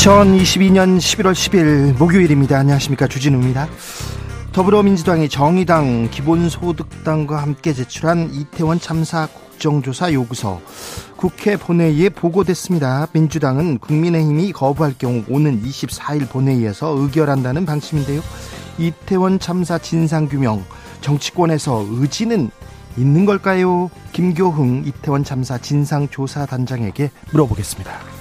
2022년 0.00 0.96
11월 0.96 1.32
10일 1.32 1.98
목요일입니다. 1.98 2.56
안녕하십니까. 2.58 3.06
주진우입니다. 3.06 3.68
더불어민주당이 4.52 5.28
정의당, 5.28 6.08
기본소득당과 6.10 7.42
함께 7.42 7.74
제출한 7.74 8.30
이태원 8.32 8.80
참사 8.80 9.26
국정조사 9.26 10.14
요구서 10.14 10.62
국회 11.16 11.58
본회의에 11.58 12.08
보고됐습니다. 12.08 13.08
민주당은 13.12 13.76
국민의힘이 13.76 14.52
거부할 14.52 14.94
경우 14.98 15.22
오는 15.28 15.62
24일 15.62 16.30
본회의에서 16.30 16.96
의결한다는 16.96 17.66
방침인데요. 17.66 18.22
이태원 18.78 19.38
참사 19.38 19.76
진상규명, 19.76 20.64
정치권에서 21.02 21.84
의지는 21.90 22.50
있는 22.96 23.26
걸까요? 23.26 23.90
김교흥 24.14 24.84
이태원 24.86 25.24
참사 25.24 25.58
진상조사단장에게 25.58 27.10
물어보겠습니다. 27.32 28.19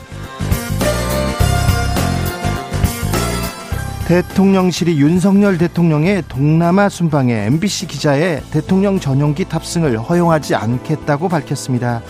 대통령실이 4.10 5.00
윤석열 5.00 5.60
대통령의 5.60 6.24
동남아 6.28 6.90
순방에 6.90 7.46
MBC 7.46 7.86
기자의 7.86 8.42
대통령 8.50 9.00
전용기 9.00 9.46
탑승을 9.46 10.00
허용하지 10.00 10.56
않겠다고 10.56 11.30
밝혔습니다. 11.30 12.02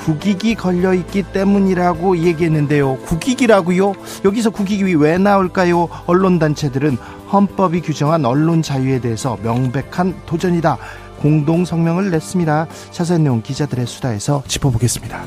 국익이 0.00 0.56
걸려있기 0.56 1.22
때문이라고 1.32 2.18
얘기했는데요. 2.18 2.96
국익이라고요? 3.02 3.92
여기서 4.24 4.50
국익이 4.50 4.94
왜 4.94 5.16
나올까요? 5.16 5.88
언론단체들은 6.06 6.98
헌법이 7.32 7.82
규정한 7.82 8.24
언론 8.24 8.60
자유에 8.60 8.98
대해서 8.98 9.38
명백한 9.44 10.22
도전이다. 10.26 10.76
공동 11.20 11.64
성명을 11.64 12.10
냈습니다. 12.10 12.66
자세한 12.90 13.22
내용 13.22 13.42
기자들의 13.42 13.86
수다에서 13.86 14.42
짚어보겠습니다. 14.48 15.22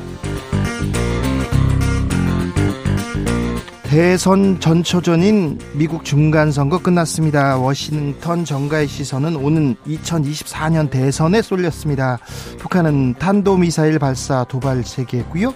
대선 3.98 4.60
전초전인 4.60 5.58
미국 5.74 6.06
중간선거 6.06 6.84
끝났습니다. 6.84 7.58
워싱턴 7.58 8.46
정가의 8.46 8.88
시선은 8.88 9.36
오는 9.36 9.76
2024년 9.88 10.92
대선에 10.92 11.42
쏠렸습니다. 11.42 12.20
북한은 12.60 13.16
탄도미사일 13.16 13.98
발사 13.98 14.44
도발 14.44 14.84
세계고요. 14.84 15.52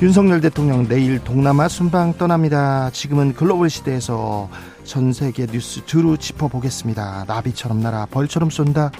윤석열 0.00 0.40
대통령 0.40 0.86
내일 0.86 1.18
동남아 1.18 1.66
순방 1.66 2.16
떠납니다. 2.16 2.90
지금은 2.92 3.34
글로벌 3.34 3.70
시대에서 3.70 4.48
전 4.84 5.12
세계 5.12 5.44
뉴스 5.46 5.80
두루 5.84 6.16
짚어보겠습니다. 6.16 7.24
나비처럼 7.26 7.80
날아 7.80 8.06
벌처럼 8.12 8.50
쏜다. 8.50 8.92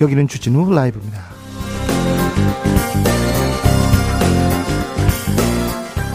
여기는 0.00 0.26
주진우 0.26 0.72
라이브입니다. 0.72 1.20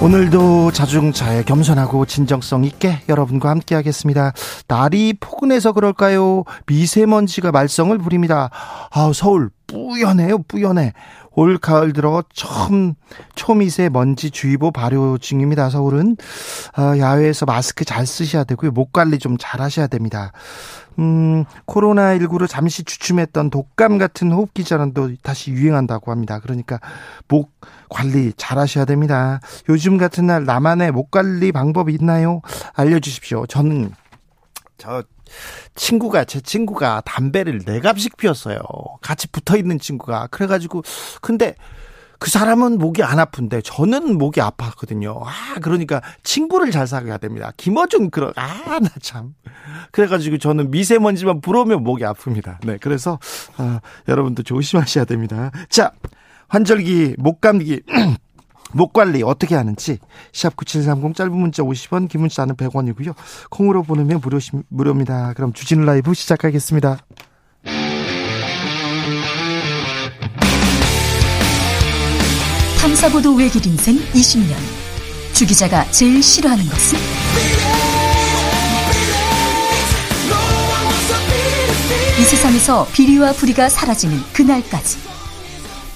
오늘도 0.02 0.72
자중차에 0.72 1.44
겸손하고 1.44 2.08
진정성 2.08 2.64
있게 2.64 3.04
여러분과 3.08 3.52
함께 3.52 3.76
하겠습니다. 3.76 4.34
날이 4.68 5.14
포근해서 5.20 5.74
그럴까요? 5.74 6.44
미세먼지가 6.66 7.52
말썽을 7.52 8.00
부립니다. 8.00 8.50
아, 8.90 9.12
서울 9.14 9.52
뿌연해요, 9.72 10.40
뿌연해. 10.44 10.94
올 11.34 11.58
가을 11.58 11.94
들어 11.94 12.24
처음 12.34 12.94
초미세 13.36 13.88
먼지 13.88 14.30
주의보 14.32 14.72
발효 14.72 15.18
중입니다. 15.18 15.70
서울은 15.70 16.18
아, 16.74 16.98
야외에서 16.98 17.46
마스크 17.46 17.86
잘 17.86 18.06
쓰셔야 18.06 18.44
되고요. 18.44 18.72
목 18.72 18.92
관리 18.92 19.18
좀 19.18 19.38
잘 19.40 19.62
하셔야 19.62 19.88
됩니다. 19.88 20.34
음, 21.00 21.46
코로나19로 21.68 22.50
잠시 22.50 22.84
주춤했던 22.84 23.50
독감 23.50 23.98
같은 23.98 24.30
호흡기 24.32 24.66
질환도 24.66 25.14
다시 25.24 25.52
유행한다고 25.52 26.12
합니다. 26.12 26.40
그러니까 26.40 26.80
목 27.30 27.54
관리 27.90 28.34
잘 28.36 28.58
하셔야 28.60 28.84
됩니다. 28.84 29.40
요즘 29.70 29.98
같은 29.98 30.28
날 30.28 30.44
나만의 30.44 30.92
목 30.92 31.12
관리 31.12 31.54
방법이 31.54 31.94
있나요? 31.94 32.42
알려 32.74 33.00
주십시오. 33.00 33.46
저는 33.48 33.92
저 34.78 35.04
친구가 35.76 36.26
제 36.26 36.42
친구가 36.42 37.02
담배를 37.06 37.60
네 37.66 37.80
갑씩 37.80 38.18
피웠어요. 38.18 38.60
같이 39.02 39.28
붙어 39.28 39.58
있는 39.58 39.80
친구가 39.80 40.28
그래가지고 40.28 40.84
근데 41.22 41.56
그 42.22 42.30
사람은 42.30 42.78
목이 42.78 43.02
안 43.02 43.18
아픈데 43.18 43.62
저는 43.62 44.16
목이 44.20 44.40
아팠거든요. 44.42 45.24
아 45.26 45.56
그러니까 45.60 46.02
친구를 46.22 46.70
잘 46.70 46.86
사귀어야 46.86 47.18
됩니다. 47.18 47.52
김어준 47.58 48.12
그런 48.12 48.32
아나 48.36 48.90
참 49.02 49.34
그래가지고 49.92 50.38
저는 50.38 50.70
미세먼지만 50.70 51.42
불어오면 51.42 51.84
목이 51.84 52.04
아픕니다. 52.04 52.64
네 52.64 52.78
그래서 52.80 53.18
아, 53.58 53.80
여러분도 54.08 54.44
조심하셔야 54.44 55.06
됩니다. 55.06 55.50
자 55.70 55.94
환절기 56.48 57.16
목감기 57.18 57.82
목 58.74 58.94
관리 58.94 59.24
어떻게 59.24 59.56
하는지 59.56 60.00
샵 60.34 60.56
9730 60.56 61.16
짧은 61.16 61.32
문자 61.32 61.64
50원 61.64 62.08
긴 62.10 62.22
문자는 62.22 62.56
100원이고요. 62.56 63.14
콩으로 63.50 63.84
보내면 63.84 64.22
무료 64.22 64.40
무료입니다. 64.70 65.34
그럼 65.34 65.54
주진 65.54 65.86
라이브 65.86 66.14
시작하겠습니다. 66.14 66.98
탐사보도 72.80 73.36
외길 73.36 73.66
인생 73.68 73.96
20년. 73.98 74.56
주 75.34 75.46
기자가 75.46 75.90
제일 75.92 76.22
싫어하는 76.22 76.66
것은? 76.66 76.98
이 82.20 82.24
세상에서 82.24 82.88
비리와 82.92 83.34
부리가 83.34 83.70
사라지는 83.70 84.18
그날까지. 84.34 84.98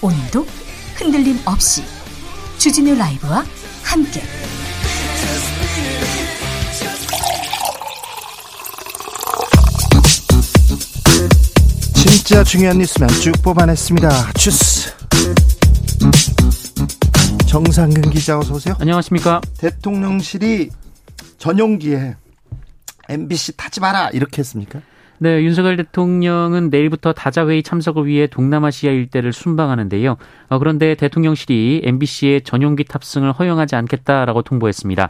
오늘도 0.01 0.45
흔들림 0.95 1.39
없이 1.45 1.83
주진우 2.57 2.95
라이브와 2.95 3.43
함께. 3.83 4.21
진짜 11.93 12.43
중요한 12.43 12.77
뉴스만 12.79 13.09
쭉 13.21 13.31
뽑아냈습니다. 13.43 14.33
주스. 14.33 14.91
정상근 17.47 18.09
기자 18.09 18.37
어서 18.37 18.55
오세요. 18.55 18.75
안녕하십니까. 18.79 19.41
대통령실이 19.59 20.69
전용기에 21.37 22.15
MBC 23.09 23.57
타지 23.57 23.79
마라 23.79 24.09
이렇게 24.09 24.39
했습니까? 24.39 24.81
네, 25.17 25.41
윤석열 25.43 25.77
대통령은 25.77 26.69
내일부터 26.69 27.13
다자회의 27.13 27.63
참석을 27.63 28.05
위해 28.05 28.27
동남아시아 28.27 28.91
일대를 28.91 29.31
순방하는데요. 29.31 30.17
어, 30.49 30.59
그런데 30.59 30.95
대통령실이 30.95 31.81
MBC의 31.85 32.41
전용기 32.41 32.83
탑승을 32.83 33.31
허용하지 33.31 33.77
않겠다라고 33.77 34.41
통보했습니다. 34.41 35.09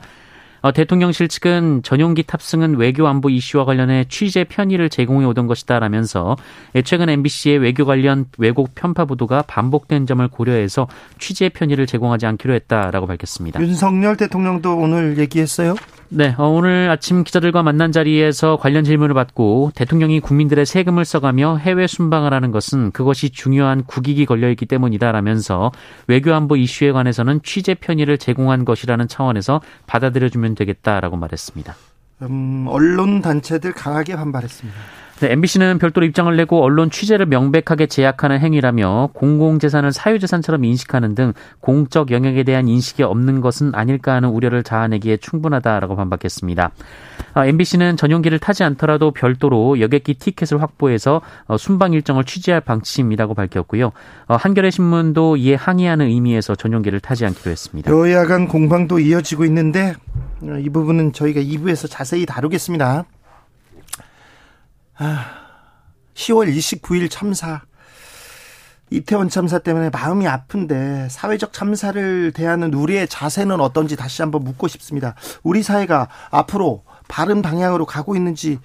어, 0.66 0.72
대통령실 0.72 1.28
측은 1.28 1.84
전용기 1.84 2.24
탑승은 2.24 2.78
외교 2.78 3.08
안보 3.08 3.30
이슈와 3.30 3.66
관련해 3.66 4.06
취재 4.10 4.44
편의를 4.44 4.90
제공해 4.90 5.24
오던 5.28 5.46
것이다라면서 5.46 6.38
최근 6.84 7.08
MBC의 7.08 7.60
외교 7.60 7.86
관련 7.86 8.26
왜곡 8.40 8.74
편파 8.74 9.06
보도가 9.06 9.44
반복된 9.44 10.08
점을 10.08 10.28
고려해서 10.28 10.88
취재 11.20 11.50
편의를 11.50 11.86
제공하지 11.86 12.26
않기로 12.26 12.56
했다라고 12.56 13.06
밝혔습니다. 13.06 13.62
윤석열 13.62 14.18
대통령도 14.18 14.76
오늘 14.76 15.20
얘기했어요? 15.20 15.76
네, 16.10 16.36
어, 16.38 16.48
오늘 16.48 16.90
아침 16.90 17.24
기자들과 17.24 17.64
만난 17.64 17.92
자리에서 17.92 18.58
관련 18.58 18.84
질문을 18.84 19.14
받고 19.16 19.72
대통령이 19.76 20.20
국민들의 20.20 20.66
세금을 20.66 21.04
써가며 21.04 21.58
해외 21.58 21.88
순방을 21.88 22.32
하는 22.32 22.52
것은 22.52 22.92
그것이 22.92 23.32
중요한 23.32 23.84
국익이 23.84 24.26
걸려있기 24.26 24.68
때문이다라면서 24.68 25.72
외교안보 26.08 26.58
이슈에 26.58 26.92
관해서는 26.92 27.42
취재 27.44 27.74
편의를 27.74 28.18
제공한 28.18 28.66
것이라는 28.66 29.08
차원에서 29.08 29.62
받아들여주면 29.88 30.55
되겠다라고 30.56 31.18
말했습니다. 31.18 31.76
음, 32.24 32.66
언론 32.70 33.22
단체들 33.22 33.74
강하게 33.74 34.16
반발했습니다. 34.16 34.80
네, 35.22 35.32
MBC는 35.32 35.80
별도로 35.80 36.06
입장을 36.06 36.36
내고 36.36 36.62
언론 36.62 36.90
취재를 36.90 37.26
명백하게 37.26 37.88
제약하는 37.88 38.40
행위라며 38.40 39.12
공공재산을 39.14 39.94
사유재산처럼 39.94 40.66
인식하는 40.66 41.16
등 41.16 41.32
공적 41.62 42.12
영역에 42.12 42.44
대한 42.44 42.68
인식이 42.68 43.02
없는 43.04 43.40
것은 43.40 43.74
아닐까 43.76 44.14
하는 44.14 44.30
우려를 44.30 44.64
자아내기에 44.64 45.18
충분하다라고 45.18 45.96
반박했습니다. 45.96 46.72
MBC는 47.44 47.98
전용기를 47.98 48.40
타지 48.40 48.64
않더라도 48.64 49.12
별도로 49.12 49.80
여객기 49.82 50.14
티켓을 50.14 50.62
확보해서 50.62 51.22
어, 51.48 51.58
순방 51.58 51.94
일정을 51.94 52.24
취재할 52.24 52.62
방침이라고 52.62 53.34
밝혔고요. 53.34 53.92
어, 54.28 54.36
한겨레 54.36 54.72
신문도 54.72 55.38
이에 55.38 55.56
항의하는 55.56 56.08
의미에서 56.08 56.56
전용기를 56.56 57.00
타지 57.02 57.26
않기로 57.26 57.52
했습니다. 57.52 57.92
여야 57.92 58.26
간 58.26 58.48
공방도 58.48 59.00
이어지고 59.00 59.44
있는데 59.46 59.96
어, 60.44 60.58
이 60.60 60.70
부분은 60.70 61.14
저희가 61.14 61.42
2부에서 61.42 61.90
자세히 61.90 62.26
다루겠습니다. 62.26 63.06
아, 64.98 65.26
10월 66.14 66.56
29일 66.56 67.10
참사 67.12 67.62
이태원 68.92 69.30
참사 69.30 69.60
때문에 69.60 69.90
마음이 69.90 70.28
아픈데 70.28 71.08
사회적 71.10 71.54
참사를 71.54 72.32
대하는 72.34 72.74
우리의 72.74 73.08
자세는 73.08 73.60
어떤지 73.60 73.96
다시 73.96 74.22
한번 74.22 74.44
묻고 74.44 74.68
싶습니다. 74.68 75.16
우리 75.44 75.64
사회가 75.64 76.08
앞으로 76.30 76.84
바른 77.08 77.42
방향으로 77.42 77.86
가고 77.86 78.16
있는지 78.16 78.60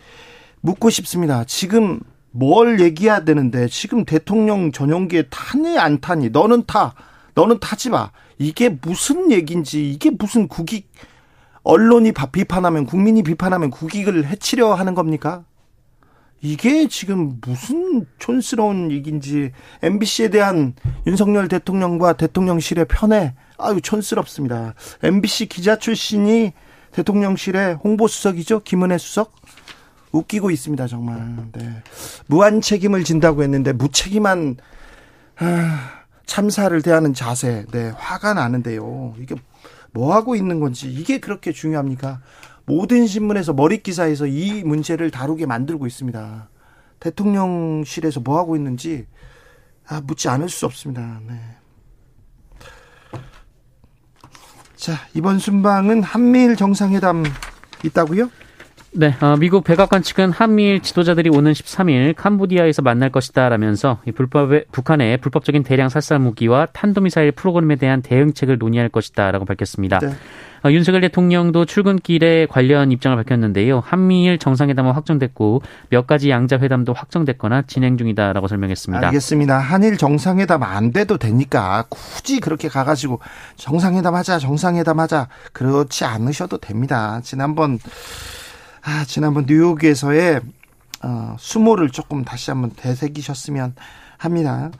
묻고 0.60 0.90
싶습니다. 0.90 1.44
지금 1.44 2.00
뭘 2.30 2.80
얘기해야 2.80 3.24
되는데 3.24 3.68
지금 3.68 4.04
대통령 4.04 4.72
전용기에 4.72 5.24
타니 5.30 5.78
안 5.78 6.00
타니 6.00 6.30
너는 6.30 6.64
타 6.66 6.94
너는 7.34 7.58
타지 7.60 7.90
마 7.90 8.10
이게 8.38 8.68
무슨 8.68 9.30
얘기인지 9.30 9.90
이게 9.90 10.10
무슨 10.10 10.48
국익 10.48 10.90
언론이 11.62 12.12
비판하면 12.32 12.86
국민이 12.86 13.22
비판하면 13.22 13.70
국익을 13.70 14.26
해치려 14.26 14.74
하는 14.74 14.94
겁니까? 14.94 15.44
이게 16.42 16.88
지금 16.88 17.38
무슨 17.42 18.06
촌스러운 18.18 18.90
얘기인지 18.92 19.52
MBC에 19.82 20.28
대한 20.30 20.74
윤석열 21.06 21.48
대통령과 21.48 22.14
대통령실의 22.14 22.86
편에 22.86 23.34
아유 23.58 23.80
촌스럽습니다. 23.82 24.74
MBC 25.02 25.46
기자 25.46 25.76
출신이 25.76 26.52
대통령실의 26.92 27.74
홍보수석이죠. 27.76 28.60
김은혜 28.60 28.98
수석. 28.98 29.32
웃기고 30.12 30.50
있습니다, 30.50 30.86
정말. 30.88 31.36
네. 31.52 31.82
무한 32.26 32.60
책임을 32.60 33.04
진다고 33.04 33.42
했는데 33.42 33.72
무책임한 33.72 34.56
아, 35.38 36.04
참사를 36.26 36.82
대하는 36.82 37.14
자세. 37.14 37.64
네, 37.70 37.92
화가 37.96 38.34
나는데요. 38.34 39.14
이게 39.20 39.36
뭐 39.92 40.14
하고 40.14 40.34
있는 40.34 40.60
건지 40.60 40.92
이게 40.92 41.18
그렇게 41.18 41.52
중요합니까? 41.52 42.20
모든 42.66 43.06
신문에서 43.06 43.52
머리 43.52 43.82
기사에서 43.82 44.26
이 44.26 44.62
문제를 44.64 45.10
다루게 45.10 45.46
만들고 45.46 45.86
있습니다. 45.86 46.48
대통령실에서 47.00 48.20
뭐 48.20 48.38
하고 48.38 48.56
있는지 48.56 49.06
아, 49.86 50.00
묻지 50.00 50.28
않을 50.28 50.48
수 50.48 50.66
없습니다. 50.66 51.20
네. 51.26 51.34
자, 54.80 54.94
이번 55.12 55.38
순방은 55.38 56.02
한미일 56.02 56.56
정상회담 56.56 57.24
있다고요? 57.84 58.30
네, 58.92 59.14
어, 59.20 59.36
미국 59.36 59.62
백악관 59.62 60.02
측은 60.02 60.32
한미일 60.32 60.80
지도자들이 60.80 61.30
오는 61.30 61.52
13일 61.52 62.16
캄보디아에서 62.16 62.82
만날 62.82 63.10
것이다라면서 63.10 64.00
불법의, 64.16 64.64
북한의 64.72 65.18
불법적인 65.18 65.62
대량 65.62 65.88
살살 65.88 66.18
무기와 66.18 66.66
탄도미사일 66.66 67.30
프로그램에 67.30 67.76
대한 67.76 68.02
대응책을 68.02 68.58
논의할 68.58 68.88
것이다라고 68.88 69.44
밝혔습니다. 69.44 70.00
네. 70.00 70.08
어, 70.64 70.70
윤석열 70.72 71.02
대통령도 71.02 71.66
출근길에 71.66 72.46
관련 72.46 72.90
입장을 72.90 73.16
밝혔는데요. 73.16 73.80
한미일 73.80 74.38
정상회담은 74.38 74.92
확정됐고 74.92 75.62
몇 75.88 76.08
가지 76.08 76.28
양자 76.28 76.58
회담도 76.58 76.92
확정됐거나 76.92 77.62
진행 77.62 77.96
중이다라고 77.96 78.48
설명했습니다. 78.48 79.06
알겠습니다. 79.06 79.58
한일 79.58 79.96
정상회담 79.98 80.64
안 80.64 80.90
돼도 80.90 81.16
되니까 81.16 81.84
굳이 81.88 82.40
그렇게 82.40 82.68
가가지고 82.68 83.20
정상회담 83.56 84.14
하자, 84.16 84.38
정상회담 84.40 84.98
하자 84.98 85.28
그렇지 85.52 86.04
않으셔도 86.04 86.58
됩니다. 86.58 87.20
지난번 87.22 87.78
아, 88.82 89.04
지난번 89.06 89.46
뉴욕에서의 89.46 90.40
어, 91.02 91.36
수모를 91.38 91.90
조금 91.90 92.24
다시 92.24 92.50
한번 92.50 92.70
되새기셨으면 92.76 93.74
합니다. 94.18 94.70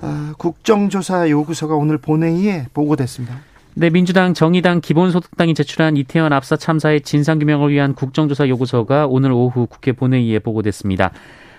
아, 0.00 0.34
국정조사 0.38 1.30
요구서가 1.30 1.74
오늘 1.74 1.98
본회의에 1.98 2.66
보고됐습니다. 2.74 3.40
네, 3.74 3.88
민주당, 3.88 4.34
정의당, 4.34 4.82
기본소득당이 4.82 5.54
제출한 5.54 5.96
이태원 5.96 6.32
압사 6.34 6.56
참사의 6.56 7.00
진상규명을 7.00 7.70
위한 7.70 7.94
국정조사 7.94 8.48
요구서가 8.48 9.06
오늘 9.06 9.32
오후 9.32 9.66
국회 9.66 9.92
본회의에 9.92 10.40
보고됐습니다. 10.40 11.12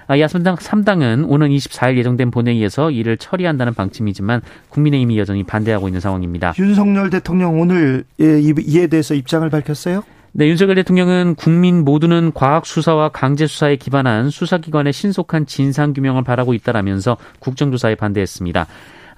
아, 0.06 0.20
야선당 0.20 0.56
3당은 0.58 1.26
오는 1.28 1.50
24일 1.50 1.98
예정된 1.98 2.30
본회의에서 2.30 2.92
이를 2.92 3.18
처리한다는 3.18 3.74
방침이지만 3.74 4.42
국민의힘이 4.70 5.18
여전히 5.18 5.44
반대하고 5.44 5.88
있는 5.88 6.02
상황입니다. 6.02 6.54
윤석열 6.60 7.10
대통령 7.10 7.60
오늘 7.60 8.04
예, 8.20 8.40
이에 8.40 8.88
대해서 8.88 9.16
입장을 9.16 9.50
밝혔어요? 9.50 10.04
네, 10.36 10.48
윤석열 10.48 10.74
대통령은 10.78 11.36
국민 11.36 11.86
모두는 11.86 12.32
과학 12.34 12.66
수사와 12.66 13.10
강제 13.10 13.46
수사에 13.46 13.76
기반한 13.76 14.32
수사기관의 14.32 14.92
신속한 14.92 15.46
진상 15.46 15.94
규명을 15.94 16.24
바라고 16.24 16.56
있다라면서 16.56 17.18
국정조사에 17.38 17.94
반대했습니다. 17.94 18.66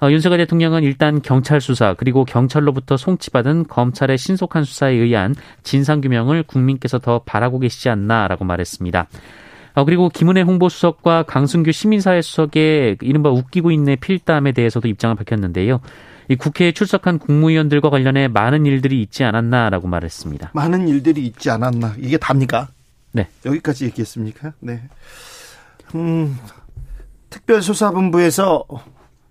어, 0.02 0.10
윤석열 0.10 0.36
대통령은 0.40 0.82
일단 0.82 1.22
경찰 1.22 1.62
수사 1.62 1.94
그리고 1.94 2.26
경찰로부터 2.26 2.98
송치받은 2.98 3.66
검찰의 3.66 4.18
신속한 4.18 4.64
수사에 4.64 4.92
의한 4.92 5.34
진상 5.62 6.02
규명을 6.02 6.42
국민께서 6.42 6.98
더 6.98 7.22
바라고 7.24 7.60
계시지 7.60 7.88
않나라고 7.88 8.44
말했습니다. 8.44 9.06
어, 9.76 9.84
그리고 9.86 10.10
김은혜 10.10 10.42
홍보수석과 10.42 11.22
강승규 11.22 11.72
시민사회 11.72 12.20
수석의 12.20 12.98
이른바 13.00 13.30
웃기고 13.30 13.70
있네 13.70 13.96
필담에 13.96 14.52
대해서도 14.52 14.86
입장을 14.86 15.16
밝혔는데요. 15.16 15.80
이 16.28 16.36
국회에 16.36 16.72
출석한 16.72 17.18
국무위원들과 17.18 17.90
관련해 17.90 18.28
많은 18.28 18.66
일들이 18.66 19.02
있지 19.02 19.24
않았나라고 19.24 19.86
말했습니다. 19.88 20.50
많은 20.54 20.88
일들이 20.88 21.26
있지 21.26 21.50
않았나 21.50 21.94
이게 21.98 22.16
답니까? 22.16 22.68
네. 23.12 23.28
여기까지 23.44 23.84
얘기했습니까? 23.86 24.52
네. 24.60 24.82
음, 25.94 26.36
특별수사본부에서 27.30 28.64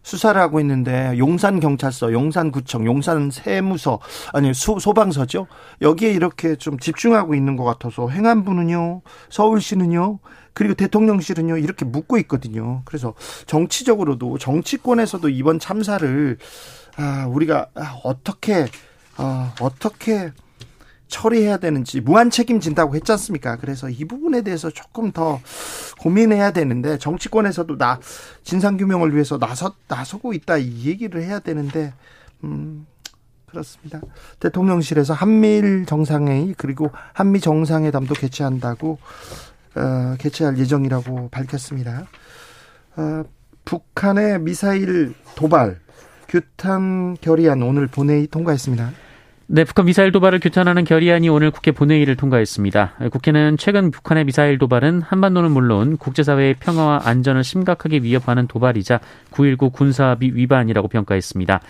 수사를 0.05 0.39
하고 0.39 0.59
있는데 0.59 1.17
용산 1.17 1.59
경찰서, 1.59 2.13
용산 2.13 2.51
구청, 2.51 2.85
용산 2.85 3.31
세무서 3.31 3.99
아니 4.33 4.53
소, 4.53 4.77
소방서죠. 4.77 5.47
여기에 5.81 6.11
이렇게 6.11 6.55
좀 6.55 6.77
집중하고 6.77 7.33
있는 7.33 7.55
것 7.55 7.63
같아서 7.63 8.07
행안부는요, 8.09 9.01
서울시는요, 9.29 10.19
그리고 10.53 10.75
대통령실은요 10.75 11.57
이렇게 11.57 11.85
묻고 11.85 12.19
있거든요. 12.19 12.83
그래서 12.85 13.15
정치적으로도 13.47 14.37
정치권에서도 14.37 15.27
이번 15.29 15.59
참사를 15.59 16.37
아, 16.97 17.25
우리가 17.27 17.67
아, 17.75 17.99
어떻게 18.03 18.67
어, 19.17 19.53
어떻게 19.59 20.31
처리해야 21.07 21.57
되는지 21.57 22.01
무한 22.01 22.29
책임진다고 22.29 22.95
했지 22.95 23.11
않습니까? 23.11 23.57
그래서 23.57 23.89
이 23.89 24.05
부분에 24.05 24.41
대해서 24.41 24.69
조금 24.69 25.11
더 25.11 25.39
고민해야 25.99 26.51
되는데 26.51 26.97
정치권에서도 26.97 27.77
나 27.77 27.99
진상 28.43 28.77
규명을 28.77 29.13
위해서 29.13 29.37
나서 29.37 29.75
나서고 29.87 30.33
있다 30.33 30.57
이 30.57 30.85
얘기를 30.85 31.21
해야 31.21 31.39
되는데 31.39 31.93
음 32.43 32.85
그렇습니다. 33.45 34.01
대통령실에서 34.39 35.13
한미일 35.13 35.85
정상회의 35.85 36.55
그리고 36.57 36.91
한미 37.13 37.39
정상회담도 37.39 38.15
개최한다고 38.15 38.97
어, 39.75 40.15
개최할 40.19 40.57
예정이라고 40.57 41.29
밝혔습니다. 41.29 42.07
어, 42.97 43.23
북한의 43.63 44.39
미사일 44.39 45.13
도발 45.35 45.79
규탄 46.35 47.15
결의안 47.21 47.61
오늘 47.61 47.87
본회의 47.87 48.27
통과했습니다. 48.27 48.91
네, 49.47 49.63
북한 49.63 49.85
미사일 49.85 50.11
도발을 50.11 50.41
규탄하는 50.41 50.83
결의안이 50.83 51.29
오늘 51.29 51.49
국회 51.49 51.71
본회의를 51.71 52.17
통과했습니다. 52.17 52.95
국회는 53.09 53.55
최근 53.57 53.89
북한의 53.89 54.25
미사일 54.25 54.57
도발은 54.57 55.01
한반도는 55.01 55.51
물론 55.51 55.95
국제사회의 55.95 56.55
평화와 56.55 57.03
안전을 57.05 57.45
심각하게 57.45 57.99
위협하는 57.99 58.47
도발이자 58.47 58.99
9.19 59.31 59.71
군사합의 59.71 60.35
위반이라고 60.35 60.89
평가했습니다. 60.89 61.61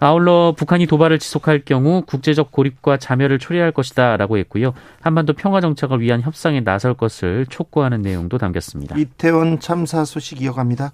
아울러 0.00 0.54
북한이 0.56 0.86
도발을 0.86 1.18
지속할 1.18 1.62
경우 1.66 2.02
국제적 2.06 2.50
고립과 2.50 2.96
자멸을 2.96 3.38
초래할 3.38 3.70
것이다 3.70 4.16
라고 4.16 4.38
했고요. 4.38 4.72
한반도 5.00 5.34
평화 5.34 5.60
정착을 5.60 6.00
위한 6.00 6.22
협상에 6.22 6.60
나설 6.60 6.94
것을 6.94 7.44
촉구하는 7.46 8.00
내용도 8.00 8.38
담겼습니다. 8.38 8.96
이태원 8.96 9.60
참사 9.60 10.06
소식 10.06 10.40
이어갑니다. 10.40 10.92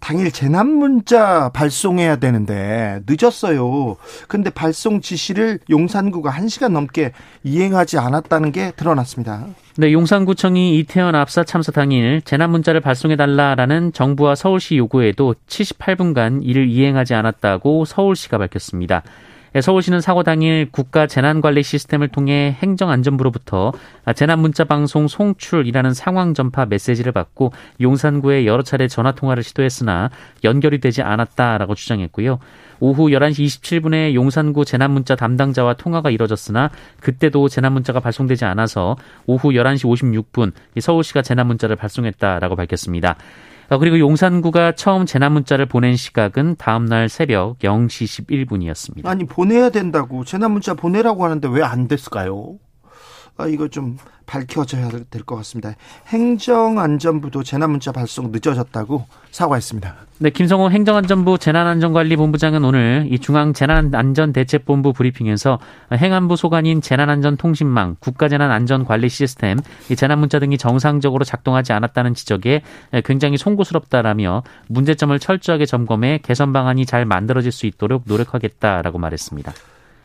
당일 0.00 0.32
재난 0.32 0.66
문자 0.66 1.50
발송해야 1.50 2.16
되는데 2.16 3.00
늦었어요. 3.06 3.96
근데 4.26 4.50
발송 4.50 5.00
지시를 5.00 5.60
용산구가 5.70 6.32
1시간 6.32 6.72
넘게 6.72 7.12
이행하지 7.44 7.98
않았다는 7.98 8.50
게 8.50 8.72
드러났습니다. 8.72 9.46
네, 9.80 9.92
용산구청이 9.92 10.76
이태원 10.76 11.14
압사 11.14 11.44
참사 11.44 11.70
당일 11.70 12.20
재난 12.22 12.50
문자를 12.50 12.80
발송해 12.80 13.14
달라라는 13.14 13.92
정부와 13.92 14.34
서울시 14.34 14.76
요구에도 14.76 15.36
78분간 15.46 16.40
이를 16.42 16.68
이행하지 16.68 17.14
않았다고 17.14 17.84
서울시가 17.84 18.38
밝혔습니다. 18.38 19.04
예, 19.54 19.60
서울시는 19.60 20.00
사고 20.00 20.22
당일 20.22 20.68
국가 20.70 21.06
재난관리 21.06 21.62
시스템을 21.62 22.08
통해 22.08 22.56
행정안전부로부터 22.62 23.72
재난 24.14 24.40
문자 24.40 24.64
방송 24.64 25.08
송출이라는 25.08 25.94
상황 25.94 26.34
전파 26.34 26.66
메시지를 26.66 27.12
받고 27.12 27.52
용산구에 27.80 28.46
여러 28.46 28.62
차례 28.62 28.88
전화 28.88 29.12
통화를 29.12 29.42
시도했으나 29.42 30.10
연결이 30.44 30.80
되지 30.80 31.02
않았다라고 31.02 31.74
주장했고요. 31.74 32.38
오후 32.80 33.08
11시 33.08 33.46
27분에 33.46 34.14
용산구 34.14 34.64
재난문자 34.64 35.16
담당자와 35.16 35.74
통화가 35.74 36.10
이뤄졌으나 36.10 36.70
그때도 37.00 37.48
재난문자가 37.48 38.00
발송되지 38.00 38.44
않아서 38.44 38.96
오후 39.26 39.50
11시 39.50 39.84
56분 39.84 40.52
서울시가 40.78 41.22
재난문자를 41.22 41.76
발송했다라고 41.76 42.54
밝혔습니다. 42.54 43.16
어, 43.70 43.78
그리고 43.78 43.98
용산구가 43.98 44.72
처음 44.72 45.04
재난 45.04 45.32
문자를 45.32 45.66
보낸 45.66 45.94
시각은 45.96 46.56
다음 46.56 46.86
날 46.86 47.08
새벽 47.08 47.58
0시 47.58 48.46
11분이었습니다. 48.46 49.06
아니 49.06 49.24
보내야 49.24 49.70
된다고 49.70 50.24
재난 50.24 50.52
문자 50.52 50.74
보내라고 50.74 51.24
하는데 51.24 51.48
왜 51.48 51.62
안 51.62 51.86
됐을까요? 51.86 52.54
아, 53.36 53.46
이거 53.46 53.68
좀 53.68 53.98
밝혀져야 54.28 54.88
될 55.10 55.22
것 55.24 55.36
같습니다. 55.36 55.74
행정안전부도 56.06 57.42
재난문자 57.42 57.92
발송 57.92 58.30
늦어졌다고 58.30 59.06
사과했습니다. 59.30 59.94
네, 60.18 60.30
김성호 60.30 60.70
행정안전부 60.70 61.38
재난안전관리본부장은 61.38 62.64
오늘 62.64 63.06
이 63.10 63.18
중앙 63.18 63.52
재난안전대책본부 63.52 64.92
브리핑에서 64.92 65.58
행안부 65.92 66.36
소관인 66.36 66.80
재난안전통신망, 66.80 67.96
국가재난안전관리 68.00 69.08
시스템, 69.08 69.58
이 69.90 69.96
재난문자 69.96 70.38
등이 70.40 70.58
정상적으로 70.58 71.24
작동하지 71.24 71.72
않았다는 71.72 72.14
지적에 72.14 72.62
굉장히 73.04 73.38
송구스럽다라며 73.38 74.42
문제점을 74.68 75.18
철저하게 75.18 75.66
점검해 75.66 76.20
개선 76.22 76.52
방안이 76.52 76.84
잘 76.84 77.04
만들어질 77.04 77.52
수 77.52 77.66
있도록 77.66 78.02
노력하겠다라고 78.06 78.98
말했습니다. 78.98 79.52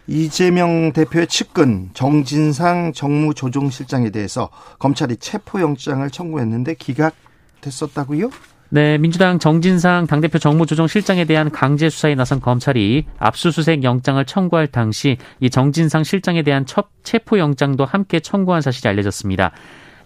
이재명 0.08 0.92
대표의 0.92 1.28
측근 1.28 1.90
정진상 1.94 2.94
정무조정실장에 2.94 4.10
대해서 4.10 4.50
검찰이 4.80 5.18
체포영장을 5.18 6.10
청구했는데 6.10 6.76
기각됐었다고요? 6.76 8.30
네, 8.70 8.98
민주당 8.98 9.38
정진상 9.38 10.08
당대표 10.08 10.40
정무조정실장에 10.40 11.26
대한 11.26 11.52
강제 11.52 11.90
수사에 11.90 12.16
나선 12.16 12.42
검찰이 12.42 13.06
압수수색 13.20 13.84
영장을 13.84 14.26
청구할 14.26 14.68
당시 14.68 15.18
이 15.40 15.50
정진상 15.50 16.04
실장에 16.04 16.42
대한 16.42 16.66
첫 16.66 16.88
체포 17.04 17.38
영장도 17.38 17.86
함께 17.86 18.20
청구한 18.20 18.62
사실이 18.62 18.90
알려졌습니다. 18.90 19.52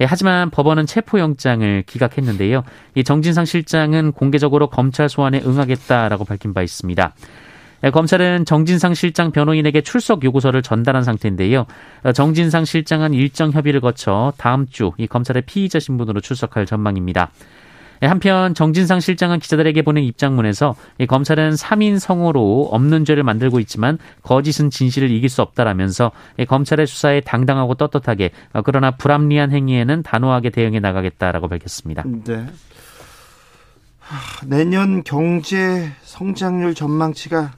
예, 0.02 0.06
하지만 0.06 0.50
법원은 0.50 0.86
체포영장을 0.86 1.84
기각했는데요. 1.88 2.64
이 2.96 3.04
정진상 3.04 3.46
실장은 3.46 4.12
공개적으로 4.12 4.70
검찰 4.70 5.10
소환에 5.10 5.42
응하겠다라고 5.46 6.26
밝힌 6.26 6.54
바 6.54 6.62
있습니다. 6.62 7.16
예, 7.84 7.92
검찰은 7.92 8.46
정진상 8.46 8.94
실장 8.94 9.32
변호인에게 9.32 9.82
출석 9.82 10.24
요구서를 10.24 10.62
전달한 10.64 11.04
상태인데요. 11.04 11.66
어, 12.04 12.12
정진상 12.12 12.66
실장은 12.66 13.14
일정 13.14 13.52
협의를 13.52 13.82
거쳐 13.82 14.34
다음 14.38 14.68
주 14.68 14.88
이 14.98 15.08
검찰의 15.08 15.44
피의자 15.46 15.80
신분으로 15.80 16.22
출석할 16.22 16.66
전망입니다. 16.66 17.30
예, 18.04 18.08
한편 18.08 18.54
정진상 18.54 19.00
실장은 19.00 19.40
기자들에게 19.40 19.82
보낸 19.82 20.04
입장문에서 20.04 20.76
검찰은 21.08 21.52
3인 21.52 22.00
성호로 22.00 22.70
없는 22.72 23.06
죄를 23.06 23.24
만들고 23.24 23.60
있지만 23.62 23.98
거짓은 24.24 24.70
진실을 24.70 25.10
이길 25.10 25.30
수 25.30 25.42
없다라면서 25.42 26.12
검찰의 26.48 26.86
수사에 26.88 27.22
당당하고 27.22 27.76
떳떳하게 27.76 28.32
어, 28.54 28.62
그러나 28.64 28.92
불합리한 28.92 29.52
행위에는 29.52 30.04
단호하게 30.04 30.52
대응해 30.52 30.80
나가겠다라고 30.80 31.48
밝혔습니다. 31.48 32.04
네. 32.26 32.46
내년 34.46 35.04
경제 35.04 35.92
성장률 36.04 36.76
전망치가 36.76 37.52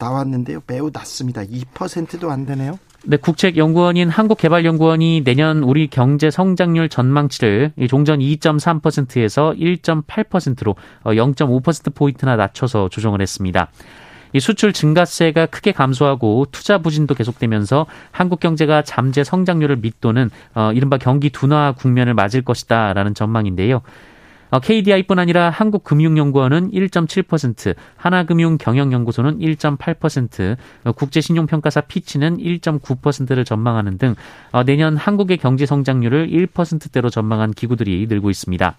나왔는데요. 0.00 0.62
매우 0.66 0.90
낮습니다. 0.92 1.42
2%도 1.42 2.30
안 2.30 2.46
되네요. 2.46 2.78
네, 3.04 3.16
국책연구원인 3.16 4.10
한국개발연구원이 4.10 5.22
내년 5.24 5.62
우리 5.62 5.86
경제 5.86 6.30
성장률 6.30 6.88
전망치를 6.88 7.72
종전 7.88 8.18
2.3%에서 8.18 9.54
1.8%로 9.56 10.74
0.5%포인트나 11.04 12.36
낮춰서 12.36 12.88
조정을 12.88 13.22
했습니다. 13.22 13.70
이 14.32 14.40
수출 14.40 14.72
증가세가 14.72 15.46
크게 15.46 15.72
감소하고 15.72 16.46
투자 16.52 16.78
부진도 16.78 17.14
계속되면서 17.14 17.86
한국 18.12 18.38
경제가 18.38 18.82
잠재 18.82 19.24
성장률을 19.24 19.76
밑도는 19.76 20.30
어, 20.54 20.72
이른바 20.72 20.98
경기 20.98 21.30
둔화 21.30 21.72
국면을 21.76 22.14
맞을 22.14 22.42
것이다라는 22.42 23.14
전망인데요. 23.14 23.82
KDI뿐 24.58 25.18
어, 25.18 25.22
아니라 25.22 25.50
한국금융연구원은 25.50 26.72
1.7%, 26.72 27.76
하나금융경영연구소는 27.96 29.38
1.8%, 29.38 30.56
어, 30.84 30.92
국제신용평가사 30.92 31.82
피치는 31.82 32.38
1.9%를 32.38 33.44
전망하는 33.44 33.98
등 33.98 34.14
어, 34.50 34.64
내년 34.64 34.96
한국의 34.96 35.38
경제 35.38 35.66
성장률을 35.66 36.28
1%대로 36.28 37.10
전망한 37.10 37.52
기구들이 37.52 38.06
늘고 38.08 38.30
있습니다. 38.30 38.76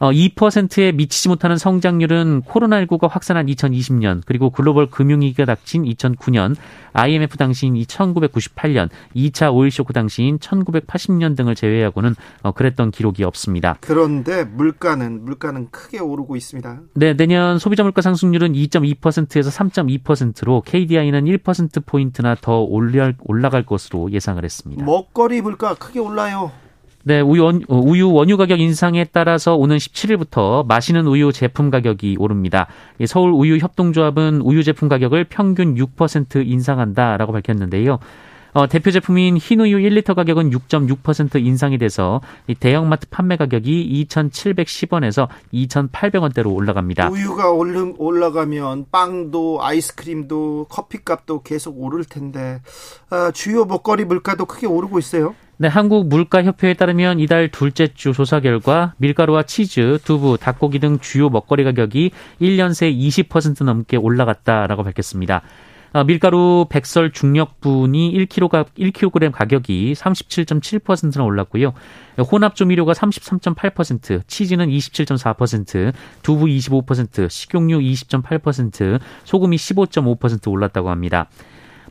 2%에 0.00 0.88
어, 0.88 0.92
미치지 0.92 1.28
못하는 1.28 1.56
성장률은 1.56 2.42
코로나19가 2.42 3.08
확산한 3.08 3.46
2020년 3.46 4.22
그리고 4.26 4.50
글로벌 4.50 4.90
금융위기가 4.90 5.44
닥친 5.44 5.84
2009년 5.84 6.56
IMF 6.92 7.36
당시인 7.36 7.74
1998년 7.74 8.88
2차 9.14 9.52
오일 9.52 9.70
쇼크 9.70 9.92
당시인 9.92 10.38
1980년 10.38 11.36
등을 11.36 11.54
제외하고는 11.54 12.14
어, 12.42 12.52
그랬던 12.52 12.90
기록이 12.90 13.24
없습니다. 13.24 13.76
그런데 13.80 14.44
물가는 14.44 15.24
물가는 15.24 15.68
크게 15.70 15.98
오르고 15.98 16.36
있습니다. 16.36 16.80
네, 16.94 17.14
내년 17.16 17.58
소비자 17.58 17.82
물가 17.82 18.02
상승률은 18.02 18.52
2.2%에서 18.52 19.50
3.2%로 19.50 20.62
KDI는 20.62 21.24
1% 21.24 21.86
포인트나 21.86 22.36
더 22.40 22.60
올라갈 22.60 23.64
것으로 23.64 24.10
예상을 24.12 24.42
했습니다. 24.42 24.84
먹거리 24.84 25.40
물가 25.42 25.74
크게 25.74 26.00
올라요. 26.00 26.52
네, 27.06 27.20
우유, 27.20 27.44
원, 27.44 27.60
어, 27.68 27.76
우유 27.76 28.10
원유 28.10 28.38
가격 28.38 28.60
인상에 28.60 29.04
따라서 29.04 29.54
오는 29.56 29.76
17일부터 29.76 30.66
마시는 30.66 31.06
우유 31.06 31.32
제품 31.32 31.68
가격이 31.68 32.16
오릅니다. 32.18 32.66
서울 33.06 33.30
우유 33.32 33.58
협동조합은 33.58 34.40
우유 34.40 34.62
제품 34.62 34.88
가격을 34.88 35.24
평균 35.24 35.74
6% 35.74 36.46
인상한다라고 36.46 37.32
밝혔는데요. 37.32 37.98
어, 38.54 38.68
대표 38.68 38.92
제품인 38.92 39.36
흰우유 39.36 39.78
1리터 39.78 40.14
가격은 40.14 40.50
6.6% 40.50 41.44
인상이 41.44 41.76
돼서 41.76 42.20
대형마트 42.60 43.08
판매 43.08 43.36
가격이 43.36 44.06
2,710원에서 44.08 45.26
2,800원대로 45.52 46.54
올라갑니다. 46.54 47.08
우유가 47.10 47.50
올라가면 47.50 48.86
빵도 48.92 49.58
아이스크림도 49.60 50.66
커피값도 50.68 51.42
계속 51.42 51.82
오를 51.82 52.04
텐데 52.04 52.60
어, 53.10 53.32
주요 53.32 53.64
먹거리 53.64 54.04
물가도 54.04 54.44
크게 54.46 54.68
오르고 54.68 55.00
있어요. 55.00 55.34
네, 55.56 55.68
한국 55.68 56.08
물가협회에 56.08 56.74
따르면 56.74 57.20
이달 57.20 57.48
둘째 57.48 57.88
주 57.94 58.12
조사 58.12 58.40
결과 58.40 58.94
밀가루와 58.98 59.44
치즈, 59.44 59.98
두부, 60.04 60.36
닭고기 60.38 60.78
등 60.78 60.98
주요 61.00 61.28
먹거리 61.28 61.62
가격이 61.64 62.10
1년 62.40 62.74
새 62.74 62.92
20% 62.92 63.64
넘게 63.64 63.96
올라갔다라고 63.96 64.82
밝혔습니다. 64.82 65.42
어, 65.94 66.02
밀가루 66.02 66.66
백설 66.68 67.12
중력분이 67.12 68.12
1kg, 68.26 68.66
1kg 68.76 69.30
가격이 69.30 69.92
37.7%나 69.92 71.22
올랐고요. 71.22 71.72
혼합 72.32 72.56
조미료가 72.56 72.94
33.8%, 72.94 74.26
치즈는 74.26 74.70
27.4%, 74.70 75.92
두부 76.22 76.46
25%, 76.46 77.30
식용유 77.30 77.78
20.8%, 77.78 78.98
소금이 79.22 79.56
15.5% 79.56 80.50
올랐다고 80.50 80.90
합니다. 80.90 81.28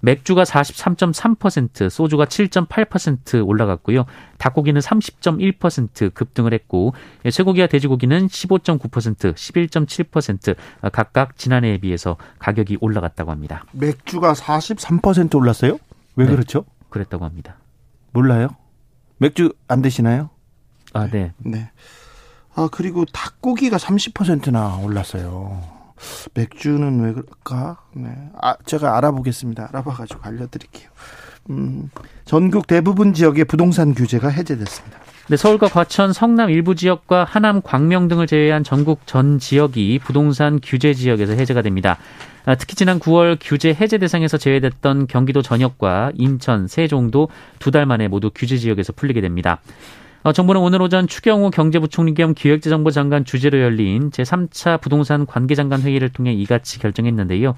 맥주가 0.04 0.44
43.3%, 0.44 1.90
소주가 1.90 2.26
7.8% 2.26 3.48
올라갔고요. 3.48 4.04
닭고기는 4.38 4.82
30.1% 4.82 6.14
급등을 6.14 6.54
했고 6.54 6.94
쇠고기와 7.30 7.68
돼지고기는 7.68 8.28
15.9%, 8.28 9.34
11.7% 9.34 10.56
각각 10.92 11.38
지난해에 11.38 11.78
비해서 11.78 12.18
가격이 12.40 12.80
올라갔다고 12.82 13.32
합니다. 13.32 13.64
맥주가 13.72 14.34
43% 14.34 15.36
올랐어요? 15.36 15.78
왜 16.18 16.26
네, 16.26 16.32
그렇죠? 16.32 16.66
그랬다고 16.90 17.24
합니다. 17.24 17.56
몰라요? 18.12 18.50
맥주 19.20 19.54
안 19.70 19.82
드시나요? 19.82 20.30
아, 20.92 21.08
네. 21.08 21.32
네. 21.38 21.72
아, 22.56 22.68
그리고 22.70 23.06
닭고기가 23.06 23.78
30%나 23.78 24.80
올랐어요. 24.80 25.73
맥주는 26.34 27.00
왜 27.02 27.12
그럴까? 27.14 27.78
네. 27.94 28.10
아, 28.42 28.56
제가 28.66 28.98
알아보겠습니다. 28.98 29.70
알아봐가지고 29.70 30.20
알려드릴게요. 30.24 30.90
음, 31.50 31.90
전국 32.26 32.68
대부분 32.68 33.14
지역의 33.14 33.46
부동산 33.46 33.94
규제가 33.94 34.30
해제됐습니다. 34.30 35.00
네, 35.30 35.38
서울과 35.38 35.68
과천, 35.70 36.12
성남 36.12 36.50
일부 36.50 36.76
지역과 36.76 37.24
하남, 37.24 37.62
광명 37.62 38.08
등을 38.10 38.28
제외한 38.28 38.64
전국 38.64 39.06
전 39.06 39.40
지역이 39.40 40.00
부동산 40.04 40.60
규제 40.62 40.94
지역에서 40.94 41.34
해제가 41.34 41.62
됩니다. 41.62 41.98
아, 42.46 42.56
특히 42.56 42.76
지난 42.76 43.00
9월 43.00 43.38
규제 43.40 43.74
해제 43.74 43.98
대상에서 43.98 44.38
제외됐던 44.38 45.08
경기도 45.08 45.42
전역과 45.42 46.12
인천, 46.16 46.68
세종도 46.68 47.30
두 47.60 47.72
달 47.72 47.86
만에 47.86 48.10
모두 48.10 48.32
규제 48.36 48.58
지역에서 48.58 48.92
풀리게 48.94 49.22
됩니다. 49.22 49.62
어, 50.24 50.32
정부는 50.32 50.62
오늘 50.62 50.82
오전 50.82 51.06
추경호 51.06 51.50
경제부총리 51.50 52.14
겸 52.14 52.34
기획재정부 52.34 52.92
장관 52.92 53.26
주재로 53.26 53.60
열린 53.60 54.10
제3차 54.10 54.80
부동산 54.80 55.26
관계장관 55.26 55.82
회의를 55.82 56.10
통해 56.10 56.32
이같이 56.32 56.80
결정했는데요. 56.80 57.56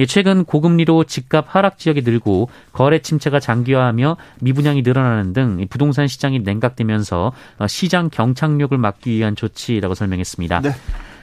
예, 0.00 0.06
최근 0.06 0.44
고금리로 0.44 1.04
집값 1.04 1.46
하락 1.48 1.78
지역이 1.78 2.02
늘고 2.02 2.50
거래 2.72 2.98
침체가 2.98 3.38
장기화하며 3.38 4.16
미분양이 4.40 4.82
늘어나는 4.82 5.32
등 5.32 5.66
부동산 5.70 6.08
시장이 6.08 6.40
냉각되면서 6.40 7.32
어, 7.58 7.66
시장 7.68 8.10
경착력을 8.10 8.76
막기 8.76 9.12
위한 9.12 9.36
조치라고 9.36 9.94
설명했습니다. 9.94 10.60
네. 10.60 10.70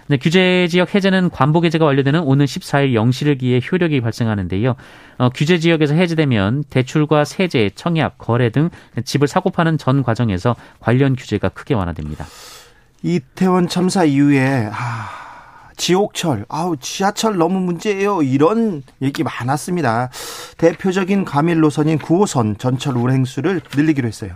네, 0.08 0.18
규제 0.18 0.68
지역 0.70 0.94
해제는 0.94 1.32
관보 1.32 1.66
해제가 1.66 1.84
완료되는 1.84 2.20
오는 2.20 2.46
14일 2.46 2.94
0시를 2.94 3.40
기해 3.40 3.60
효력이 3.60 4.02
발생하는데요. 4.02 4.76
어, 5.18 5.30
규제 5.30 5.58
지역에서 5.58 5.96
해제되면 5.96 6.66
대출과 6.70 7.26
세제, 7.26 7.72
청약, 7.74 8.20
거래 8.20 8.52
등 8.52 8.70
집을 9.04 9.28
사고 9.28 9.50
파는 9.50 9.80
전 9.80 10.04
과정에서 10.04 10.56
관련 10.80 11.16
규제가 11.16 11.50
크게 11.50 11.74
완화됩니다. 11.74 12.26
이태원 13.02 13.68
참사 13.68 14.04
이후에 14.04 14.70
아, 14.72 15.10
지옥철, 15.76 16.46
아우 16.50 16.78
지하철 16.78 17.38
너무 17.38 17.60
문제예요. 17.60 18.22
이런 18.22 18.84
얘기 19.02 19.24
많았습니다. 19.24 20.12
대표적인 20.60 21.26
과밀 21.26 21.60
노선인 21.60 21.98
9호선 21.98 22.60
전철 22.60 22.96
운행수를 22.98 23.62
늘리기로 23.76 24.08
했어요. 24.08 24.36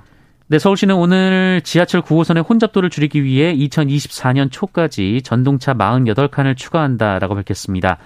네, 0.52 0.58
서울시는 0.58 0.96
오늘 0.96 1.62
지하철 1.64 2.02
9호선의 2.02 2.50
혼잡도를 2.50 2.90
줄이기 2.90 3.24
위해 3.24 3.56
2024년 3.56 4.52
초까지 4.52 5.22
전동차 5.24 5.76
48칸을 5.76 6.58
추가한다라고 6.58 7.36
밝혔습니다. 7.36 8.00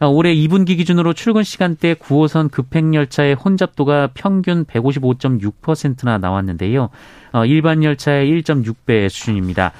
어, 0.00 0.08
올해 0.08 0.34
2분기 0.34 0.78
기준으로 0.78 1.12
출근 1.12 1.42
시간대 1.42 1.92
9호선 1.92 2.50
급행열차의 2.50 3.34
혼잡도가 3.34 4.08
평균 4.14 4.64
155.6%나 4.64 6.16
나왔는데요. 6.16 6.88
어, 7.32 7.44
일반 7.44 7.84
열차의 7.84 8.40
1.6배 8.40 9.10
수준입니다. 9.10 9.72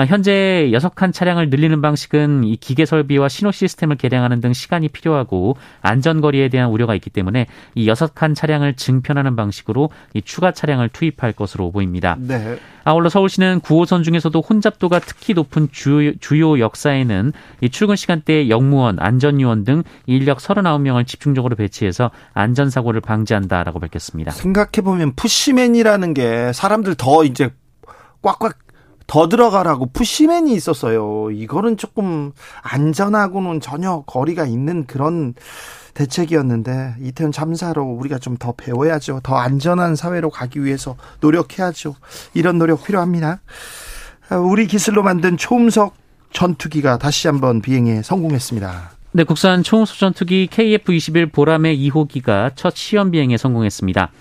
아, 0.00 0.06
현재 0.06 0.70
6칸 0.72 1.12
차량을 1.12 1.50
늘리는 1.50 1.82
방식은 1.82 2.44
이 2.44 2.56
기계 2.56 2.86
설비와 2.86 3.28
신호 3.28 3.52
시스템을 3.52 3.96
개량하는 3.96 4.40
등 4.40 4.54
시간이 4.54 4.88
필요하고 4.88 5.58
안전거리에 5.82 6.48
대한 6.48 6.70
우려가 6.70 6.94
있기 6.94 7.10
때문에 7.10 7.46
이 7.74 7.86
6칸 7.86 8.34
차량을 8.34 8.76
증편하는 8.76 9.36
방식으로 9.36 9.90
이 10.14 10.22
추가 10.22 10.52
차량을 10.52 10.88
투입할 10.88 11.32
것으로 11.34 11.70
보입니다. 11.70 12.16
네. 12.18 12.58
아울러 12.84 13.10
서울시는 13.10 13.60
9호선 13.60 14.02
중에서도 14.02 14.40
혼잡도가 14.40 15.00
특히 15.00 15.34
높은 15.34 15.68
주요, 15.70 16.16
주요 16.18 16.58
역사에는 16.58 17.34
이 17.60 17.68
출근 17.68 17.94
시간대에 17.94 18.48
영무원, 18.48 18.96
안전요원 19.00 19.64
등 19.64 19.82
인력 20.06 20.38
39명을 20.38 21.06
집중적으로 21.06 21.56
배치해서 21.56 22.10
안전사고를 22.32 23.02
방지한다라고 23.02 23.80
밝혔습니다. 23.80 24.30
생각해보면 24.30 25.12
푸시맨이라는 25.14 26.14
게 26.14 26.54
사람들 26.54 26.94
더 26.94 27.22
이제 27.24 27.50
꽉꽉 28.22 28.69
더 29.10 29.28
들어가라고 29.28 29.86
푸시맨이 29.86 30.54
있었어요. 30.54 31.32
이거는 31.32 31.76
조금 31.76 32.30
안전하고는 32.62 33.60
전혀 33.60 34.04
거리가 34.06 34.46
있는 34.46 34.86
그런 34.86 35.34
대책이었는데 35.94 36.94
이태원 37.02 37.32
참사로 37.32 37.82
우리가 37.82 38.18
좀 38.18 38.36
더 38.38 38.52
배워야죠. 38.52 39.18
더 39.24 39.34
안전한 39.34 39.96
사회로 39.96 40.30
가기 40.30 40.62
위해서 40.62 40.96
노력해야죠. 41.20 41.96
이런 42.34 42.58
노력 42.58 42.84
필요합니다. 42.84 43.40
우리 44.48 44.68
기술로 44.68 45.02
만든 45.02 45.36
초음속 45.36 45.94
전투기가 46.32 46.98
다시 46.98 47.26
한번 47.26 47.60
비행에 47.60 48.02
성공했습니다. 48.02 48.90
네, 49.10 49.24
국산 49.24 49.64
초음속 49.64 49.98
전투기 49.98 50.48
KF-21 50.52 51.32
보람의 51.32 51.76
2호기가 51.90 52.52
첫 52.54 52.76
시험 52.76 53.10
비행에 53.10 53.36
성공했습니다. 53.36 54.12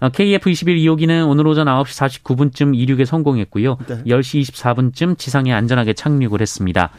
KF-21 0.00 0.76
2호기는 0.84 1.28
오늘 1.28 1.46
오전 1.46 1.66
9시 1.66 2.22
49분쯤 2.22 2.78
이륙에 2.78 3.04
성공했고요. 3.04 3.78
네. 3.86 4.02
10시 4.04 4.42
24분쯤 4.42 5.18
지상에 5.18 5.52
안전하게 5.52 5.94
착륙을 5.94 6.40
했습니다. 6.40 6.90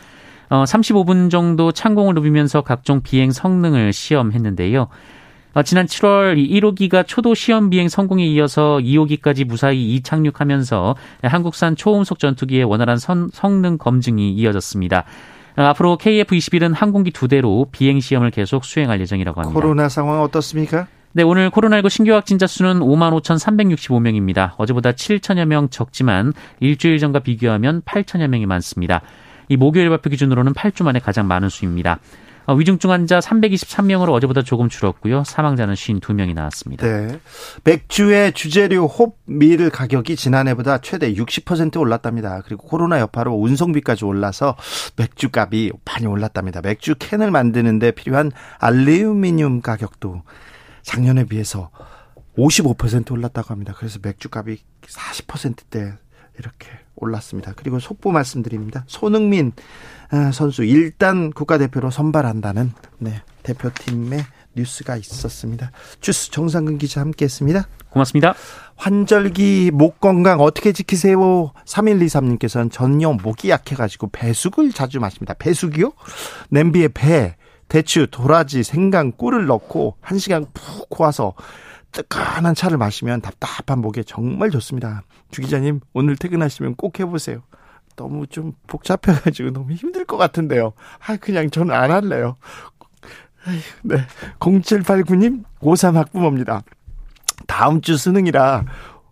어, 0.50 0.64
35분 0.64 1.30
정도 1.30 1.72
창공을 1.72 2.16
누비면서 2.16 2.62
각종 2.62 3.02
비행 3.02 3.32
성능을 3.32 3.94
시험했는데요. 3.94 4.88
어, 5.54 5.64
지난 5.64 5.86
7월 5.86 6.38
1호기가 6.38 7.06
초도 7.06 7.34
시험 7.34 7.70
비행 7.70 7.90
성공에 7.90 8.26
이어서 8.28 8.78
2호기까지 8.78 9.46
무사히 9.46 9.96
이착륙하면서 9.96 10.96
한국산 11.24 11.76
초음속 11.76 12.20
전투기의 12.20 12.64
원활한 12.64 12.98
선, 12.98 13.30
성능 13.34 13.78
검증이 13.78 14.34
이어졌습니다. 14.34 15.04
어, 15.58 15.62
앞으로 15.64 15.98
KF-21은 15.98 16.74
항공기 16.76 17.12
두 17.12 17.28
대로 17.28 17.68
비행 17.72 18.00
시험을 18.00 18.32
계속 18.32 18.64
수행할 18.64 19.02
예정이라고 19.02 19.42
합니다. 19.42 19.60
코로나 19.60 19.90
상황 19.90 20.22
어떻습니까? 20.22 20.88
네, 21.18 21.24
오늘 21.24 21.50
코로나19 21.50 21.90
신규 21.90 22.14
확진자 22.14 22.46
수는 22.46 22.80
5만 22.80 23.12
5,365명입니다. 23.24 24.52
어제보다 24.58 24.92
7천여 24.92 25.46
명 25.46 25.68
적지만 25.68 26.32
일주일 26.60 27.00
전과 27.00 27.22
비교하면 27.22 27.82
8천여 27.82 28.28
명이 28.28 28.46
많습니다. 28.46 29.02
이 29.50 29.58
목요일 29.58 29.90
발표 29.90 30.12
기준으로는 30.12 30.54
8주 30.54 30.84
만에 30.84 31.00
가장 31.00 31.28
많은 31.28 31.50
수입니다. 31.50 31.98
어, 32.46 32.54
위중증 32.54 32.92
환자 32.92 33.18
323명으로 33.18 34.14
어제보다 34.14 34.44
조금 34.44 34.70
줄었고요. 34.70 35.24
사망자는 35.24 35.74
52명이 35.74 36.36
나왔습니다. 36.36 36.86
네. 36.86 37.20
맥주의 37.64 38.32
주재료 38.34 38.86
홉밀 38.86 39.72
가격이 39.72 40.16
지난해보다 40.16 40.82
최대 40.82 41.12
60% 41.12 41.80
올랐답니다. 41.80 42.44
그리고 42.46 42.68
코로나 42.68 43.00
여파로 43.00 43.34
운송비까지 43.34 44.06
올라서 44.06 44.56
맥주 44.98 45.30
값이 45.34 45.72
많이 45.84 46.06
올랐답니다. 46.06 46.62
맥주 46.62 46.94
캔을 46.94 47.32
만드는데 47.32 47.90
필요한 47.90 48.32
알루미늄 48.60 49.62
가격도 49.62 50.22
작년에 50.88 51.26
비해서 51.26 51.70
55% 52.38 53.12
올랐다고 53.12 53.50
합니다. 53.50 53.74
그래서 53.78 54.00
맥주값이 54.02 54.60
40%대 54.84 55.94
이렇게 56.40 56.70
올랐습니다. 56.96 57.54
그리고 57.56 57.80
속보 57.80 58.12
말씀드립니다. 58.12 58.86
손흥민 58.88 59.52
아, 60.10 60.32
선수 60.32 60.64
일단 60.64 61.32
국가대표로 61.32 61.92
선발한다는 61.92 62.72
네, 63.00 63.22
대표팀의 63.44 64.24
뉴스가 64.56 64.96
있었습니다. 64.96 65.72
주스 66.00 66.32
정상근 66.32 66.78
기자 66.78 67.02
함께했습니다. 67.02 67.68
고맙습니다. 67.90 68.34
환절기 68.78 69.72
목 69.74 70.00
건강 70.00 70.40
어떻게 70.40 70.72
지키세요? 70.72 71.52
3123님께서는 71.66 72.72
전혀 72.72 73.12
목이 73.12 73.50
약해가지고 73.50 74.10
배숙을 74.12 74.72
자주 74.72 75.00
마십니다. 75.00 75.34
배숙이요? 75.38 75.92
냄비에 76.50 76.88
배, 76.88 77.36
대추, 77.68 78.08
도라지, 78.08 78.64
생강, 78.64 79.14
꿀을 79.14 79.46
넣고 79.48 79.98
한 80.02 80.18
시간 80.18 80.46
푹 80.54 80.90
고아서 80.90 81.34
뜨끈한 81.92 82.56
차를 82.56 82.78
마시면 82.78 83.22
답답한 83.22 83.80
목에 83.80 84.04
정말 84.04 84.52
좋습니다. 84.52 85.04
주 85.32 85.42
기자님 85.42 85.80
오늘 85.94 86.16
퇴근하시면 86.16 86.76
꼭 86.76 87.00
해보세요. 87.00 87.42
너무 87.96 88.28
좀 88.28 88.54
복잡해가지고 88.68 89.52
너무 89.52 89.74
힘들 89.74 90.06
것 90.06 90.18
같은데요. 90.18 90.74
아 91.06 91.18
그냥 91.18 91.50
저는 91.50 91.74
안 91.74 91.92
할래요. 91.92 92.36
네, 93.82 93.98
0789님 94.40 95.44
고3 95.62 95.94
학부모입니다. 95.94 96.62
다음 97.48 97.82
주 97.82 97.98
수능이라 97.98 98.66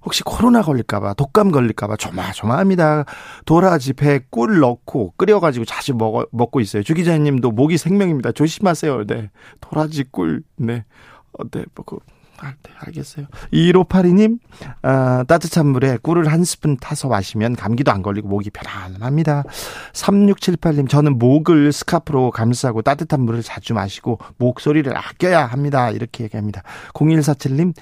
혹시 0.06 0.24
코로나 0.24 0.62
걸릴까봐 0.62 1.16
독감 1.16 1.52
걸릴까봐 1.52 1.98
조마조마합니다. 1.98 3.06
도라지 3.46 3.94
배꿀 3.94 4.60
넣고 4.60 5.14
끓여가지고 5.18 5.66
자주 5.66 5.96
먹어, 5.96 6.26
먹고 6.32 6.62
있어요. 6.62 6.84
주 6.84 6.94
기자님도 6.94 7.52
목이 7.52 7.78
생명입니다. 7.78 8.32
조심하세요. 8.32 9.08
네. 9.08 9.32
도라지 9.62 10.06
꿀. 10.12 10.44
네. 10.58 10.86
어, 11.38 11.44
네. 11.50 11.66
먹고. 11.76 12.00
아, 12.38 12.54
네, 12.64 12.72
알겠어요. 12.80 13.28
1582님, 13.54 14.40
아, 14.82 15.24
따뜻한 15.26 15.68
물에 15.68 15.98
꿀을 16.02 16.30
한 16.30 16.44
스푼 16.44 16.76
타서 16.76 17.08
마시면 17.08 17.56
감기도 17.56 17.92
안 17.92 18.02
걸리고 18.02 18.28
목이 18.28 18.50
편안합니다. 18.50 19.44
3678님, 19.94 20.90
저는 20.90 21.18
목을 21.18 21.72
스카프로 21.72 22.32
감싸고 22.32 22.82
따뜻한 22.82 23.22
물을 23.22 23.42
자주 23.42 23.74
마시고 23.74 24.20
목소리를 24.38 24.96
아껴야 24.96 25.46
합니다. 25.46 25.92
이렇게 25.92 26.26
얘기합니다. 26.26 26.62
0147님, 26.94 27.74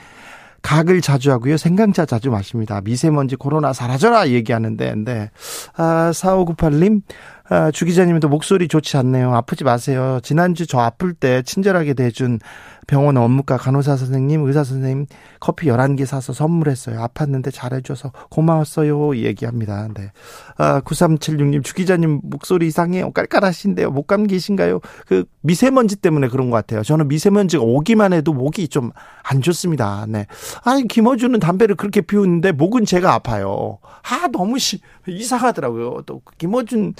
각을 0.63 1.01
자주 1.01 1.31
하고요. 1.31 1.57
생강차 1.57 2.05
자주 2.05 2.31
마십니다. 2.31 2.81
미세먼지 2.81 3.35
코로나 3.35 3.73
사라져라 3.73 4.29
얘기하는데, 4.29 4.95
네. 4.95 5.29
아, 5.75 6.11
4598님, 6.11 7.01
아, 7.42 7.42
주 7.73 7.85
기자님도 7.85 8.29
목소리 8.29 8.67
좋지 8.67 8.97
않네요. 8.97 9.33
아프지 9.35 9.63
마세요. 9.63 10.19
지난주 10.23 10.65
저 10.65 10.79
아플 10.79 11.13
때 11.13 11.41
친절하게 11.43 11.93
대준 11.93 12.39
병원 12.87 13.15
업무과 13.17 13.57
간호사 13.57 13.95
선생님, 13.95 14.45
의사 14.45 14.63
선생님 14.63 15.05
커피 15.39 15.67
11개 15.67 16.05
사서 16.05 16.33
선물했어요. 16.33 16.99
아팠는데 16.99 17.53
잘해줘서 17.53 18.11
고마웠어요. 18.29 19.17
얘기합니다. 19.17 19.87
네. 19.93 20.11
아, 20.57 20.81
9376님, 20.81 21.63
주 21.63 21.73
기자님 21.73 22.21
목소리 22.23 22.67
이상해요. 22.67 23.11
깔깔하신데요. 23.11 23.91
목 23.91 24.07
감기신가요? 24.07 24.79
그 25.07 25.25
미세먼지 25.41 25.95
때문에 25.95 26.27
그런 26.27 26.49
것 26.49 26.57
같아요. 26.57 26.83
저는 26.83 27.07
미세먼지가 27.07 27.63
오기만 27.63 28.13
해도 28.13 28.33
목이 28.33 28.67
좀 28.67 28.91
안 29.23 29.41
좋습니다. 29.41 30.05
네. 30.07 30.27
아니, 30.63 30.87
김어준은 30.87 31.39
담배를 31.39 31.75
그렇게 31.75 32.01
피우는데 32.01 32.51
목은 32.51 32.85
제가 32.85 33.13
아파요. 33.13 33.79
아, 34.03 34.27
너무 34.31 34.59
시, 34.59 34.81
이상하더라고요. 35.07 36.03
또 36.05 36.21
김어준 36.37 36.93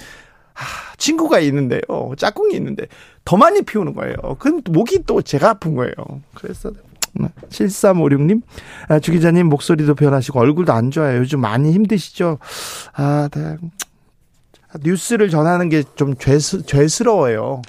아, 0.56 0.62
친구가 0.98 1.40
있는데요. 1.40 1.82
짝꿍이 2.18 2.56
있는데 2.56 2.88
더 3.26 3.38
많이 3.38 3.62
피우는 3.64 3.94
거예요. 3.94 4.16
그럼 4.40 4.62
목이 4.70 5.04
또 5.06 5.22
제가 5.22 5.52
아픈 5.52 5.76
거예요. 5.76 5.94
그래서 6.36 6.72
7356님, 7.50 8.42
아, 8.88 9.00
주 9.00 9.12
기자님 9.12 9.48
목소리도 9.48 9.96
변하시고 9.96 10.40
얼굴도 10.40 10.74
안 10.74 10.92
좋아요. 10.92 11.20
요즘 11.20 11.40
많이 11.42 11.72
힘드시죠? 11.72 12.40
아, 12.94 13.30
네. 13.34 13.58
뉴스를 14.84 15.30
전하는 15.30 15.70
게 15.70 15.84
좀 15.96 16.16
죄스, 16.18 16.66
죄스러워요. 16.66 17.62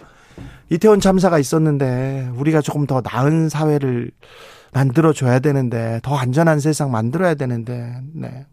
이태원 0.71 1.01
참사가 1.01 1.39
있었는데 1.39 2.31
우리가 2.37 2.63
조금 2.63 2.87
더 2.87 3.03
나은 3.05 3.51
사회를 3.51 4.11
만들어 4.73 5.13
줘야 5.13 5.39
되는데 5.39 6.01
더 6.03 6.17
안전한 6.17 6.59
세상 6.61 6.91
만들어야 6.91 7.35
되는데 7.35 7.95
네. 8.15 8.47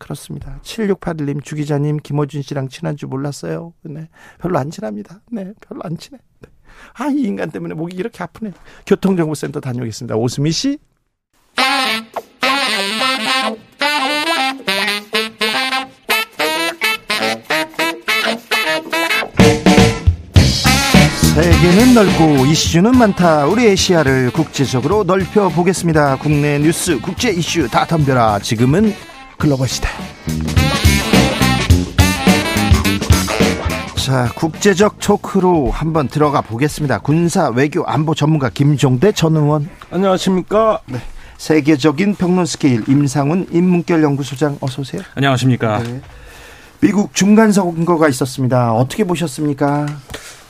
그렇습니다. 0.00 0.58
7681님, 0.62 1.44
주 1.44 1.54
기자님, 1.54 1.98
김호준 1.98 2.42
씨랑 2.42 2.68
친한 2.68 2.96
줄 2.96 3.08
몰랐어요. 3.08 3.74
네. 3.82 4.08
별로 4.40 4.58
안 4.58 4.70
친합니다. 4.70 5.20
네. 5.30 5.52
별로 5.60 5.82
안 5.84 5.96
친해. 5.98 6.18
네. 6.40 6.48
아, 6.94 7.08
이 7.08 7.20
인간 7.20 7.50
때문에 7.50 7.74
목이 7.74 7.96
이렇게 7.96 8.24
아프네. 8.24 8.52
교통정보센터 8.86 9.60
다녀오겠습니다. 9.60 10.16
오수미 10.16 10.50
씨. 10.52 10.78
세계는 21.34 21.94
넓고 21.94 22.46
이슈는 22.46 22.96
많다. 22.96 23.46
우리의 23.46 23.76
시야를 23.76 24.32
국제적으로 24.32 25.04
넓혀 25.04 25.50
보겠습니다. 25.50 26.16
국내 26.16 26.58
뉴스, 26.58 26.98
국제 27.00 27.30
이슈 27.30 27.68
다 27.68 27.84
덤벼라. 27.86 28.38
지금은 28.40 28.94
글로벌 29.40 29.66
시대. 29.68 29.88
자, 33.96 34.28
국제적 34.34 34.98
토크로 34.98 35.70
한번 35.70 36.08
들어가 36.08 36.42
보겠습니다. 36.42 36.98
군사 36.98 37.48
외교 37.48 37.82
안보 37.86 38.14
전문가 38.14 38.50
김종대 38.50 39.12
전 39.12 39.36
의원. 39.36 39.70
안녕하십니까? 39.90 40.80
네. 40.86 41.00
세계적인 41.38 42.16
평론 42.16 42.44
스케일 42.44 42.86
임상훈 42.86 43.46
인문결 43.50 44.02
연구소장 44.02 44.58
어서 44.60 44.82
오세요. 44.82 45.00
안녕하십니까? 45.14 45.78
네. 45.84 46.02
미국 46.80 47.14
중간 47.14 47.52
선거가 47.52 48.08
있었습니다. 48.08 48.72
어떻게 48.74 49.04
보셨습니까? 49.04 49.86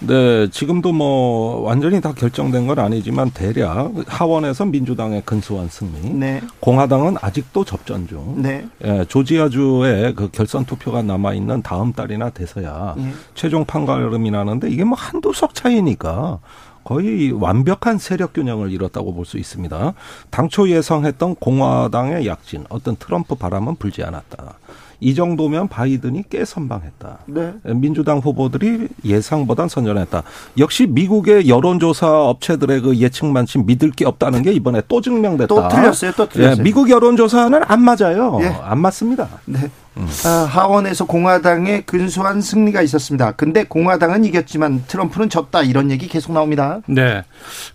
네, 0.03 0.49
지금도 0.49 0.93
뭐 0.93 1.61
완전히 1.63 2.01
다 2.01 2.15
결정된 2.15 2.67
건 2.67 2.79
아니지만 2.79 3.31
대략 3.33 3.93
하원에서 4.07 4.65
민주당의 4.65 5.23
근소한 5.27 5.69
승리, 5.69 6.09
네. 6.15 6.41
공화당은 6.61 7.17
아직도 7.21 7.65
접전 7.65 8.07
중. 8.09 8.41
네. 8.41 8.65
예, 8.83 9.05
조지아주에 9.07 10.15
그 10.15 10.31
결선 10.31 10.65
투표가 10.65 11.03
남아 11.03 11.35
있는 11.35 11.61
다음 11.63 11.93
달이나 11.93 12.31
돼서야 12.31 12.95
네. 12.97 13.13
최종 13.35 13.67
판가름이 13.67 14.31
나는데 14.31 14.71
이게 14.71 14.85
뭐 14.85 14.97
한두 14.97 15.35
석 15.35 15.55
차이니까 15.55 16.39
거의 16.83 17.31
완벽한 17.33 17.99
세력 17.99 18.33
균형을 18.33 18.71
이뤘다고 18.73 19.13
볼 19.13 19.27
수 19.27 19.37
있습니다. 19.37 19.93
당초 20.31 20.69
예상했던 20.71 21.35
공화당의 21.35 22.27
약진, 22.27 22.65
어떤 22.71 22.97
트럼프 22.97 23.35
바람은 23.35 23.77
불지 23.77 24.03
않았다. 24.03 24.55
이 25.01 25.15
정도면 25.15 25.69
바이든이 25.69 26.25
꽤 26.29 26.45
선방했다. 26.45 27.19
네. 27.27 27.55
민주당 27.65 28.19
후보들이 28.19 28.89
예상보단 29.05 29.69
선전했다. 29.69 30.23
역시 30.59 30.87
미국의 30.87 31.49
여론조사 31.49 32.25
업체들의 32.25 32.83
그 32.83 32.97
예측만치 32.97 33.59
믿을 33.61 33.91
게 33.91 34.05
없다는 34.05 34.43
게 34.43 34.53
이번에 34.53 34.83
또 34.89 35.01
증명됐다. 35.01 35.47
또 35.47 35.69
틀렸어요. 35.69 36.13
또 36.13 36.29
틀렸어요. 36.29 36.57
예, 36.59 36.63
미국 36.63 36.91
여론조사는 36.91 37.63
안 37.67 37.83
맞아요. 37.83 38.39
예. 38.43 38.47
안 38.63 38.79
맞습니다. 38.79 39.29
네. 39.47 39.71
음. 39.97 40.07
아, 40.25 40.29
하원에서 40.29 41.07
공화당의 41.07 41.83
근소한 41.87 42.41
승리가 42.41 42.83
있었습니다. 42.83 43.33
근데 43.33 43.65
공화당은 43.65 44.25
이겼지만 44.25 44.85
트럼프는 44.87 45.31
졌다 45.31 45.63
이런 45.63 45.91
얘기 45.91 46.09
계속 46.09 46.33
나옵니다. 46.33 46.81
네. 46.87 47.25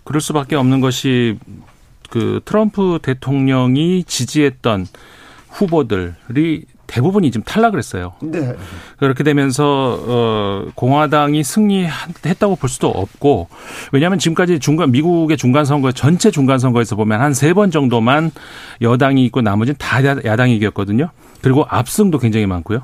그럴 0.04 0.20
수밖에 0.20 0.56
없는 0.56 0.80
것이 0.80 1.38
그 2.08 2.40
트럼프 2.44 3.00
대통령이 3.02 4.04
지지했던 4.04 4.86
후보들이 5.50 6.64
대부분이 6.86 7.30
지금 7.30 7.44
탈락을 7.44 7.78
했어요. 7.78 8.12
네. 8.20 8.54
그렇게 8.98 9.22
되면서 9.24 9.98
어 10.06 10.64
공화당이 10.74 11.42
승리했다고 11.44 12.56
볼 12.56 12.68
수도 12.68 12.88
없고 12.88 13.48
왜냐하면 13.92 14.18
지금까지 14.18 14.58
중간 14.60 14.90
미국의 14.90 15.36
중간 15.36 15.64
선거 15.64 15.92
전체 15.92 16.30
중간 16.30 16.58
선거에서 16.58 16.96
보면 16.96 17.20
한 17.20 17.32
세 17.32 17.52
번 17.54 17.70
정도만 17.70 18.30
여당이 18.82 19.24
있고 19.26 19.40
나머지는 19.40 19.76
다 19.78 20.04
야당이 20.04 20.56
이겼거든요. 20.56 21.10
그리고 21.42 21.64
압승도 21.68 22.18
굉장히 22.18 22.46
많고요. 22.46 22.82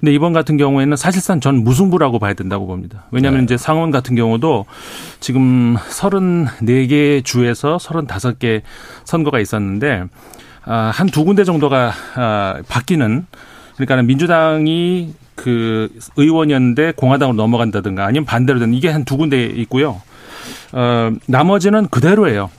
근데 0.00 0.12
이번 0.12 0.32
같은 0.32 0.56
경우에는 0.56 0.96
사실상 0.96 1.40
전 1.40 1.64
무승부라고 1.64 2.18
봐야 2.18 2.34
된다고 2.34 2.66
봅니다. 2.66 3.04
왜냐하면 3.10 3.40
네. 3.40 3.44
이제 3.44 3.56
상원 3.56 3.90
같은 3.90 4.16
경우도 4.16 4.66
지금 5.20 5.76
34개 5.76 7.24
주에서 7.24 7.76
35개 7.78 8.62
선거가 9.04 9.40
있었는데 9.40 10.04
아, 10.04 10.08
한 10.64 11.08
두 11.10 11.24
군데 11.24 11.44
정도가 11.44 11.92
아, 12.14 12.54
바뀌는 12.68 13.26
그러니까 13.76 14.02
민주당이 14.02 15.14
그 15.34 15.88
의원이었는데 16.16 16.92
공화당으로 16.96 17.36
넘어간다든가 17.36 18.04
아니면 18.04 18.24
반대로 18.26 18.58
되는 18.58 18.74
이게 18.74 18.88
한 18.88 19.04
두 19.04 19.16
군데 19.16 19.44
있고요. 19.44 20.00
어, 20.72 21.10
나머지는 21.26 21.88
그대로예요. 21.88 22.50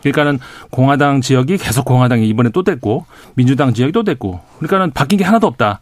그러니까는 0.00 0.40
공화당 0.70 1.20
지역이 1.20 1.58
계속 1.58 1.84
공화당이 1.84 2.28
이번에 2.28 2.50
또 2.50 2.64
됐고 2.64 3.06
민주당 3.34 3.72
지역이 3.72 3.92
또 3.92 4.02
됐고 4.02 4.40
그러니까는 4.58 4.90
바뀐 4.90 5.18
게 5.18 5.24
하나도 5.24 5.46
없다. 5.46 5.80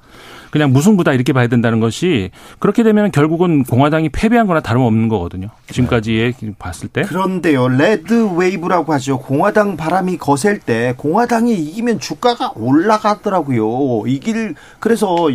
그냥 0.51 0.73
무승부다 0.73 1.13
이렇게 1.13 1.33
봐야 1.33 1.47
된다는 1.47 1.81
것이 1.81 2.31
그렇게 2.59 2.83
되면 2.83 3.11
결국은 3.11 3.65
공화당이 3.65 4.11
패배한 4.11 4.47
거나 4.47 4.61
다름없는 4.61 5.09
거거든요. 5.09 5.49
지금까지의 5.71 6.35
봤을 6.59 6.89
때. 6.89 7.03
그런데요. 7.03 7.69
red 7.69 8.29
wave라고 8.35 8.93
하죠. 8.95 9.19
공화당 9.19 9.77
바람이 9.77 10.19
거셀 10.19 10.59
때 10.59 10.95
공화당이 10.97 11.55
이기면 11.55 12.01
주가가 12.01 12.53
올라가더라고요. 12.57 14.07
이길 14.07 14.55
그래서 14.81 15.29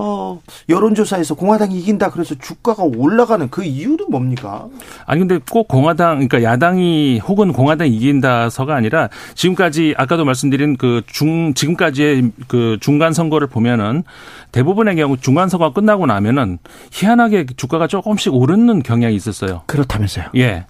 어, 0.00 0.40
여론조사에서 0.68 1.34
공화당이 1.34 1.76
이긴다 1.76 2.10
그래서 2.10 2.36
주가가 2.36 2.84
올라가는 2.84 3.50
그 3.50 3.64
이유는 3.64 4.06
뭡니까? 4.10 4.68
아니 5.06 5.18
근데 5.18 5.40
꼭 5.50 5.66
공화당 5.66 6.26
그러니까 6.26 6.44
야당이 6.44 7.18
혹은 7.18 7.52
공화당이 7.52 7.90
이긴다서가 7.96 8.76
아니라 8.76 9.08
지금까지 9.34 9.94
아까도 9.98 10.24
말씀드린 10.24 10.76
그 10.76 11.02
중 11.10 11.52
지금까지의 11.54 12.30
그 12.46 12.76
중간 12.80 13.12
선거를 13.12 13.48
보면은 13.48 14.04
대부분의 14.52 14.94
경우 14.94 15.16
중간 15.16 15.48
선거가 15.48 15.72
끝나고 15.72 16.06
나면은 16.06 16.58
희한하게 16.92 17.46
주가가 17.56 17.88
조금씩 17.88 18.32
오르는 18.34 18.82
경향이 18.84 19.16
있었어요. 19.16 19.62
그렇다면서요? 19.66 20.26
예. 20.36 20.64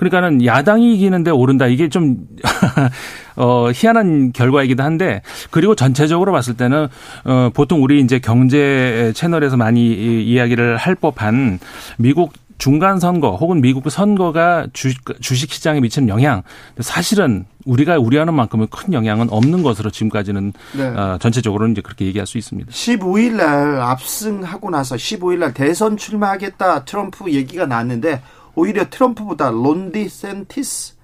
그러니까는 0.00 0.46
야당이 0.46 0.94
이기는데 0.94 1.30
오른다. 1.30 1.66
이게 1.66 1.90
좀, 1.90 2.16
어, 3.36 3.70
희한한 3.70 4.32
결과이기도 4.32 4.82
한데, 4.82 5.20
그리고 5.50 5.74
전체적으로 5.74 6.32
봤을 6.32 6.56
때는, 6.56 6.88
어, 7.24 7.50
보통 7.52 7.82
우리 7.82 8.00
이제 8.00 8.18
경제 8.18 9.12
채널에서 9.14 9.58
많이 9.58 9.92
이야기를 10.24 10.78
할 10.78 10.94
법한 10.94 11.58
미국 11.98 12.32
중간 12.56 12.98
선거 12.98 13.36
혹은 13.36 13.60
미국 13.60 13.90
선거가 13.90 14.66
주, 14.74 14.92
주식 15.20 15.50
시장에 15.50 15.80
미치는 15.80 16.10
영향 16.10 16.42
사실은 16.78 17.46
우리가 17.64 17.98
우려하는 17.98 18.34
만큼은 18.34 18.66
큰 18.70 18.92
영향은 18.92 19.28
없는 19.30 19.62
것으로 19.62 19.90
지금까지는 19.90 20.52
네. 20.76 20.86
어, 20.88 21.16
전체적으로는 21.18 21.72
이제 21.72 21.80
그렇게 21.80 22.04
얘기할 22.04 22.26
수 22.26 22.36
있습니다. 22.36 22.70
15일 22.70 23.32
날 23.32 23.80
압승하고 23.80 24.68
나서 24.68 24.96
15일 24.96 25.38
날 25.38 25.54
대선 25.54 25.96
출마하겠다 25.96 26.84
트럼프 26.84 27.30
얘기가 27.32 27.64
나왔는데 27.64 28.20
오히려 28.54 28.88
트럼프보다 28.88 29.50
론디 29.50 30.08
센티스 30.08 30.94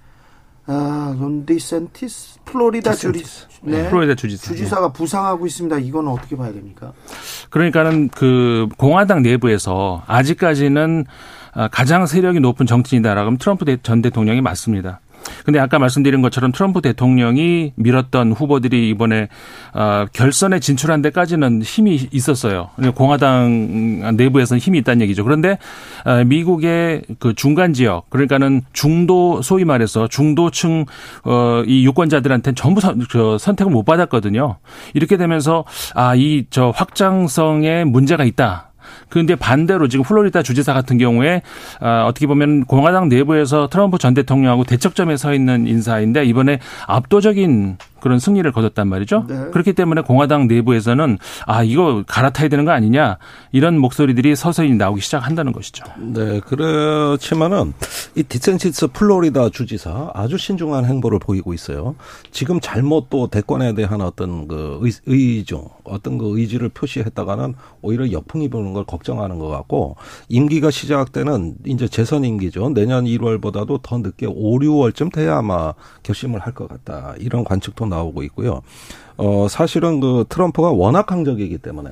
아, 0.69 1.15
론디 1.17 1.59
센티스 1.59 2.39
플로리다 2.43 2.93
주지 2.93 3.23
네. 3.61 3.83
네. 3.83 3.89
플로리다 3.89 4.15
주지사 4.15 4.47
주지사가 4.47 4.91
부상하고 4.91 5.47
있습니다. 5.47 5.77
이건 5.79 6.09
어떻게 6.09 6.35
봐야 6.35 6.51
됩니까? 6.51 6.91
그러니까는 7.49 8.09
그 8.09 8.67
공화당 8.77 9.21
내부에서 9.21 10.03
아직까지는 10.07 11.05
아, 11.53 11.67
가장 11.69 12.05
세력이 12.05 12.41
높은 12.41 12.65
정치인이다라고 12.65 13.27
하면 13.27 13.37
트럼프 13.37 13.77
전 13.81 14.01
대통령이 14.01 14.41
맞습니다. 14.41 14.99
근데 15.45 15.59
아까 15.59 15.79
말씀드린 15.79 16.21
것처럼 16.21 16.51
트럼프 16.51 16.81
대통령이 16.81 17.73
밀었던 17.75 18.31
후보들이 18.33 18.89
이번에 18.89 19.27
어, 19.73 20.05
결선에 20.13 20.59
진출한 20.59 21.01
데까지는 21.01 21.61
힘이 21.61 22.07
있었어요. 22.11 22.69
공화당 22.95 24.15
내부에서는 24.17 24.59
힘이 24.59 24.79
있다는 24.79 25.01
얘기죠. 25.01 25.23
그런데 25.23 25.57
어, 26.05 26.23
미국의 26.23 27.01
그 27.19 27.33
중간 27.33 27.73
지역 27.73 28.09
그러니까는 28.09 28.61
중도 28.73 29.41
소위 29.41 29.65
말해서 29.65 30.07
중도층 30.07 30.85
어, 31.23 31.63
이 31.65 31.85
유권자들한테는 31.85 32.55
전부 32.55 32.81
선택을 33.39 33.71
못 33.71 33.83
받았거든요. 33.83 34.57
이렇게 34.93 35.17
되면서 35.17 35.63
아 35.95 36.15
이 36.15 36.45
저 36.49 36.71
확장성에 36.75 37.83
문제가 37.83 38.23
있다. 38.23 38.66
그런데 39.09 39.35
반대로 39.35 39.87
지금 39.87 40.03
플로리다 40.03 40.43
주지사 40.43 40.73
같은 40.73 40.97
경우에 40.97 41.41
어, 41.81 42.05
어떻게 42.07 42.27
보면 42.27 42.65
공화당 42.65 43.09
내부에서 43.09 43.67
트럼프 43.67 43.97
전 43.97 44.13
대통령하고 44.13 44.63
대척점에 44.63 45.17
서 45.17 45.33
있는 45.33 45.67
인사인데 45.67 46.25
이번에 46.25 46.59
압도적인 46.87 47.77
그런 47.99 48.19
승리를 48.19 48.51
거뒀단 48.51 48.87
말이죠. 48.87 49.25
네. 49.27 49.49
그렇기 49.51 49.73
때문에 49.73 50.01
공화당 50.01 50.47
내부에서는 50.47 51.17
아 51.45 51.63
이거 51.63 52.03
갈아타야 52.07 52.49
되는 52.49 52.65
거 52.65 52.71
아니냐 52.71 53.17
이런 53.51 53.77
목소리들이 53.79 54.35
서서히 54.35 54.73
나오기 54.75 55.01
시작한다는 55.01 55.51
것이죠. 55.53 55.85
네, 55.97 56.39
그렇지만은 56.41 57.73
이 58.15 58.23
디샌티스 58.23 58.87
플로리다 58.87 59.49
주지사 59.49 60.11
아주 60.13 60.37
신중한 60.37 60.85
행보를 60.85 61.19
보이고 61.19 61.53
있어요. 61.53 61.95
지금 62.31 62.59
잘못 62.59 63.09
또 63.09 63.27
대권에 63.27 63.73
대한 63.73 64.01
어떤 64.01 64.47
그 64.47 64.79
의, 64.81 64.91
의중, 65.05 65.63
어떤 65.83 66.17
그 66.17 66.37
의지를 66.37 66.69
표시했다가는 66.69 67.53
오히려 67.81 68.11
역풍이 68.11 68.49
부는 68.49 68.73
걸 68.73 68.83
걱정하는 68.83 69.39
것 69.39 69.47
같고 69.47 69.95
임기가 70.29 70.71
시작 70.71 71.11
때는 71.11 71.55
이제 71.65 71.87
재선 71.87 72.23
임기죠. 72.25 72.69
내년 72.69 73.05
1월보다도 73.05 73.81
더 73.81 73.97
늦게 73.99 74.25
5, 74.27 74.59
6월쯤 74.59 75.11
돼야 75.13 75.37
아마 75.37 75.73
결심을 76.03 76.39
할 76.41 76.57
것 76.57 76.67
같다. 76.67 77.13
이런 77.19 77.43
관측도 77.43 77.85
나오고 77.89 78.23
있고요. 78.23 78.61
어, 79.17 79.47
사실은 79.49 79.99
그 79.99 80.25
트럼프가 80.29 80.71
워낙 80.71 81.05
강적이기 81.07 81.57
때문에 81.59 81.89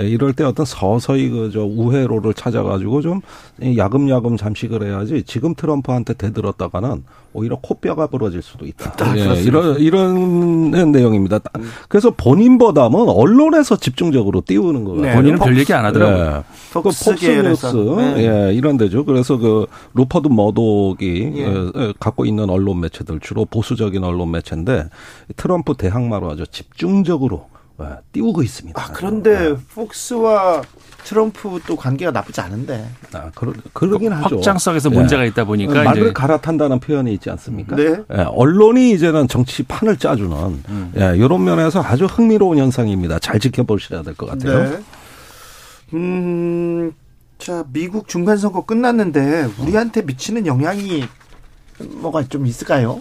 예, 0.00 0.08
이럴 0.08 0.32
때 0.32 0.44
어떤 0.44 0.64
서서히 0.66 1.28
그 1.28 1.48
저 1.52 1.60
우회로를 1.64 2.34
찾아가지고 2.34 3.00
좀 3.00 3.20
야금야금 3.62 4.36
잠식을 4.36 4.82
해야지 4.86 5.22
지금 5.24 5.54
트럼프한테 5.54 6.14
대들었다가는 6.14 7.04
오히려 7.32 7.58
코뼈가 7.60 8.06
부러질 8.06 8.42
수도 8.42 8.66
있다. 8.66 8.92
아, 9.04 9.16
예, 9.16 9.40
이런 9.42 9.78
이런 9.78 10.70
내용입니다. 10.92 11.40
그래서 11.88 12.10
본인보다는 12.10 13.08
언론에서 13.08 13.76
집중적으로 13.76 14.42
띄우는 14.44 14.84
거예요. 14.84 15.00
네, 15.02 15.14
본인은 15.14 15.38
별 15.38 15.58
얘기 15.58 15.72
안 15.72 15.84
하더라고요. 15.84 16.36
예. 16.38 16.42
폭스, 16.72 17.04
그 17.04 17.10
폭스뉴스 17.10 17.66
네. 17.76 18.48
예, 18.48 18.54
이런 18.54 18.76
데죠. 18.76 19.04
그래서 19.04 19.36
그 19.36 19.66
루퍼드 19.94 20.28
머독이 20.28 21.32
예. 21.36 21.42
예. 21.76 21.92
갖고 22.00 22.24
있는 22.24 22.50
언론 22.50 22.80
매체들 22.80 23.20
주로 23.20 23.44
보수적인 23.44 24.02
언론 24.04 24.30
매체인데 24.32 24.88
트럼프 25.36 25.74
대항마로 25.74 26.30
아주 26.38 26.46
집중적으로 26.50 27.48
어, 27.78 27.96
띄우고 28.12 28.42
있습니다. 28.42 28.80
아, 28.80 28.90
그런데 28.92 29.50
네. 29.50 29.56
폭스와 29.74 30.62
트럼프 31.04 31.60
또 31.66 31.76
관계가 31.76 32.10
나쁘지 32.10 32.40
않은데. 32.40 32.88
아, 33.12 33.30
그러, 33.34 33.52
그러긴 33.72 34.12
하죠. 34.12 34.36
확장성에서 34.36 34.90
문제가 34.90 35.22
네. 35.22 35.28
있다 35.28 35.44
보니까. 35.44 35.84
말을 35.84 36.02
이제. 36.02 36.12
갈아탄다는 36.12 36.80
표현이 36.80 37.12
있지 37.14 37.30
않습니까? 37.30 37.76
네. 37.76 37.96
네. 38.08 38.22
언론이 38.24 38.90
이제는 38.92 39.28
정치판을 39.28 39.96
짜주는 39.96 40.62
음. 40.68 40.92
예, 40.96 41.16
이런 41.16 41.44
면에서 41.44 41.80
아주 41.82 42.06
흥미로운 42.06 42.58
현상입니다. 42.58 43.18
잘 43.20 43.38
지켜보셔야 43.38 44.02
될 44.02 44.14
것 44.14 44.26
같아요. 44.26 44.70
네. 44.70 44.80
음, 45.94 46.92
자, 47.38 47.64
미국 47.72 48.08
중간선거 48.08 48.64
끝났는데 48.64 49.48
우리한테 49.60 50.02
미치는 50.02 50.46
영향이 50.46 51.04
뭐가 51.84 52.22
좀 52.24 52.46
있을까요? 52.46 53.00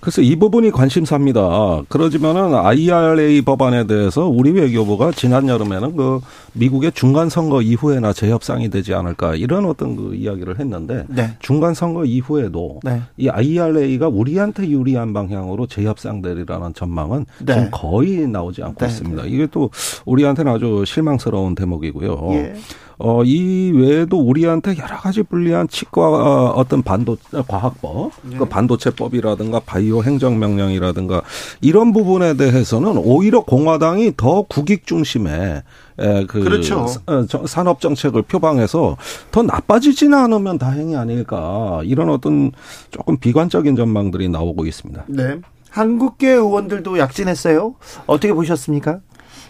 그래서 0.00 0.22
이 0.22 0.36
부분이 0.36 0.70
관심사입니다. 0.70 1.82
그러지만은 1.88 2.54
IRA 2.54 3.42
법안에 3.42 3.86
대해서 3.86 4.26
우리 4.26 4.50
외교부가 4.50 5.12
지난 5.12 5.48
여름에는 5.48 5.96
그 5.96 6.20
미국의 6.52 6.92
중간 6.92 7.28
선거 7.28 7.62
이후에나 7.62 8.12
재협상이 8.12 8.70
되지 8.70 8.94
않을까 8.94 9.34
이런 9.34 9.64
어떤 9.66 9.96
그 9.96 10.14
이야기를 10.14 10.58
했는데 10.58 11.04
네. 11.08 11.36
중간 11.40 11.74
선거 11.74 12.04
이후에도 12.04 12.80
네. 12.82 13.02
이 13.16 13.28
IRA가 13.28 14.08
우리한테 14.08 14.68
유리한 14.68 15.12
방향으로 15.12 15.66
재협상되리라는 15.66 16.74
전망은 16.74 17.26
네. 17.44 17.54
지금 17.54 17.68
거의 17.70 18.26
나오지 18.26 18.62
않고 18.62 18.84
네. 18.84 18.86
있습니다. 18.86 19.24
이게 19.26 19.46
또 19.46 19.70
우리한테는 20.04 20.52
아주 20.52 20.84
실망스러운 20.86 21.54
대목이고요. 21.54 22.28
예. 22.32 22.54
어, 22.98 23.22
이 23.24 23.70
외에도 23.74 24.18
우리한테 24.18 24.76
여러 24.76 24.96
가지 24.96 25.22
불리한 25.22 25.68
치과 25.68 26.08
어, 26.08 26.52
어떤 26.56 26.82
반도 26.82 27.16
과학법, 27.46 28.10
네. 28.22 28.36
그 28.36 28.44
반도체법이라든가 28.44 29.60
바이오 29.60 30.02
행정명령이라든가 30.02 31.22
이런 31.60 31.92
부분에 31.92 32.36
대해서는 32.36 32.98
오히려 32.98 33.40
공화당이 33.40 34.14
더 34.16 34.42
국익 34.42 34.86
중심의 34.86 35.62
에, 36.00 36.26
그 36.26 36.40
그렇죠. 36.40 36.86
어, 37.06 37.26
산업 37.46 37.80
정책을 37.80 38.22
표방해서 38.22 38.96
더 39.30 39.42
나빠지지는 39.42 40.16
않으면 40.18 40.58
다행이 40.58 40.96
아닐까 40.96 41.80
이런 41.84 42.10
어떤 42.10 42.50
조금 42.90 43.16
비관적인 43.16 43.76
전망들이 43.76 44.28
나오고 44.28 44.66
있습니다. 44.66 45.04
네. 45.08 45.40
한국계 45.70 46.30
의원들도 46.30 46.98
약진했어요. 46.98 47.74
어떻게 48.06 48.32
보셨습니까? 48.32 49.00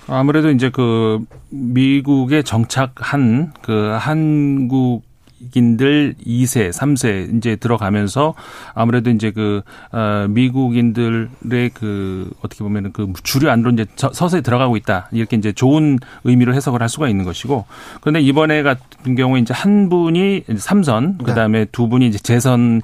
아무래도 0.09 0.51
이제 0.51 0.71
그 0.71 1.25
미국에 1.51 2.43
정착한 2.43 3.53
그 3.63 3.97
한국 3.99 5.08
인들 5.55 6.15
2세, 6.25 6.73
3세 6.73 7.37
이제 7.37 7.57
들어가면서 7.57 8.35
아무래도 8.75 9.11
이제 9.11 9.31
그 9.31 9.61
어, 9.93 10.27
미국인들의 10.31 11.71
그 11.75 12.31
어떻게 12.43 12.65
보면은 12.65 12.93
그 12.93 13.13
주류 13.23 13.51
안으로 13.51 13.73
이제 13.73 13.85
서서히 13.97 14.43
들어가고 14.43 14.77
있다. 14.79 15.09
이렇게 15.13 15.37
이제 15.37 15.53
좋은 15.53 15.99
의미로 16.25 16.55
해석을 16.55 16.81
할 16.81 16.89
수가 16.89 17.09
있는 17.09 17.25
것이고. 17.25 17.67
그런데 18.01 18.21
이번에 18.21 18.63
같은 18.63 19.15
경우에 19.15 19.41
이제 19.41 19.53
한 19.53 19.89
분이 19.91 20.45
삼선 20.57 21.19
그다음에 21.19 21.59
네. 21.61 21.65
두 21.71 21.89
분이 21.89 22.07
이제 22.07 22.19
재선 22.19 22.81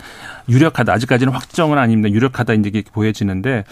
유력하다. 0.49 0.93
아직까지는 0.93 1.33
확정은 1.33 1.79
아닙니다. 1.79 2.15
유력하다 2.15 2.53
이제 2.55 2.71
이렇게 2.73 2.91
보여지는데 2.93 3.65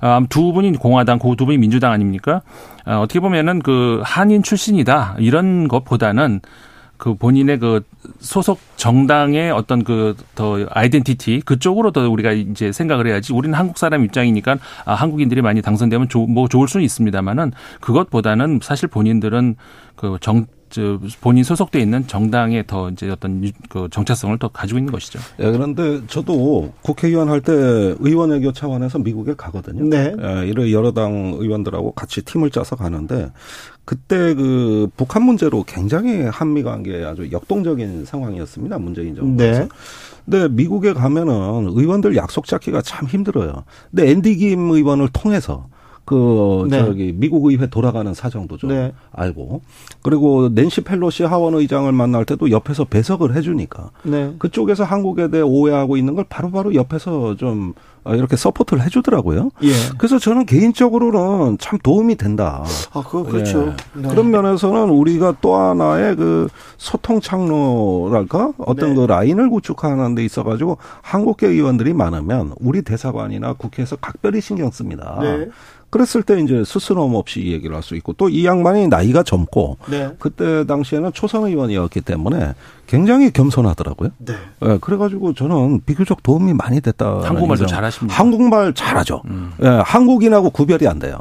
아, 0.00 0.20
두 0.28 0.52
분이 0.52 0.72
공화당 0.72 1.18
그 1.18 1.38
두 1.38 1.46
분이 1.46 1.56
민주당 1.56 1.92
아닙니까? 1.92 2.42
아, 2.84 2.98
어떻게 2.98 3.20
보면은 3.20 3.60
그 3.60 4.02
한인 4.04 4.42
출신이다. 4.42 5.16
이런 5.18 5.68
것보다는 5.68 6.40
그 6.98 7.14
본인의 7.14 7.58
그 7.60 7.82
소속 8.20 8.58
정당의 8.76 9.50
어떤 9.52 9.84
그 9.84 10.14
더 10.34 10.66
아이덴티티 10.70 11.42
그쪽으로 11.44 11.90
더 11.92 12.08
우리가 12.08 12.32
이제 12.32 12.70
생각을 12.72 13.06
해야지 13.06 13.32
우리는 13.32 13.56
한국 13.58 13.78
사람 13.78 14.04
입장이니까 14.04 14.58
아 14.84 14.94
한국인들이 14.94 15.42
많이 15.42 15.62
당선되면 15.62 16.08
조, 16.08 16.26
뭐 16.26 16.48
좋을 16.48 16.68
수는 16.68 16.84
있습니다만은 16.84 17.52
그것보다는 17.80 18.60
사실 18.62 18.88
본인들은 18.88 19.56
그 19.96 20.18
정 20.20 20.46
저 20.70 20.98
본인 21.20 21.44
소속돼 21.44 21.80
있는 21.80 22.06
정당의 22.06 22.66
더 22.66 22.90
이제 22.90 23.08
어떤 23.10 23.50
그 23.68 23.88
정체성을 23.90 24.38
더 24.38 24.48
가지고 24.48 24.78
있는 24.78 24.92
것이죠. 24.92 25.18
예, 25.38 25.50
그런데 25.50 26.00
저도 26.06 26.72
국회의원 26.82 27.28
할 27.28 27.40
때 27.40 27.52
의원 28.00 28.30
외교 28.30 28.52
차원에서 28.52 28.98
미국에 28.98 29.34
가거든요. 29.36 29.84
네. 29.84 30.14
예, 30.20 30.46
이런 30.46 30.70
여러 30.70 30.92
당 30.92 31.34
의원들하고 31.38 31.92
같이 31.92 32.22
팀을 32.22 32.50
짜서 32.50 32.76
가는데 32.76 33.30
그때 33.84 34.34
그 34.34 34.88
북한 34.96 35.22
문제로 35.22 35.62
굉장히 35.62 36.24
한미 36.24 36.62
관계에 36.62 37.04
아주 37.04 37.30
역동적인 37.32 38.04
상황이었습니다. 38.04 38.78
문재인 38.78 39.14
정부에서. 39.14 39.60
네. 39.60 39.68
근데 40.24 40.48
미국에 40.48 40.92
가면은 40.92 41.68
의원들 41.70 42.14
약속 42.16 42.46
잡기가 42.46 42.82
참 42.82 43.06
힘들어요. 43.06 43.64
근데 43.90 44.10
앤디 44.10 44.36
김 44.36 44.70
의원을 44.70 45.08
통해서 45.12 45.68
그 46.08 46.66
네. 46.70 46.78
저기 46.78 47.12
미국 47.14 47.44
의회 47.50 47.66
돌아가는 47.66 48.14
사정도 48.14 48.56
좀 48.56 48.70
네. 48.70 48.94
알고 49.12 49.60
그리고 50.00 50.48
낸시 50.48 50.80
펠로시 50.80 51.24
하원 51.24 51.52
의장을 51.52 51.92
만날 51.92 52.24
때도 52.24 52.50
옆에서 52.50 52.86
배석을 52.86 53.36
해주니까 53.36 53.90
네. 54.04 54.32
그쪽에서 54.38 54.84
한국에 54.84 55.28
대해 55.28 55.42
오해하고 55.42 55.98
있는 55.98 56.14
걸 56.14 56.24
바로바로 56.26 56.74
옆에서 56.74 57.36
좀 57.36 57.74
이렇게 58.06 58.36
서포트를 58.36 58.82
해주더라고요. 58.84 59.50
예. 59.64 59.68
그래서 59.98 60.18
저는 60.18 60.46
개인적으로는 60.46 61.58
참 61.58 61.78
도움이 61.82 62.14
된다. 62.16 62.64
아, 62.92 63.02
그 63.06 63.24
그렇죠. 63.24 63.74
예. 63.96 64.00
네. 64.00 64.08
그런 64.08 64.30
면에서는 64.30 64.88
우리가 64.88 65.36
또 65.42 65.56
하나의 65.56 66.16
그 66.16 66.48
소통 66.78 67.20
창로랄까 67.20 68.52
어떤 68.56 68.90
네. 68.90 68.94
그 68.94 69.00
라인을 69.02 69.50
구축하는 69.50 70.14
데 70.14 70.24
있어가지고 70.24 70.78
한국계 71.02 71.48
의원들이 71.48 71.92
많으면 71.92 72.54
우리 72.60 72.80
대사관이나 72.82 73.54
국회에서 73.54 73.96
각별히 73.96 74.40
신경 74.40 74.70
씁니다. 74.70 75.18
네. 75.88 75.98
그랬을 75.98 76.22
때 76.22 76.38
이제 76.40 76.62
스스럼 76.64 77.14
없이 77.14 77.46
얘기를 77.46 77.74
할 77.74 77.82
수 77.82 77.96
있고 77.96 78.12
또 78.12 78.28
이 78.28 78.44
양반이 78.44 78.88
나이가 78.88 79.22
젊고 79.22 79.78
네. 79.90 80.10
그때 80.18 80.66
당시에는 80.66 81.12
초선 81.12 81.44
의원이었기 81.46 82.02
때문에 82.02 82.54
굉장히 82.86 83.30
겸손하더라고요. 83.32 84.10
네. 84.18 84.34
네. 84.60 84.78
그래가지고 84.80 85.34
저는 85.34 85.80
비교적 85.86 86.22
도움이 86.22 86.52
많이 86.54 86.80
됐다. 86.80 87.20
한국말도 87.22 87.66
잘하십니다. 87.66 88.14
한국말 88.18 88.74
잘하죠. 88.74 89.22
음. 89.26 89.52
네, 89.58 89.68
한국인하고 89.68 90.50
구별이 90.50 90.86
안 90.86 90.98
돼요. 90.98 91.18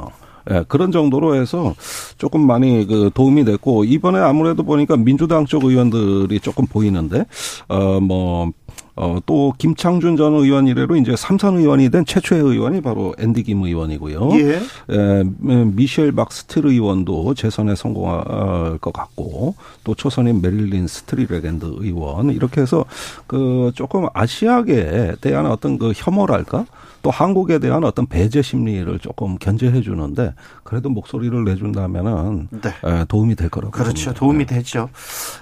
예, 0.49 0.63
그런 0.69 0.93
정도로 0.93 1.35
해서 1.35 1.75
조금 2.17 2.47
많이 2.47 2.87
그 2.87 3.11
도움이 3.13 3.43
됐고 3.43 3.83
이번에 3.83 4.19
아무래도 4.19 4.63
보니까 4.63 4.95
민주당 4.95 5.45
쪽 5.45 5.65
의원들이 5.65 6.39
조금 6.39 6.65
보이는데 6.67 7.25
어뭐 7.67 8.51
어, 8.99 9.19
또 9.27 9.53
김창준 9.59 10.17
전 10.17 10.33
의원 10.33 10.67
이래로 10.67 10.95
이제 10.95 11.15
삼선 11.15 11.57
의원이 11.57 11.91
된 11.91 12.03
최초의 12.03 12.41
의원이 12.41 12.81
바로 12.81 13.13
앤디 13.19 13.43
김 13.43 13.61
의원이고요. 13.63 14.29
예. 14.33 14.55
에, 14.55 15.23
미셸 15.43 16.11
박스틸 16.13 16.65
의원도 16.65 17.35
재선에 17.35 17.75
성공할 17.75 18.79
것 18.79 18.91
같고 18.91 19.53
또 19.83 19.93
초선인 19.93 20.41
메릴린 20.41 20.87
스트릭랜드 20.87 21.75
의원 21.77 22.31
이렇게 22.31 22.61
해서 22.61 22.85
그 23.27 23.71
조금 23.75 24.07
아시아계에 24.13 25.17
대한 25.21 25.45
어떤 25.45 25.77
그 25.77 25.93
혐오랄까 25.95 26.65
또 27.03 27.11
한국에 27.11 27.59
대한 27.59 27.83
어떤 27.83 28.07
배제 28.07 28.41
심리를 28.41 28.97
조금 28.97 29.37
견제해 29.37 29.81
주는데 29.81 30.33
그래도 30.63 30.89
목소리를 30.89 31.43
내준다면은 31.43 32.47
네. 32.49 32.71
도움이 33.07 33.35
될 33.35 33.49
거라고 33.49 33.71
그렇죠. 33.71 33.93
봅니다. 33.93 34.13
도움이 34.13 34.45
되죠. 34.47 34.89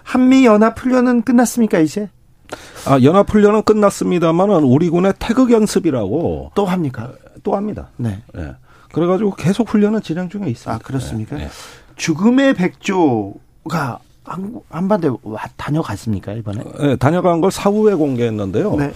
한미 0.03 0.45
연합 0.45 0.77
훈련은 0.77 1.21
끝났습니까 1.21 1.79
이제? 1.79 2.09
아, 2.85 3.01
연합훈련은 3.01 3.63
끝났습니다만은 3.63 4.63
우리 4.63 4.89
군의 4.89 5.13
태극 5.19 5.51
연습이라고 5.51 6.51
또 6.55 6.65
합니까? 6.65 7.11
또 7.43 7.55
합니다. 7.55 7.89
네. 7.97 8.21
예. 8.37 8.55
그래가지고 8.91 9.35
계속 9.35 9.69
훈련은 9.69 10.01
진행 10.01 10.29
중에 10.29 10.47
있습니다. 10.47 10.71
아 10.71 10.77
그렇습니까? 10.79 11.35
네. 11.37 11.49
죽음의 11.95 12.53
백조가 12.55 13.99
와, 15.23 15.41
다녀갔습니까 15.55 16.33
이번에? 16.33 16.63
네, 16.79 16.95
다녀간 16.95 17.41
걸 17.41 17.51
사후에 17.51 17.93
공개했는데요. 17.93 18.75
네. 18.75 18.91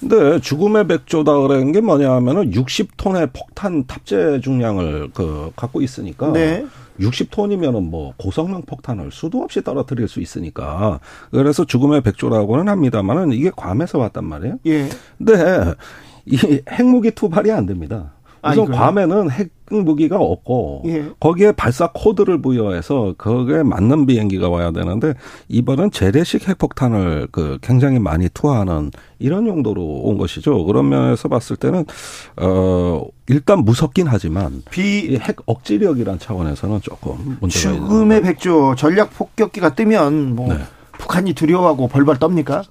근데 0.00 0.40
죽음의 0.40 0.88
백조다 0.88 1.38
그런 1.38 1.70
게 1.70 1.80
뭐냐면은 1.80 2.50
60톤의 2.50 3.32
폭탄 3.32 3.86
탑재 3.86 4.40
중량을 4.40 5.10
그 5.14 5.52
갖고 5.54 5.80
있으니까 5.80 6.32
네. 6.32 6.66
60톤이면은 7.02 7.88
뭐 7.88 8.14
고성능 8.16 8.62
폭탄을 8.62 9.10
수도 9.12 9.42
없이 9.42 9.62
떨어뜨릴 9.62 10.08
수 10.08 10.20
있으니까 10.20 11.00
그래서 11.30 11.64
죽음의 11.64 12.02
백조라고는 12.02 12.68
합니다만은 12.68 13.32
이게 13.32 13.50
괌에서 13.50 13.98
왔단 13.98 14.24
말이에요. 14.24 14.58
예. 14.66 14.88
근데 15.18 15.74
이 16.24 16.62
핵무기 16.70 17.10
투발이 17.12 17.50
안 17.50 17.66
됩니다. 17.66 18.12
우선 18.44 18.74
아, 18.74 18.90
괌에는 18.90 19.30
핵 19.30 19.50
무기가 19.80 20.18
없고 20.18 20.82
예. 20.86 21.06
거기에 21.20 21.52
발사 21.52 21.90
코드를 21.92 22.40
부여해서 22.42 23.14
거기에 23.18 23.62
맞는 23.62 24.06
비행기가 24.06 24.48
와야 24.48 24.70
되는데 24.70 25.14
이번은 25.48 25.90
재래식 25.90 26.48
핵폭탄을 26.48 27.28
그 27.32 27.58
굉장히 27.62 27.98
많이 27.98 28.28
투하하는 28.28 28.90
이런 29.18 29.46
용도로 29.46 29.82
온 29.82 30.18
것이죠. 30.18 30.64
그런 30.64 30.88
면에서 30.88 31.28
봤을 31.28 31.56
때는 31.56 31.84
어 32.36 33.04
일단 33.28 33.64
무섭긴 33.64 34.06
하지만 34.08 34.62
비 34.70 35.16
핵 35.22 35.36
억지력이란 35.46 36.18
차원에서는 36.18 36.80
조금 36.82 37.36
문제가 37.40 37.74
죽음의 37.74 38.22
백조 38.22 38.74
전략 38.76 39.12
폭격기가 39.14 39.74
뜨면 39.74 40.34
뭐 40.36 40.52
네. 40.52 40.60
북한이 40.98 41.32
두려워하고 41.34 41.88
벌벌 41.88 42.18
떱니까? 42.18 42.62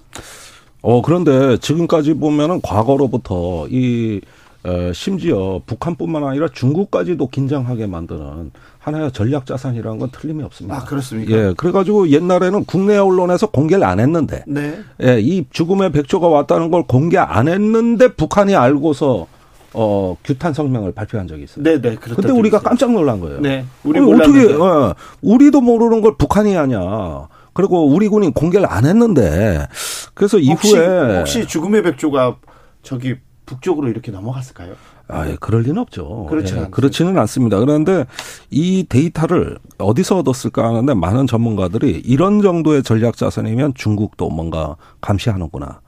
어 0.82 1.00
그런데 1.02 1.56
지금까지 1.58 2.14
보면은 2.14 2.60
과거로부터 2.60 3.66
이 3.70 4.20
어, 4.64 4.92
심지어 4.92 5.60
북한뿐만 5.66 6.24
아니라 6.24 6.46
중국까지도 6.52 7.28
긴장하게 7.28 7.86
만드는 7.86 8.52
하나의 8.78 9.12
전략 9.12 9.44
자산이라는 9.46 9.98
건 9.98 10.10
틀림이 10.12 10.42
없습니다. 10.44 10.76
아 10.76 10.84
그렇습니까? 10.84 11.32
예, 11.32 11.54
그래가지고 11.56 12.10
옛날에는 12.10 12.64
국내 12.64 12.96
언론에서 12.96 13.50
공개를 13.50 13.84
안 13.84 13.98
했는데, 13.98 14.44
네. 14.46 14.78
예, 15.02 15.20
이 15.20 15.44
죽음의 15.50 15.92
백조가 15.92 16.28
왔다는 16.28 16.70
걸 16.70 16.84
공개 16.86 17.18
안 17.18 17.48
했는데 17.48 18.08
북한이 18.08 18.54
알고서 18.54 19.26
어 19.74 20.16
규탄 20.22 20.52
성명을 20.52 20.92
발표한 20.92 21.26
적이 21.26 21.44
있어요. 21.44 21.64
네, 21.64 21.80
네. 21.80 21.96
그때 21.96 22.30
우리가 22.30 22.58
있어요. 22.58 22.68
깜짝 22.68 22.92
놀란 22.92 23.20
거예요. 23.20 23.40
네, 23.40 23.64
우리 23.84 23.98
어떻게 23.98 24.52
어, 24.52 24.94
우리도 25.22 25.60
모르는 25.60 26.02
걸 26.02 26.16
북한이 26.16 26.54
하냐? 26.54 27.28
그리고 27.54 27.86
우리 27.86 28.08
군이 28.08 28.32
공개를 28.32 28.66
안 28.70 28.84
했는데 28.84 29.66
그래서 30.14 30.38
혹시, 30.38 30.70
이후에 30.70 31.18
혹시 31.18 31.46
죽음의 31.46 31.82
백조가 31.82 32.36
저기 32.82 33.16
북쪽으로 33.46 33.88
이렇게 33.88 34.12
넘어갔을까요? 34.12 34.74
아, 35.08 35.28
예, 35.28 35.36
그럴 35.40 35.62
리는 35.62 35.78
없죠. 35.78 36.26
그렇지 36.28 36.56
예, 36.56 36.66
그렇지는 36.70 37.18
않습니다. 37.18 37.58
그런데 37.58 38.06
이 38.50 38.86
데이터를 38.88 39.58
어디서 39.78 40.18
얻었을까 40.18 40.66
하는데 40.66 40.94
많은 40.94 41.26
전문가들이 41.26 42.02
이런 42.04 42.40
정도의 42.40 42.82
전략 42.82 43.16
자산이면 43.16 43.74
중국도 43.74 44.30
뭔가 44.30 44.76
감시하는구나. 45.00 45.80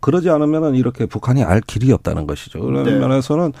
그러지 0.00 0.30
않으면은 0.30 0.74
이렇게 0.74 1.06
북한이 1.06 1.42
알 1.44 1.60
길이 1.60 1.92
없다는 1.92 2.26
것이죠. 2.26 2.60
그런 2.60 2.84
네. 2.84 2.98
면에서는 2.98 3.52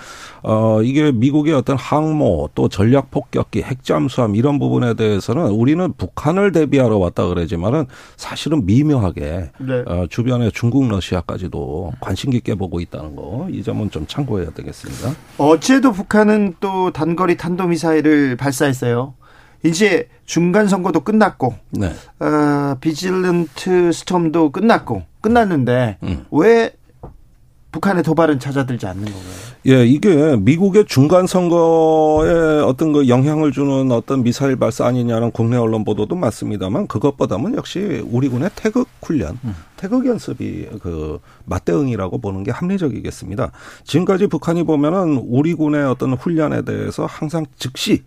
어 0.42 0.82
이게 0.82 1.12
미국의 1.12 1.54
어떤 1.54 1.76
항모 1.76 2.50
또 2.54 2.68
전략 2.68 3.10
폭격기 3.10 3.62
핵잠수함 3.62 4.34
이런 4.34 4.58
부분에 4.58 4.94
대해서는 4.94 5.46
우리는 5.48 5.92
북한을 5.96 6.52
대비하러 6.52 6.98
왔다 6.98 7.26
그러지만은 7.26 7.86
사실은 8.16 8.64
미묘하게 8.66 9.50
네. 9.58 9.84
어 9.86 10.06
주변에 10.08 10.50
중국 10.52 10.88
러시아까지도 10.88 11.92
관심 12.00 12.30
깊게 12.30 12.54
보고 12.56 12.80
있다는 12.80 13.16
거 13.16 13.30
이 13.50 13.62
점은 13.62 13.90
좀 13.90 14.06
참고해야 14.06 14.50
되겠습니다. 14.50 15.12
어제도 15.38 15.92
북한은 15.92 16.54
또 16.60 16.90
단거리 16.92 17.36
탄도 17.36 17.66
미사일을 17.66 18.36
발사했어요. 18.36 19.14
이제 19.62 20.08
중간 20.24 20.68
선거도 20.68 21.00
끝났고 21.00 21.54
네. 21.70 21.92
어, 22.18 22.76
비질런트 22.80 23.92
스톰도 23.92 24.52
끝났고 24.52 25.02
끝났는데 25.20 25.98
음. 26.02 26.24
왜 26.30 26.72
북한의 27.72 28.02
도발은 28.02 28.40
찾아들지 28.40 28.86
않는 28.86 29.04
건가요? 29.04 29.50
예, 29.68 29.84
이게 29.84 30.36
미국의 30.36 30.86
중간 30.86 31.26
선거에 31.26 32.62
어떤 32.62 32.92
그 32.92 33.08
영향을 33.08 33.52
주는 33.52 33.92
어떤 33.92 34.22
미사일 34.22 34.56
발사 34.56 34.86
아니냐는 34.86 35.30
국내 35.30 35.56
언론 35.56 35.84
보도도 35.84 36.16
많습니다만 36.16 36.86
그것보다는 36.88 37.54
역시 37.54 38.02
우리 38.10 38.28
군의 38.28 38.50
태극 38.56 38.88
훈련, 39.02 39.38
음. 39.44 39.54
태극 39.76 40.06
연습이 40.06 40.66
그 40.82 41.20
맞대응이라고 41.44 42.18
보는 42.18 42.42
게 42.42 42.50
합리적이겠습니다. 42.50 43.52
지금까지 43.84 44.26
북한이 44.26 44.64
보면은 44.64 45.18
우리 45.28 45.54
군의 45.54 45.84
어떤 45.84 46.14
훈련에 46.14 46.62
대해서 46.62 47.06
항상 47.06 47.44
즉시 47.56 48.02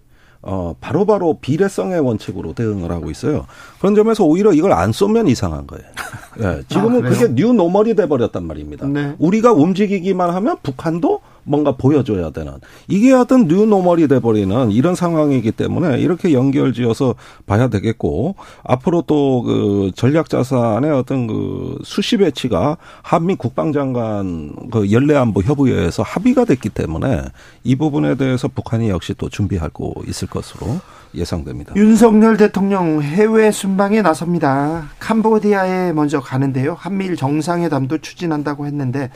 어, 0.45 0.75
바로바로 0.81 1.05
바로 1.05 1.37
비례성의 1.39 2.01
원칙으로 2.01 2.53
대응을 2.53 2.91
하고 2.91 3.09
있어요. 3.09 3.47
그런 3.79 3.95
점에서 3.95 4.25
오히려 4.25 4.51
이걸 4.51 4.73
안 4.73 4.91
쏘면 4.91 5.27
이상한 5.27 5.65
거예요. 5.65 5.85
예, 6.43 6.63
지금은 6.67 7.05
아, 7.05 7.09
그게 7.09 7.33
new 7.33 7.53
normal이 7.53 7.95
돼버렸단 7.95 8.45
말입니다. 8.45 8.85
네. 8.87 9.15
우리가 9.19 9.53
움직이기만 9.53 10.29
하면 10.31 10.57
북한도 10.61 11.21
뭔가 11.43 11.75
보여줘야 11.75 12.31
되는. 12.31 12.53
이게 12.87 13.13
어떤 13.13 13.47
new 13.47 13.65
normal이 13.65 14.07
돼버리는 14.07 14.71
이런 14.71 14.95
상황이기 14.95 15.51
때문에 15.51 15.99
이렇게 15.99 16.33
연결지어서 16.33 17.15
봐야 17.45 17.67
되겠고 17.67 18.35
앞으로 18.63 19.01
또 19.03 19.43
그 19.43 19.91
전략 19.95 20.29
자산의 20.29 20.91
어떤 20.91 21.27
그 21.27 21.77
수시 21.83 22.17
배치가 22.17 22.77
한미 23.01 23.35
국방장관 23.35 24.69
그 24.71 24.91
연례안보 24.91 25.41
협의회에서 25.41 26.03
합의가 26.03 26.45
됐기 26.45 26.69
때문에 26.69 27.23
이 27.63 27.75
부분에 27.75 28.15
대해서 28.15 28.47
북한이 28.47 28.89
역시 28.89 29.13
또 29.17 29.29
준비하고 29.29 30.03
있을 30.07 30.27
것으로 30.27 30.79
예상됩니다. 31.15 31.75
윤석열 31.75 32.37
대통령 32.37 33.01
해외 33.01 33.51
순방에 33.51 34.01
나섭니다. 34.01 34.89
캄보디아에 34.99 35.93
먼저 35.93 36.19
가는데요. 36.19 36.73
한미일 36.73 37.15
정상회담도 37.15 37.99
추진한다고 37.99 38.65
했는데 38.65 39.09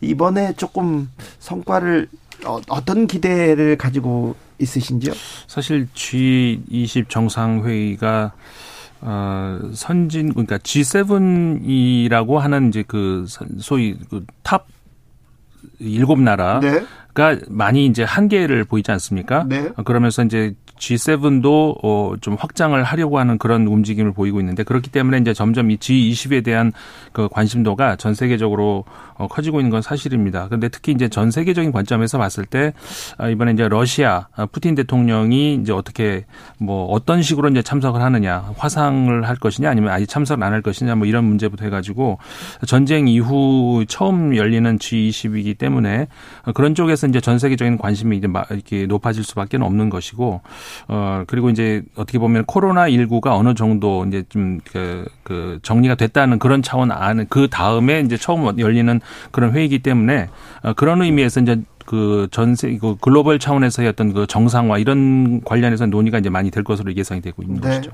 이번에 0.00 0.54
조금 0.54 1.10
성과를 1.38 2.08
어, 2.46 2.60
어떤 2.68 3.06
기대를 3.06 3.76
가지고 3.76 4.34
있으신지요? 4.58 5.12
사실 5.46 5.88
G20 5.94 7.08
정상회의가 7.08 8.32
어, 9.02 9.58
선진 9.74 10.30
그러니까 10.30 10.58
G7이라고 10.58 12.36
하는 12.36 12.68
이제 12.68 12.84
그 12.86 13.26
소위 13.58 13.96
그탑 14.10 14.66
일곱 15.78 16.20
나라 16.20 16.60
가 17.20 17.34
네. 17.34 17.40
많이 17.48 17.86
이제 17.86 18.02
한계를 18.02 18.64
보이지 18.64 18.90
않습니까? 18.92 19.44
네. 19.48 19.70
그러면서 19.84 20.22
이제 20.22 20.54
G7도 20.78 21.78
어, 21.82 22.14
좀 22.20 22.36
확장을 22.38 22.82
하려고 22.82 23.18
하는 23.18 23.38
그런 23.38 23.66
움직임을 23.66 24.12
보이고 24.12 24.40
있는데 24.40 24.62
그렇기 24.62 24.90
때문에 24.90 25.18
이제 25.18 25.34
점점 25.34 25.70
이 25.70 25.76
G20에 25.76 26.42
대한 26.44 26.72
그 27.12 27.28
관심도가 27.28 27.96
전 27.96 28.14
세계적으로 28.14 28.84
어, 29.14 29.28
커지고 29.28 29.60
있는 29.60 29.70
건 29.70 29.82
사실입니다. 29.82 30.46
그런데 30.46 30.68
특히 30.68 30.92
이제 30.92 31.08
전 31.08 31.30
세계적인 31.30 31.72
관점에서 31.72 32.18
봤을 32.18 32.46
때 32.46 32.72
아, 33.18 33.28
이번에 33.28 33.52
이제 33.52 33.68
러시아 33.68 34.28
아, 34.34 34.46
푸틴 34.46 34.74
대통령이 34.74 35.56
이제 35.56 35.72
어떻게 35.72 36.24
뭐 36.58 36.86
어떤 36.86 37.20
식으로 37.22 37.48
이제 37.50 37.62
참석을 37.62 38.00
하느냐 38.00 38.52
화상을 38.56 39.28
할 39.28 39.36
것이냐 39.36 39.68
아니면 39.68 39.92
아예 39.92 40.06
참석을 40.06 40.42
안 40.44 40.50
할 40.50 40.62
것이냐 40.62 40.96
뭐 40.96 41.06
이런 41.06 41.24
문제부터 41.24 41.64
해가지고 41.64 42.18
전쟁 42.66 43.06
이후 43.06 43.84
처음 43.88 44.36
열리는 44.36 44.78
G20이기 44.78 45.58
때문에 45.58 46.08
그런 46.54 46.74
쪽에서 46.74 47.06
이제 47.10 47.20
전 47.20 47.38
세계적인 47.38 47.76
관심이 47.76 48.16
이제 48.16 48.28
이렇게 48.50 48.86
높아질 48.86 49.22
수밖에 49.22 49.58
없는 49.58 49.90
것이고 49.90 50.40
어 50.88 51.24
그리고 51.26 51.50
이제 51.50 51.82
어떻게 51.96 52.18
보면 52.18 52.46
코로나 52.46 52.88
19가 52.88 53.36
어느 53.36 53.54
정도 53.54 54.04
이제 54.06 54.24
좀그 54.28 55.04
그 55.22 55.58
정리가 55.62 55.96
됐다는 55.96 56.38
그런 56.38 56.62
차원 56.62 56.90
안에 56.90 57.26
그 57.28 57.48
다음에 57.50 58.00
이제 58.00 58.16
처음 58.16 58.58
열리는 58.58 59.00
그런 59.30 59.52
회의이기 59.52 59.80
때문에 59.80 60.28
어 60.62 60.72
그런 60.72 61.02
의미에서 61.02 61.40
이제 61.40 61.60
그 61.90 62.28
전세 62.30 62.78
그 62.78 62.94
글로벌 63.00 63.40
차원에서의 63.40 63.88
어떤 63.88 64.12
그 64.12 64.24
정상화 64.24 64.78
이런 64.78 65.40
관련해서 65.40 65.86
논의가 65.86 66.20
이제 66.20 66.30
많이 66.30 66.52
될 66.52 66.62
것으로 66.62 66.94
예상이 66.94 67.20
되고 67.20 67.42
있는 67.42 67.60
네. 67.60 67.68
것이죠. 67.68 67.90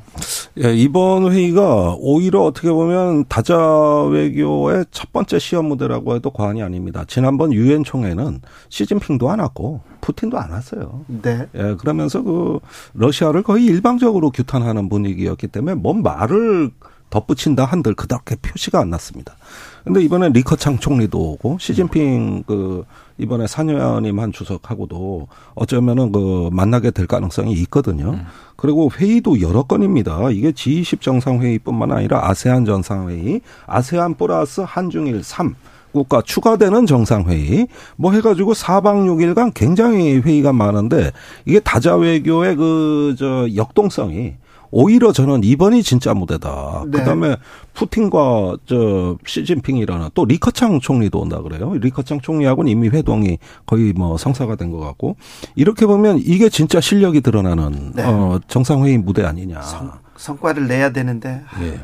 예, 0.63 0.75
이번 0.75 1.33
회의가 1.33 1.97
오히려 1.99 2.43
어떻게 2.43 2.71
보면 2.71 3.25
다자 3.27 3.57
외교의 4.03 4.85
첫 4.91 5.15
번째 5.15 5.39
시험 5.39 5.69
무대라고 5.69 6.15
해도 6.15 6.29
과언이 6.29 6.63
아닙니다. 6.63 7.07
지난번 7.09 7.55
유엔 7.55 7.85
총회는 7.85 8.43
시진핑도 8.69 9.31
안 9.31 9.41
왔고 9.41 9.81
푸틴도 10.03 10.39
안 10.39 10.51
왔어요. 10.51 11.07
네. 11.07 11.47
예, 11.55 11.75
그러면서 11.79 12.21
그 12.21 12.59
러시아를 12.93 13.45
거의 13.45 13.65
일방적으로 13.65 14.31
규탄하는 14.31 14.91
분위기였기 14.91 15.47
때문에 15.47 15.75
뭔 15.75 16.03
말을 16.03 16.71
덧붙인다 17.09 17.65
한들 17.65 17.95
그렇게 17.95 18.37
표시가 18.37 18.79
안 18.79 18.91
났습니다. 18.91 19.37
근데 19.85 20.03
이번에 20.03 20.29
리커창 20.31 20.81
총리도 20.81 21.19
오고 21.19 21.57
시진핑 21.61 22.43
그 22.47 22.85
이번에 23.19 23.47
산여님 23.47 24.19
한 24.19 24.33
주석하고도 24.33 25.29
어쩌면은 25.55 26.13
그 26.13 26.49
만나게 26.53 26.91
될 26.91 27.07
가능성이 27.07 27.53
있거든요. 27.63 28.11
음. 28.11 28.27
그리고 28.57 28.91
회의도 28.91 29.41
여러 29.41 29.63
건입니다. 29.63 30.31
이게 30.31 30.53
G20 30.53 31.01
정상회의뿐만 31.01 31.93
아니라 31.93 32.29
아세안 32.29 32.65
정상회의, 32.65 33.41
아세안 33.67 34.15
플러스 34.15 34.63
한중일 34.67 35.23
3 35.25 35.55
각국과 35.97 36.23
추가되는 36.23 36.87
정상회의 36.87 37.69
뭐 37.97 38.13
해가지고 38.13 38.53
4박 38.53 39.07
6일간 39.07 39.53
굉장히 39.55 40.19
회의가 40.19 40.53
많은데 40.53 41.13
이게 41.47 41.61
다자 41.61 41.97
외교의 41.97 42.57
그 42.57 43.15
저 43.19 43.47
역동성이 43.55 44.35
오히려 44.71 45.13
저는 45.13 45.45
이번이 45.45 45.83
진짜 45.83 46.15
무대다. 46.15 46.85
네. 46.89 46.99
그다음에 46.99 47.37
푸틴과 47.75 48.57
저 48.67 49.17
시진핑이라는 49.27 50.11
또 50.15 50.25
리커창 50.25 50.81
총리도 50.81 51.21
온다 51.21 51.41
그래요. 51.43 51.75
리커창 51.75 52.21
총리하고는 52.21 52.71
이미 52.71 52.89
회동이 52.89 53.39
거의 53.67 53.93
뭐 53.93 54.17
성사가 54.17 54.57
된 54.57 54.67
것 54.71 54.81
같고 54.81 55.17
이렇게 55.55 55.87
보면 55.87 56.19
이게 56.19 56.49
진짜 56.49 56.81
실력이 56.81 57.21
드러나는 57.21 57.93
네. 57.95 58.03
어 58.05 58.41
정상회의 58.49 58.99
무대 58.99 59.23
아니냐. 59.25 59.63
성, 59.63 59.93
성과를 60.17 60.67
내야 60.67 60.91
되는데. 60.91 61.43
네. 61.61 61.81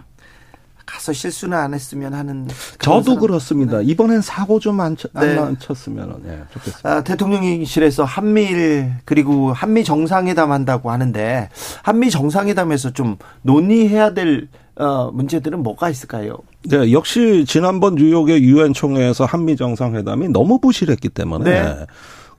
가서 0.93 1.14
실수는 1.14 1.57
안 1.57 1.72
했으면 1.72 2.12
하는. 2.12 2.47
저도 2.78 3.03
사람. 3.03 3.20
그렇습니다. 3.20 3.80
이번엔 3.80 4.20
사고 4.20 4.61
좀안 4.61 4.95
네. 5.14 5.38
안 5.38 5.59
쳤으면 5.59 6.22
예, 6.26 6.43
좋겠습니다. 6.53 6.88
아, 6.88 7.03
대통령실에서 7.03 8.05
한미일 8.05 8.93
그리고 9.07 9.55
한미 9.55 9.84
정상회담 9.84 10.53
한다고 10.53 10.90
하는데 10.90 11.49
한미 11.82 12.11
정상회담에서 12.11 12.90
좀 12.90 13.16
논의해야 13.40 14.12
될 14.12 14.49
어, 14.76 15.11
문제들은 15.12 15.62
뭐가 15.62 15.88
있을까요? 15.88 16.36
네, 16.68 16.93
역시 16.93 17.45
지난번 17.47 17.95
뉴욕의 17.95 18.43
유엔 18.43 18.74
총회에서 18.74 19.24
한미 19.24 19.57
정상회담이 19.57 20.28
너무 20.28 20.59
부실했기 20.61 21.09
때문에 21.09 21.51
네. 21.51 21.86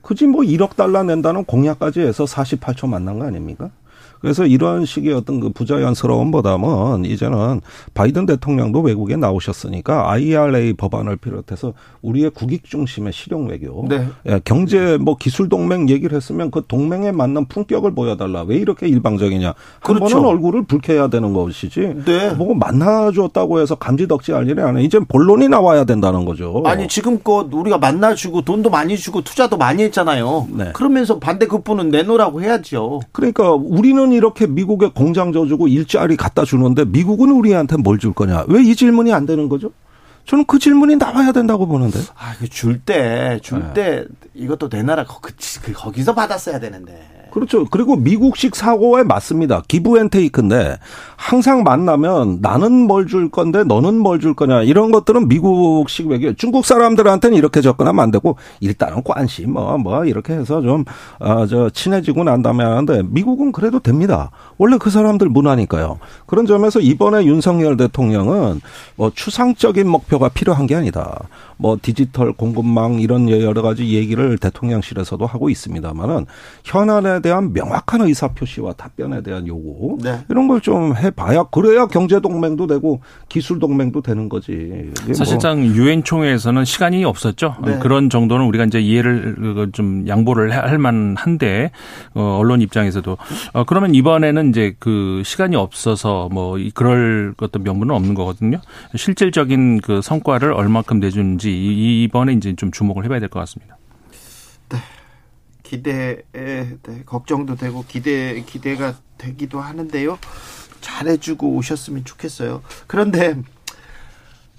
굳이 0.00 0.26
뭐 0.26 0.42
1억 0.42 0.76
달러 0.76 1.02
낸다는 1.02 1.44
공약까지 1.44 2.00
해서 2.00 2.24
48초 2.24 2.88
만난 2.88 3.18
거 3.18 3.26
아닙니까? 3.26 3.70
그래서 4.24 4.46
이런 4.46 4.86
식의 4.86 5.12
어떤 5.12 5.38
그 5.38 5.50
부자연스러움보다는 5.50 7.04
이제는 7.04 7.60
바이든 7.92 8.24
대통령도 8.24 8.80
외국에 8.80 9.16
나오셨으니까 9.16 10.10
IRA 10.10 10.72
법안을 10.72 11.18
비롯해서 11.18 11.74
우리의 12.00 12.30
국익 12.30 12.64
중심의 12.64 13.12
실용 13.12 13.48
외교, 13.48 13.84
네. 13.86 14.08
예, 14.26 14.40
경제 14.42 14.96
뭐 14.96 15.18
기술 15.18 15.50
동맹 15.50 15.90
얘기를 15.90 16.16
했으면 16.16 16.50
그 16.50 16.62
동맹에 16.66 17.12
맞는 17.12 17.48
품격을 17.48 17.94
보여달라. 17.94 18.44
왜 18.44 18.56
이렇게 18.56 18.88
일방적이냐? 18.88 19.48
한 19.48 19.54
그렇죠. 19.82 20.16
번은 20.16 20.26
얼굴을 20.26 20.64
붉혀야 20.64 21.08
되는 21.08 21.34
것이지. 21.34 21.96
네. 22.06 22.30
뭐 22.30 22.54
만나줬다고 22.54 23.60
해서 23.60 23.74
감지덕지할 23.74 24.48
일이 24.48 24.58
아니라 24.58 24.80
이제 24.80 25.00
본론이 25.00 25.50
나와야 25.50 25.84
된다는 25.84 26.24
거죠. 26.24 26.62
아니 26.64 26.88
지금껏 26.88 27.46
우리가 27.52 27.76
만나주고 27.76 28.40
돈도 28.40 28.70
많이 28.70 28.96
주고 28.96 29.20
투자도 29.20 29.58
많이 29.58 29.82
했잖아요. 29.82 30.48
네. 30.50 30.70
그러면서 30.72 31.18
반대 31.18 31.46
급부는 31.46 31.90
내놓으라고 31.90 32.40
해야죠. 32.40 33.00
그러니까 33.12 33.52
우리는 33.52 34.13
이렇게 34.14 34.46
미국에 34.46 34.88
공장 34.88 35.32
져주고 35.32 35.68
일자리 35.68 36.16
갖다 36.16 36.44
주는데 36.44 36.84
미국은 36.86 37.30
우리한테 37.30 37.76
뭘 37.76 37.98
줄 37.98 38.12
거냐? 38.12 38.44
왜 38.48 38.62
이 38.62 38.74
질문이 38.74 39.12
안 39.12 39.26
되는 39.26 39.48
거죠? 39.48 39.70
저는 40.26 40.44
그 40.46 40.58
질문이 40.58 40.96
나와야 40.96 41.32
된다고 41.32 41.66
보는데. 41.66 41.98
아, 42.16 42.34
줄 42.48 42.80
때, 42.80 43.38
줄 43.42 43.62
때, 43.74 44.06
네. 44.08 44.14
이것도 44.34 44.70
내 44.70 44.82
나라 44.82 45.04
거, 45.04 45.18
그, 45.20 45.32
거기서 45.74 46.14
받았어야 46.14 46.58
되는데. 46.58 47.23
그렇죠. 47.34 47.64
그리고 47.64 47.96
미국식 47.96 48.54
사고에 48.54 49.02
맞습니다. 49.02 49.62
give 49.66 49.98
and 49.98 50.08
take인데 50.08 50.78
항상 51.16 51.64
만나면 51.64 52.38
나는 52.40 52.86
뭘 52.86 53.06
줄 53.08 53.28
건데 53.28 53.64
너는 53.64 53.98
뭘 53.98 54.20
줄 54.20 54.34
거냐 54.34 54.62
이런 54.62 54.92
것들은 54.92 55.26
미국식 55.26 56.06
외교. 56.06 56.32
중국 56.34 56.64
사람들한테는 56.64 57.36
이렇게 57.36 57.60
접근하면 57.60 58.04
안 58.04 58.10
되고 58.12 58.36
일단은 58.60 59.02
관심 59.02 59.52
뭐뭐 59.52 59.78
뭐 59.78 60.04
이렇게 60.04 60.32
해서 60.32 60.62
좀어저 60.62 61.66
아, 61.66 61.70
친해지고 61.74 62.22
난 62.22 62.40
다음에 62.40 62.62
하는데 62.62 63.02
미국은 63.04 63.50
그래도 63.50 63.80
됩니다. 63.80 64.30
원래 64.56 64.78
그 64.78 64.88
사람들 64.90 65.28
문화니까요. 65.28 65.98
그런 66.26 66.46
점에서 66.46 66.78
이번에 66.78 67.24
윤석열 67.24 67.76
대통령은 67.76 68.60
뭐 68.94 69.10
추상적인 69.12 69.88
목표가 69.88 70.28
필요한 70.28 70.68
게 70.68 70.76
아니다. 70.76 71.18
뭐 71.56 71.78
디지털 71.80 72.32
공급망 72.32 73.00
이런 73.00 73.28
여러 73.30 73.62
가지 73.62 73.94
얘기를 73.94 74.38
대통령실에서도 74.38 75.24
하고 75.24 75.50
있습니다만은 75.50 76.26
현안에 76.64 77.20
대한 77.20 77.52
명확한 77.52 78.02
의사 78.02 78.28
표시와 78.28 78.72
답변에 78.72 79.22
대한 79.22 79.46
요구 79.46 79.98
네. 80.02 80.24
이런 80.28 80.48
걸 80.48 80.64
좀 80.64 80.96
해봐야 80.96 81.44
그래야 81.50 81.86
경제 81.86 82.20
동맹도 82.20 82.66
되고 82.66 83.00
기술 83.28 83.58
동맹도 83.58 84.00
되는 84.00 84.30
거지. 84.30 84.90
뭐 85.04 85.14
사실상 85.14 85.60
뭐. 85.60 85.74
유엔 85.74 86.02
총회에서는 86.04 86.64
시간이 86.64 87.04
없었죠. 87.04 87.56
네. 87.66 87.78
그런 87.80 88.08
정도는 88.08 88.46
우리가 88.46 88.64
이제 88.64 88.80
이해를 88.80 89.70
좀 89.72 90.08
양보를 90.08 90.52
할 90.52 90.78
만한데 90.78 91.70
어, 92.14 92.38
언론 92.40 92.62
입장에서도 92.62 93.18
어, 93.52 93.64
그러면 93.64 93.94
이번에는 93.94 94.48
이제 94.48 94.74
그 94.78 95.20
시간이 95.24 95.54
없어서 95.54 96.30
뭐 96.32 96.56
그럴 96.72 97.34
어떤 97.42 97.62
명분은 97.62 97.94
없는 97.94 98.14
거거든요. 98.14 98.58
실질적인 98.96 99.82
그 99.82 100.00
성과를 100.00 100.52
얼마큼 100.54 100.98
내 100.98 101.10
주는지 101.44 102.02
이번에 102.04 102.32
이제 102.32 102.54
좀 102.56 102.70
주목을 102.70 103.04
해봐야 103.04 103.20
될 103.20 103.28
것 103.28 103.38
같습니다. 103.40 103.76
네. 104.70 104.78
기대에 105.62 106.22
네, 106.32 107.02
걱정도 107.04 107.54
되고 107.56 107.84
기대 107.86 108.42
기대가 108.46 108.94
되기도 109.18 109.60
하는데요. 109.60 110.18
잘해주고 110.80 111.54
오셨으면 111.56 112.04
좋겠어요. 112.04 112.62
그런데 112.86 113.36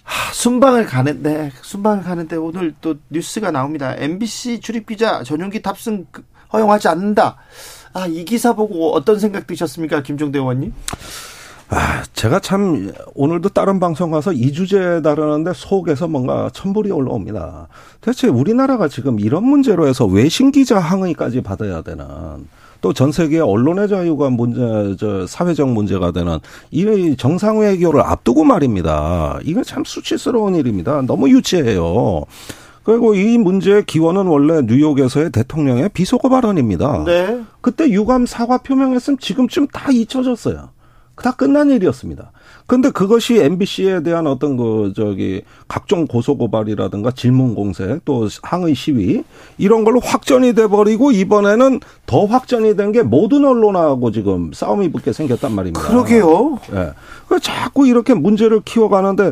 하, 0.03 0.33
순방을 0.33 0.86
가는데 0.86 1.51
순방을 1.61 2.03
가는데 2.03 2.36
오늘 2.36 2.73
또 2.81 2.95
뉴스가 3.09 3.51
나옵니다. 3.51 3.95
MBC 3.97 4.59
출입 4.61 4.86
기자 4.88 5.23
전용기 5.23 5.61
탑승 5.61 6.05
허용하지 6.53 6.88
않는다. 6.88 7.38
아, 7.93 8.07
이 8.07 8.25
기사 8.25 8.53
보고 8.53 8.93
어떤 8.93 9.19
생각 9.19 9.47
드셨습니까, 9.47 10.03
김종대 10.03 10.38
의원님? 10.38 10.73
아, 11.70 12.03
제가 12.13 12.39
참 12.39 12.91
오늘도 13.16 13.49
다른 13.49 13.80
방송 13.80 14.11
가서 14.11 14.32
이 14.34 14.51
주제 14.51 15.01
다루는데 15.01 15.51
속에서 15.55 16.07
뭔가 16.07 16.49
천불이 16.53 16.91
올라옵니다. 16.91 17.68
대체 18.01 18.28
우리나라가 18.28 18.88
지금 18.88 19.20
이런 19.20 19.43
문제로 19.43 19.88
해서 19.88 20.05
외신 20.05 20.51
기자 20.51 20.78
항의까지 20.80 21.41
받아야 21.41 21.82
되는 21.82 22.05
또 22.82 22.93
전 22.93 23.11
세계 23.11 23.39
언론의 23.39 23.88
자유가 23.88 24.30
문제, 24.30 24.95
저 24.99 25.26
사회적 25.26 25.70
문제가 25.70 26.11
되는 26.11 26.38
이 26.70 27.16
정상 27.18 27.57
외교를 27.59 28.01
앞두고 28.01 28.43
말입니다. 28.43 29.39
이거 29.43 29.63
참 29.63 29.84
수치스러운 29.84 30.53
일입니다. 30.55 31.01
너무 31.01 31.30
유치해요. 31.30 32.26
그리고 32.84 33.16
이 33.16 33.39
문제의 33.39 33.86
기원은 33.86 34.28
원래 34.28 34.61
뉴욕에서의 34.61 35.32
대통령의 35.32 35.89
비속어 35.89 36.30
발언입니다. 36.30 37.03
네. 37.05 37.41
그때 37.61 37.89
유감 37.89 38.28
사과 38.28 38.59
표명했으면 38.59 39.18
지금쯤 39.18 39.66
다 39.70 39.91
잊혀졌어요. 39.91 40.70
다 41.22 41.32
끝난 41.32 41.70
일이었습니다. 41.70 42.32
근데 42.68 42.89
그것이 42.89 43.38
MBC에 43.39 44.01
대한 44.01 44.26
어떤 44.26 44.57
그 44.57 44.91
저기 44.95 45.43
각종 45.68 46.07
고소 46.07 46.38
고발이라든가 46.38 47.11
질문 47.11 47.53
공세 47.53 47.99
또 48.05 48.28
항의 48.41 48.74
시위 48.74 49.24
이런 49.57 49.84
걸로 49.84 49.99
확전이 49.99 50.53
돼 50.53 50.66
버리고 50.68 51.11
이번에는 51.11 51.80
더 52.05 52.26
확전이 52.26 52.76
된 52.76 52.86
게 52.91 53.01
모든 53.01 53.43
언론하고 53.45 54.11
지금 54.11 54.51
싸움이 54.53 54.91
붙게 54.91 55.11
생겼단 55.11 55.51
말입니다. 55.51 55.82
그러게요. 55.82 56.59
예. 56.72 56.76
네. 56.76 56.91
그 57.28 57.39
자꾸 57.39 57.88
이렇게 57.88 58.13
문제를 58.13 58.61
키워 58.63 58.89
가는데 58.89 59.32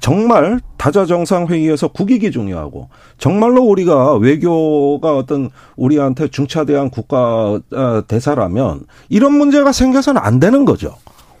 정말 0.00 0.60
다자 0.78 1.04
정상 1.06 1.46
회의에서 1.46 1.88
국익이 1.88 2.30
중요하고 2.30 2.88
정말로 3.18 3.62
우리가 3.64 4.14
외교가 4.14 5.16
어떤 5.16 5.50
우리한테 5.76 6.28
중차대한 6.28 6.90
국가 6.90 7.60
어, 7.72 8.02
대사라면 8.08 8.84
이런 9.08 9.32
문제가 9.34 9.72
생겨서는 9.72 10.20
안 10.22 10.40
되는 10.40 10.64
거죠. 10.64 10.96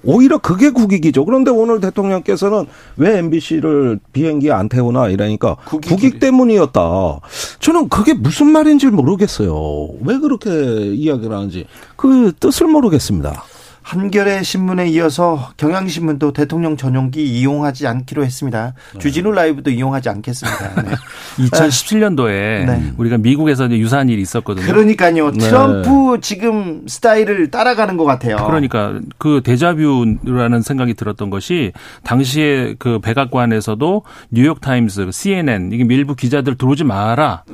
오히려 0.06 0.38
그게 0.38 0.70
국익이죠. 0.70 1.24
그런데 1.24 1.50
오늘 1.50 1.80
대통령께서는 1.80 2.66
왜 2.96 3.18
MBC를 3.18 3.98
비행기에 4.12 4.52
안 4.52 4.68
태우나 4.68 5.08
이러니까 5.08 5.56
국익, 5.66 5.90
국익 5.90 6.20
때문이었다. 6.20 7.20
저는 7.58 7.88
그게 7.88 8.14
무슨 8.14 8.46
말인지 8.46 8.86
모르겠어요. 8.86 9.88
왜 10.02 10.18
그렇게 10.18 10.94
이야기를 10.94 11.34
하는지 11.34 11.66
그 11.96 12.32
뜻을 12.38 12.68
모르겠습니다. 12.68 13.44
한겨레 13.86 14.42
신문에 14.42 14.88
이어서 14.88 15.52
경향신문도 15.58 16.32
대통령 16.32 16.76
전용기 16.76 17.24
이용하지 17.24 17.86
않기로 17.86 18.24
했습니다. 18.24 18.74
네. 18.94 18.98
주진우 18.98 19.30
라이브도 19.30 19.70
이용하지 19.70 20.08
않겠습니다. 20.08 20.82
네. 20.82 20.90
2017년도에 21.38 22.66
네. 22.66 22.92
우리가 22.98 23.18
미국에서 23.18 23.70
유사한 23.70 24.08
일이 24.08 24.20
있었거든요. 24.22 24.66
그러니까요. 24.66 25.30
네. 25.30 25.38
트럼프 25.38 26.18
지금 26.20 26.82
스타일을 26.88 27.52
따라가는 27.52 27.96
것 27.96 28.04
같아요. 28.04 28.38
그러니까 28.38 28.98
그 29.18 29.40
데자뷰라는 29.44 30.62
생각이 30.62 30.94
들었던 30.94 31.30
것이 31.30 31.70
당시에 32.02 32.74
그 32.80 32.98
백악관에서도 32.98 34.02
뉴욕 34.32 34.60
타임스, 34.60 35.12
CNN 35.12 35.70
이게 35.72 35.84
일부 35.84 36.16
기자들 36.16 36.58
들어오지 36.58 36.82
마라. 36.82 37.44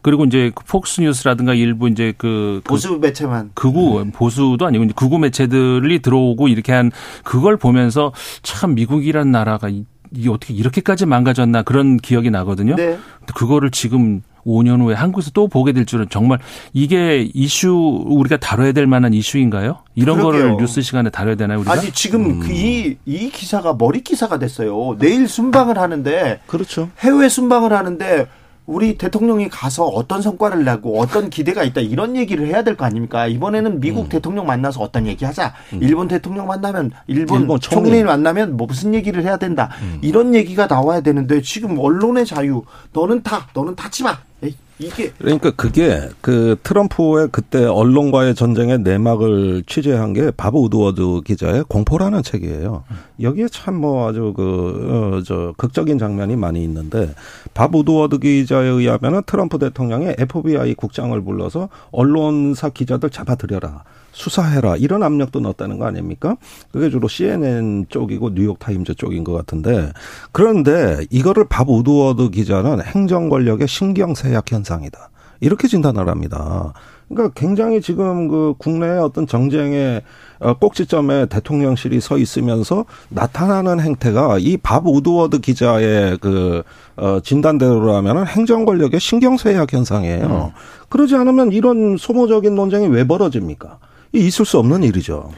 네. 0.00 0.02
그리고 0.02 0.24
이제 0.24 0.50
폭스 0.66 1.00
뉴스라든가 1.00 1.54
일부 1.54 1.88
이제 1.88 2.12
그, 2.16 2.60
그 2.64 2.70
보수 2.70 2.98
매체만 2.98 3.50
극우 3.54 4.04
네. 4.04 4.12
보수도 4.12 4.66
아니고 4.66 4.84
이제 4.84 4.94
극우 4.96 5.18
매체들이 5.18 6.00
들어오고 6.00 6.48
이렇게 6.48 6.72
한 6.72 6.90
그걸 7.24 7.56
보면서 7.56 8.12
참 8.42 8.74
미국이란 8.74 9.30
나라가 9.30 9.68
이, 9.68 9.84
이 10.14 10.28
어떻게 10.28 10.54
이렇게까지 10.54 11.06
망가졌나 11.06 11.62
그런 11.62 11.96
기억이 11.96 12.30
나거든요. 12.30 12.76
네. 12.76 12.98
그거를 13.34 13.70
지금 13.70 14.22
5년 14.46 14.80
후에 14.80 14.94
한국에서 14.94 15.30
또 15.32 15.48
보게 15.48 15.72
될 15.72 15.84
줄은 15.84 16.06
정말 16.10 16.38
이게 16.72 17.28
이슈 17.34 18.02
우리가 18.06 18.38
다뤄야 18.38 18.72
될 18.72 18.86
만한 18.86 19.12
이슈인가요? 19.12 19.78
이런 19.94 20.16
그러게요. 20.16 20.42
거를 20.42 20.56
뉴스 20.56 20.80
시간에 20.82 21.10
다뤄야 21.10 21.34
되나요, 21.34 21.58
우리가? 21.60 21.72
아니, 21.72 21.92
지금 21.92 22.24
음. 22.24 22.40
그 22.40 22.52
이, 22.52 22.96
이 23.04 23.30
기사가 23.30 23.74
머리 23.78 24.02
기사가 24.02 24.38
됐어요. 24.38 24.96
내일 24.98 25.28
순방을 25.28 25.78
하는데. 25.78 26.40
그렇죠. 26.46 26.90
해외 27.00 27.28
순방을 27.28 27.72
하는데 27.72 28.26
우리 28.70 28.96
대통령이 28.96 29.48
가서 29.48 29.84
어떤 29.86 30.22
성과를 30.22 30.64
내고 30.64 31.00
어떤 31.00 31.28
기대가 31.28 31.64
있다 31.64 31.80
이런 31.80 32.16
얘기를 32.16 32.46
해야 32.46 32.62
될 32.62 32.76
거 32.76 32.84
아닙니까? 32.84 33.26
이번에는 33.26 33.80
미국 33.80 34.04
음. 34.04 34.08
대통령 34.08 34.46
만나서 34.46 34.80
어떤 34.80 35.08
얘기 35.08 35.24
하자. 35.24 35.52
음. 35.72 35.80
일본 35.82 36.06
대통령 36.06 36.46
만나면 36.46 36.92
일본, 37.08 37.40
일본 37.40 37.58
총리. 37.60 37.90
총리 37.90 38.04
만나면 38.04 38.56
뭐 38.56 38.68
무슨 38.68 38.94
얘기를 38.94 39.24
해야 39.24 39.36
된다. 39.38 39.70
음. 39.82 39.98
이런 40.02 40.34
얘기가 40.36 40.68
나와야 40.68 41.00
되는데 41.00 41.42
지금 41.42 41.76
언론의 41.80 42.24
자유 42.26 42.62
너는 42.92 43.24
타 43.24 43.48
너는 43.54 43.74
타지 43.74 44.04
마. 44.04 44.16
이 44.44 44.54
게 44.88 45.12
그러니까 45.18 45.50
그게 45.50 46.08
그 46.20 46.56
트럼프의 46.62 47.28
그때 47.32 47.64
언론과의 47.64 48.34
전쟁의 48.34 48.78
내막을 48.78 49.64
취재한 49.66 50.12
게 50.12 50.30
밥 50.30 50.58
우드워드 50.58 51.22
기자의 51.24 51.64
공포라는 51.68 52.22
책이에요. 52.22 52.84
여기에 53.20 53.48
참 53.48 53.80
뭐 53.80 54.08
아주 54.08 54.32
그저 54.36 55.34
어, 55.34 55.52
극적인 55.56 55.98
장면이 55.98 56.36
많이 56.36 56.62
있는데 56.64 57.14
밥 57.54 57.78
우드워드 57.78 58.18
기자에 58.18 58.66
의하면은 58.66 59.22
트럼프 59.24 59.58
대통령이 59.58 60.14
FBI 60.18 60.74
국장을 60.74 61.18
불러서 61.22 61.68
언론사 61.90 62.68
기자들 62.68 63.10
잡아들여라. 63.10 63.84
수사해라 64.12 64.76
이런 64.76 65.02
압력도 65.02 65.40
넣었다는 65.40 65.78
거 65.78 65.86
아닙니까? 65.86 66.36
그게 66.72 66.90
주로 66.90 67.08
CNN 67.08 67.86
쪽이고 67.88 68.34
뉴욕 68.34 68.58
타임즈 68.58 68.94
쪽인 68.94 69.24
것 69.24 69.32
같은데 69.32 69.92
그런데 70.32 70.98
이거를 71.10 71.44
밥 71.48 71.68
우드워드 71.68 72.30
기자는 72.30 72.82
행정 72.82 73.28
권력의 73.28 73.68
신경쇠약 73.68 74.50
현상이다 74.52 75.10
이렇게 75.40 75.68
진단을 75.68 76.08
합니다. 76.08 76.72
그러니까 77.08 77.34
굉장히 77.34 77.80
지금 77.80 78.28
그 78.28 78.54
국내의 78.58 79.00
어떤 79.00 79.26
정쟁의 79.26 80.02
어, 80.38 80.54
꼭지점에 80.54 81.26
대통령실이 81.26 82.00
서 82.00 82.16
있으면서 82.16 82.84
나타나는 83.08 83.80
행태가 83.80 84.38
이 84.38 84.56
밥 84.62 84.86
우드워드 84.86 85.40
기자의 85.40 86.18
그 86.20 86.62
어, 86.96 87.18
진단대로라면은 87.20 88.26
행정 88.26 88.64
권력의 88.64 89.00
신경 89.00 89.36
쇠약 89.36 89.72
현상이에요. 89.72 90.52
음. 90.54 90.60
그러지 90.88 91.16
않으면 91.16 91.50
이런 91.52 91.96
소모적인 91.96 92.54
논쟁이 92.54 92.86
왜 92.86 93.04
벌어집니까? 93.04 93.78
있을 94.12 94.44
수 94.44 94.58
없는 94.58 94.82
일이죠. 94.82 95.30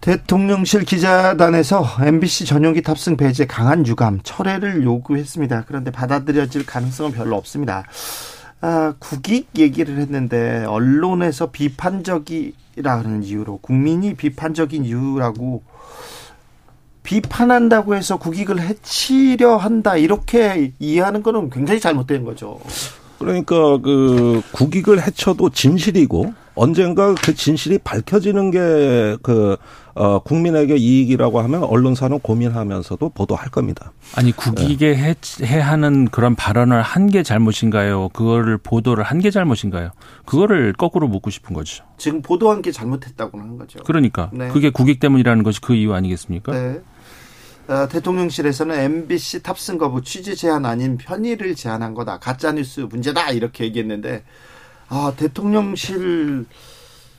대통령실 0.00 0.84
기자단에서 0.84 1.84
MBC 2.00 2.46
전용기 2.46 2.82
탑승 2.82 3.16
배제 3.16 3.46
강한 3.46 3.86
유감 3.86 4.20
철회를 4.22 4.84
요구했습니다. 4.84 5.64
그런데 5.66 5.90
받아들여질 5.90 6.66
가능성은 6.66 7.12
별로 7.12 7.36
없습니다. 7.36 7.84
아, 8.60 8.94
국익 8.98 9.48
얘기를 9.56 9.98
했는데 9.98 10.64
언론에서 10.66 11.50
비판적이라는 11.50 13.22
이유로 13.22 13.58
국민이 13.58 14.14
비판적인 14.14 14.84
이유라고 14.84 15.62
비판한다고 17.02 17.94
해서 17.94 18.18
국익을 18.18 18.60
해치려 18.60 19.56
한다 19.56 19.96
이렇게 19.96 20.72
이해하는 20.78 21.22
거는 21.22 21.50
굉장히 21.50 21.80
잘못된 21.80 22.24
거죠. 22.24 22.60
그러니까 23.18 23.78
그 23.78 24.42
국익을 24.52 25.02
해쳐도 25.02 25.50
진실이고 25.50 26.34
언젠가 26.58 27.14
그 27.14 27.34
진실이 27.34 27.78
밝혀지는 27.78 28.50
게그 28.50 29.56
어, 29.94 30.18
국민에게 30.20 30.76
이익이라고 30.76 31.40
하면 31.40 31.64
언론사는 31.64 32.18
고민하면서도 32.20 33.10
보도할 33.10 33.48
겁니다. 33.50 33.92
아니 34.16 34.32
국익에 34.32 34.94
네. 34.94 35.14
해하는 35.44 36.08
그런 36.08 36.34
발언을 36.36 36.82
한 36.82 37.08
게 37.08 37.22
잘못인가요? 37.22 38.08
그거를 38.10 38.58
보도를 38.58 39.02
한 39.04 39.18
게 39.20 39.30
잘못인가요? 39.30 39.90
그거를 40.26 40.72
거꾸로 40.72 41.08
묻고 41.08 41.30
싶은 41.30 41.54
거죠. 41.54 41.84
지금 41.96 42.22
보도한 42.22 42.60
게 42.62 42.70
잘못했다고 42.72 43.38
하는 43.40 43.56
거죠. 43.56 43.78
그러니까 43.84 44.30
네. 44.32 44.48
그게 44.48 44.70
국익 44.70 45.00
때문이라는 45.00 45.42
것이 45.44 45.60
그 45.60 45.74
이유 45.74 45.94
아니겠습니까? 45.94 46.52
네. 46.52 46.80
어, 47.68 47.86
대통령실에서는 47.88 48.78
MBC 48.78 49.42
탑승 49.42 49.78
거부 49.78 50.02
취재 50.02 50.34
제한 50.34 50.64
아닌 50.64 50.96
편의를 50.96 51.54
제한한 51.54 51.94
거다. 51.94 52.18
가짜 52.18 52.50
뉴스 52.52 52.80
문제다 52.80 53.30
이렇게 53.30 53.64
얘기했는데 53.64 54.24
아, 54.88 55.12
대통령실 55.16 56.46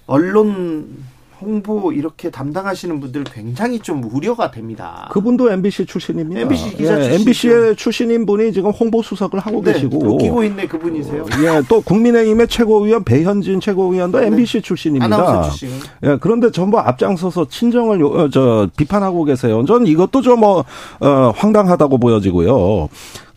언론 0.07 1.05
홍보 1.41 1.93
이렇게 1.93 2.29
담당하시는 2.29 2.99
분들 2.99 3.23
굉장히 3.23 3.79
좀 3.79 4.03
우려가 4.11 4.51
됩니다. 4.51 5.09
그분도 5.11 5.51
MBC 5.51 5.85
출신입니다. 5.85 6.41
MBC 6.41 6.75
기자 6.75 6.99
예, 6.99 7.15
MBC의 7.15 7.75
출신인 7.75 8.25
분이 8.25 8.51
지금 8.51 8.71
홍보 8.71 9.01
수석을 9.01 9.39
하고 9.39 9.61
네, 9.63 9.73
계시고 9.73 10.15
웃기고 10.15 10.43
있네 10.43 10.67
그분이세요. 10.67 11.25
예, 11.43 11.61
또 11.69 11.81
국민의힘의 11.81 12.47
최고위원 12.47 13.03
배현진 13.05 13.61
최고위원도 13.61 14.19
네. 14.19 14.27
MBC 14.27 14.61
출신입니다. 14.61 15.15
아나운서 15.15 15.49
출신. 15.49 15.69
예, 16.03 16.17
그런데 16.19 16.51
전부 16.51 16.79
앞장서서 16.79 17.47
친정을 17.47 18.01
요, 18.01 18.07
어, 18.07 18.29
저 18.29 18.69
비판하고 18.75 19.23
계세요. 19.23 19.63
전 19.65 19.87
이것도 19.87 20.21
좀뭐 20.21 20.65
어, 20.99 21.33
황당하다고 21.35 21.99
보여지고요. 21.99 22.89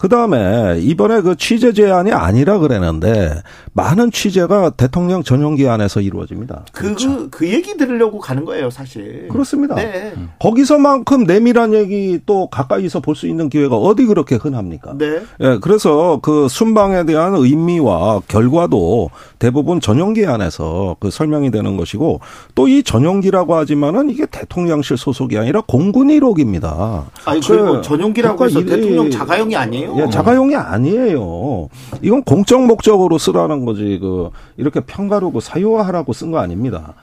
그 0.03 0.09
다음에 0.09 0.81
이번에 0.81 1.21
그 1.21 1.37
취재 1.37 1.73
제안이 1.73 2.11
아니라 2.11 2.59
그랬는데 2.59 3.41
많은 3.73 4.11
취재가 4.11 4.71
대통령 4.71 5.23
전용기 5.23 5.69
안에서 5.69 6.01
이루어집니다. 6.01 6.65
그, 6.73 6.83
그렇죠. 6.83 7.17
그, 7.17 7.31
그 7.31 7.49
얘기 7.49 7.77
들으려고 7.77 8.19
가는 8.19 8.45
거예요, 8.45 8.69
사실. 8.69 9.29
그렇습니다. 9.29 9.77
네. 9.77 10.13
거기서만큼 10.41 11.23
내밀한 11.23 11.73
얘기 11.75 12.19
또 12.27 12.49
가까이서 12.49 12.99
볼 12.99 13.15
수 13.15 13.29
있는 13.29 13.49
기회가 13.49 13.77
어디 13.77 14.07
그렇게 14.07 14.35
흔합니까? 14.35 14.95
네. 14.99 15.23
예, 15.41 15.59
그래서 15.61 16.19
그 16.21 16.49
순방에 16.49 17.05
대한 17.05 17.37
의미와 17.37 18.23
결과도 18.27 19.11
대부분 19.39 19.81
전용기 19.81 20.27
안에서 20.27 20.97
그 20.99 21.11
설명이 21.11 21.53
되는 21.53 21.77
것이고 21.77 22.19
또 22.57 22.67
이 22.67 22.83
전용기라고 22.83 23.55
하지만은 23.55 24.11
이게 24.11 24.27
대통령실 24.27 24.97
소속이 24.97 25.39
아니라 25.39 25.61
공군 25.61 26.09
1호기입니다. 26.09 27.05
아니, 27.27 27.41
그리고 27.41 27.73
그, 27.75 27.83
전용기라고 27.83 28.47
해서 28.47 28.65
대통령 28.65 29.09
자가용이 29.11 29.55
아니에요? 29.55 29.92
예, 29.97 30.11
자가용이 30.11 30.57
아니에요. 30.57 31.69
이건 32.03 32.23
공적 32.23 32.65
목적으로 32.65 33.19
쓰라는 33.19 33.65
거지. 33.65 33.99
그 34.01 34.31
이렇게 34.57 34.81
평가르고 34.81 35.41
사유화하라고 35.41 36.13
쓴 36.13 36.31
거 36.31 36.39
아닙니다. 36.39 36.95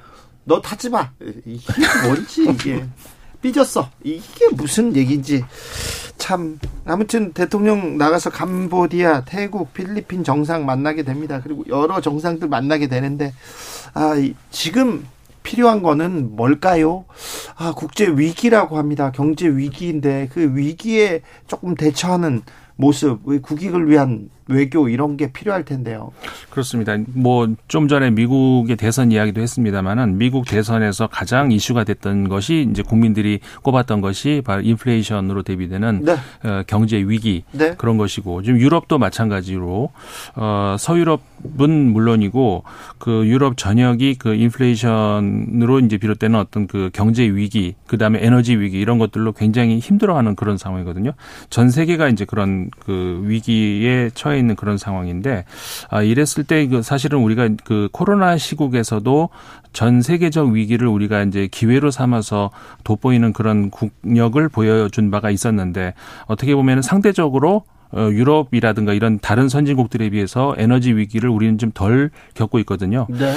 너 0.46 0.60
타지 0.62 0.90
마. 0.90 1.10
이게 1.46 1.74
뭔지 2.06 2.50
이게 2.50 2.86
삐졌어. 3.42 3.90
이게 4.04 4.50
무슨 4.54 4.96
얘기인지 4.96 5.46
참 6.18 6.60
아무튼 6.86 7.32
대통령 7.34 7.98
나가서 7.98 8.30
캄보디아, 8.32 9.22
태국, 9.26 9.74
필리핀 9.74 10.24
정상 10.24 10.66
만나게 10.66 11.04
됩니다. 11.04 11.40
그리고 11.44 11.64
여러 11.70 12.02
정상들 12.02 12.48
만나게 12.48 12.88
되는데 12.88 13.34
아 13.94 14.14
지금 14.52 15.06
필요한 15.44 15.82
거는 15.82 16.36
뭘까요? 16.36 17.06
아, 17.56 17.74
국제 17.76 18.08
위기라고 18.08 18.78
합니다. 18.78 19.12
경제 19.12 19.48
위기인데 19.48 20.30
그 20.32 20.56
위기에 20.56 21.22
조금 21.48 21.76
대처하는 21.76 22.44
모습, 22.80 23.20
국익을 23.42 23.90
위한 23.90 24.30
외교 24.50 24.90
이런 24.90 25.18
게 25.18 25.32
필요할 25.32 25.66
텐데요. 25.66 26.12
그렇습니다. 26.50 26.98
뭐 27.14 27.48
좀 27.68 27.88
전에 27.88 28.10
미국의 28.10 28.76
대선 28.76 29.12
이야기도 29.12 29.42
했습니다만은 29.42 30.18
미국 30.18 30.46
대선에서 30.48 31.08
가장 31.08 31.52
이슈가 31.52 31.84
됐던 31.84 32.28
것이 32.28 32.68
이제 32.70 32.82
국민들이 32.82 33.40
꼽았던 33.62 34.02
것이 34.02 34.42
바로 34.44 34.62
인플레이션으로 34.62 35.44
대비되는 35.44 36.02
네. 36.04 36.14
어, 36.44 36.64
경제 36.68 36.98
위기 36.98 37.44
네. 37.52 37.76
그런 37.78 37.98
것이고 37.98 38.42
지금 38.42 38.60
유럽도 38.60 38.98
마찬가지로 38.98 39.92
어 40.36 40.76
서유럽은 40.80 41.94
물론이고 41.94 42.64
그 42.98 43.28
유럽 43.28 43.56
전역이 43.58 44.16
그 44.16 44.34
인플레이션으로 44.34 45.80
이제 45.82 45.98
비롯되는 45.98 46.38
어떤 46.40 46.68
그 46.68 46.90
경제 46.92 47.24
위기 47.24 47.76
그다음에 47.88 48.20
에너지 48.22 48.56
위기 48.58 48.80
이런 48.80 48.98
것들로 48.98 49.34
굉장히 49.34 49.80
힘들어하는 49.80 50.36
그런 50.36 50.58
상황이거든요. 50.58 51.12
전 51.50 51.70
세계가 51.70 52.10
이제 52.10 52.26
그런 52.26 52.70
그 52.80 53.22
위기에 53.26 54.10
처해 54.14 54.39
있는 54.40 54.56
그런 54.56 54.78
상황인데 54.78 55.46
아 55.90 56.02
이랬을 56.02 56.46
때그 56.48 56.82
사실은 56.82 57.20
우리가 57.20 57.50
그 57.64 57.90
코로나 57.92 58.38
시국에서도 58.38 59.30
전 59.74 60.02
세계적 60.02 60.50
위기를 60.50 60.88
우리가 60.88 61.24
이제 61.24 61.48
기회로 61.52 61.92
삼아서 61.92 62.50
돋보이는 62.84 63.34
그런 63.34 63.70
국력을 63.70 64.50
보여준 64.50 65.12
바가 65.12 65.30
있었는데 65.30 65.94
어떻게 66.26 66.56
보면 66.56 66.82
상대적으로 66.82 67.64
어, 67.92 68.10
유럽이라든가 68.12 68.94
이런 68.94 69.20
다른 69.20 69.50
선진국들에 69.50 70.10
비해서 70.10 70.54
에너지 70.58 70.94
위기를 70.94 71.30
우리는 71.30 71.58
좀 71.58 71.72
덜 71.74 72.10
겪고 72.34 72.60
있거든요. 72.60 73.08
네. 73.10 73.34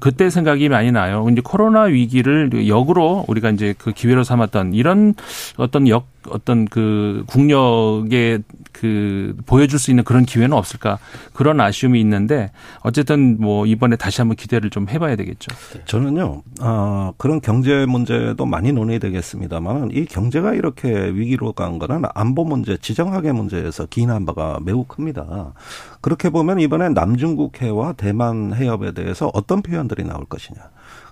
그때 0.00 0.30
생각이 0.30 0.68
많이 0.68 0.90
나요. 0.90 1.26
이제 1.30 1.40
코로나 1.44 1.82
위기를 1.82 2.66
역으로 2.66 3.24
우리가 3.28 3.50
이제 3.50 3.74
그 3.76 3.92
기회로 3.92 4.24
삼았던 4.24 4.74
이런 4.74 5.14
어떤 5.56 5.86
역 5.88 6.06
어떤 6.30 6.66
그 6.66 7.24
국력의 7.26 8.42
그 8.72 9.36
보여줄 9.46 9.78
수 9.78 9.90
있는 9.90 10.04
그런 10.04 10.24
기회는 10.24 10.56
없을까 10.56 10.98
그런 11.32 11.60
아쉬움이 11.60 12.00
있는데 12.00 12.50
어쨌든 12.80 13.36
뭐 13.40 13.66
이번에 13.66 13.96
다시 13.96 14.20
한번 14.20 14.36
기대를 14.36 14.70
좀 14.70 14.88
해봐야 14.88 15.16
되겠죠. 15.16 15.48
저는요 15.86 16.42
아 16.60 17.12
그런 17.16 17.40
경제 17.40 17.86
문제도 17.86 18.44
많이 18.46 18.72
논의되겠습니다만 18.72 19.90
이 19.92 20.04
경제가 20.06 20.54
이렇게 20.54 20.88
위기로 20.88 21.52
간 21.52 21.78
거는 21.78 22.02
안보 22.14 22.44
문제, 22.44 22.76
지정학의 22.76 23.32
문제에서 23.32 23.86
기인한 23.86 24.26
바가 24.26 24.58
매우 24.62 24.84
큽니다. 24.84 25.54
그렇게 26.00 26.30
보면 26.30 26.60
이번에 26.60 26.90
남중국해와 26.90 27.94
대만 27.94 28.52
해협에 28.54 28.92
대해서 28.92 29.30
어떤 29.32 29.62
표현들이 29.62 30.04
나올 30.04 30.24
것이냐. 30.24 30.60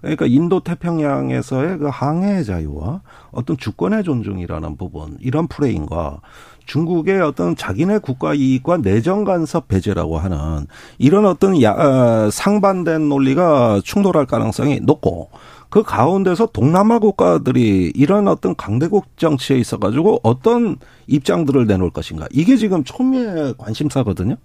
그러니까 0.02 0.26
인도 0.26 0.60
태평양에서의 0.60 1.78
그 1.78 1.88
항해 1.90 2.42
자유와 2.42 3.00
어떤 3.30 3.56
주권의 3.56 4.04
존중이라는 4.04 4.76
부분 4.76 5.16
이런 5.20 5.46
프레임과 5.46 6.20
중국의 6.66 7.20
어떤 7.20 7.56
자기네 7.56 7.98
국가 7.98 8.34
이익과 8.34 8.78
내정 8.78 9.24
간섭 9.24 9.68
배제라고 9.68 10.18
하는 10.18 10.66
이런 10.98 11.26
어떤 11.26 11.60
야, 11.62 11.72
어, 11.72 12.30
상반된 12.30 13.08
논리가 13.08 13.80
충돌할 13.84 14.26
가능성이 14.26 14.80
높고 14.80 15.30
그 15.72 15.82
가운데서 15.82 16.46
동남아 16.52 16.98
국가들이 16.98 17.92
이런 17.94 18.28
어떤 18.28 18.54
강대국 18.54 19.16
정치에 19.16 19.56
있어 19.56 19.78
가지고 19.78 20.20
어떤 20.22 20.76
입장들을 21.06 21.66
내놓을 21.66 21.90
것인가 21.90 22.26
이게 22.30 22.56
지금 22.56 22.84
초미의 22.84 23.54
관심사거든요. 23.56 24.36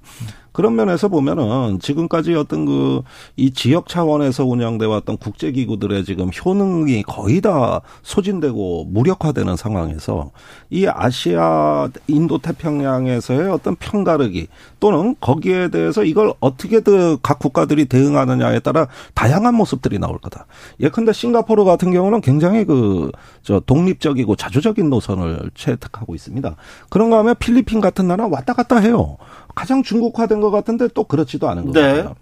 그런 0.58 0.76
면에서 0.76 1.08
보면은 1.08 1.78
지금까지 1.80 2.34
어떤 2.34 2.66
그 2.66 3.02
이 3.36 3.52
지역 3.52 3.88
차원에서 3.88 4.46
운영돼 4.46 4.86
왔던 4.86 5.18
국제 5.18 5.52
기구들의 5.52 6.06
지금 6.06 6.30
효능이 6.30 7.04
거의 7.04 7.42
다 7.42 7.82
소진되고 8.02 8.86
무력화되는 8.86 9.56
상황에서 9.56 10.32
이 10.70 10.88
아시아 10.88 11.90
인도 12.08 12.38
태평양에서의 12.40 13.52
어떤 13.52 13.76
편가르기 13.76 14.48
또는 14.80 15.16
거기에 15.20 15.70
대해서 15.70 16.04
이걸 16.04 16.34
어떻게든 16.40 17.18
각 17.22 17.40
국가들이 17.40 17.86
대응하느냐에 17.86 18.60
따라 18.60 18.88
다양한 19.14 19.54
모습들이 19.54 20.00
나올 20.00 20.18
거다. 20.18 20.48
예컨대 20.80 21.14
싱가포르 21.14 21.64
같은 21.64 21.92
경우는 21.92 22.22
굉장히 22.22 22.66
그 22.66 23.12
저 23.48 23.62
독립적이고 23.62 24.36
자주적인 24.36 24.90
노선을 24.90 25.52
채택하고 25.56 26.14
있습니다. 26.16 26.58
그런가 26.90 27.20
하면 27.20 27.34
필리핀 27.40 27.80
같은 27.80 28.06
나라 28.06 28.28
왔다 28.28 28.52
갔다 28.52 28.76
해요. 28.76 29.16
가장 29.58 29.82
중국화된 29.82 30.40
것 30.40 30.52
같은데 30.52 30.88
또 30.94 31.04
그렇지도 31.04 31.50
않은 31.50 31.66
것 31.66 31.74
네. 31.74 31.82
같아요. 31.82 32.16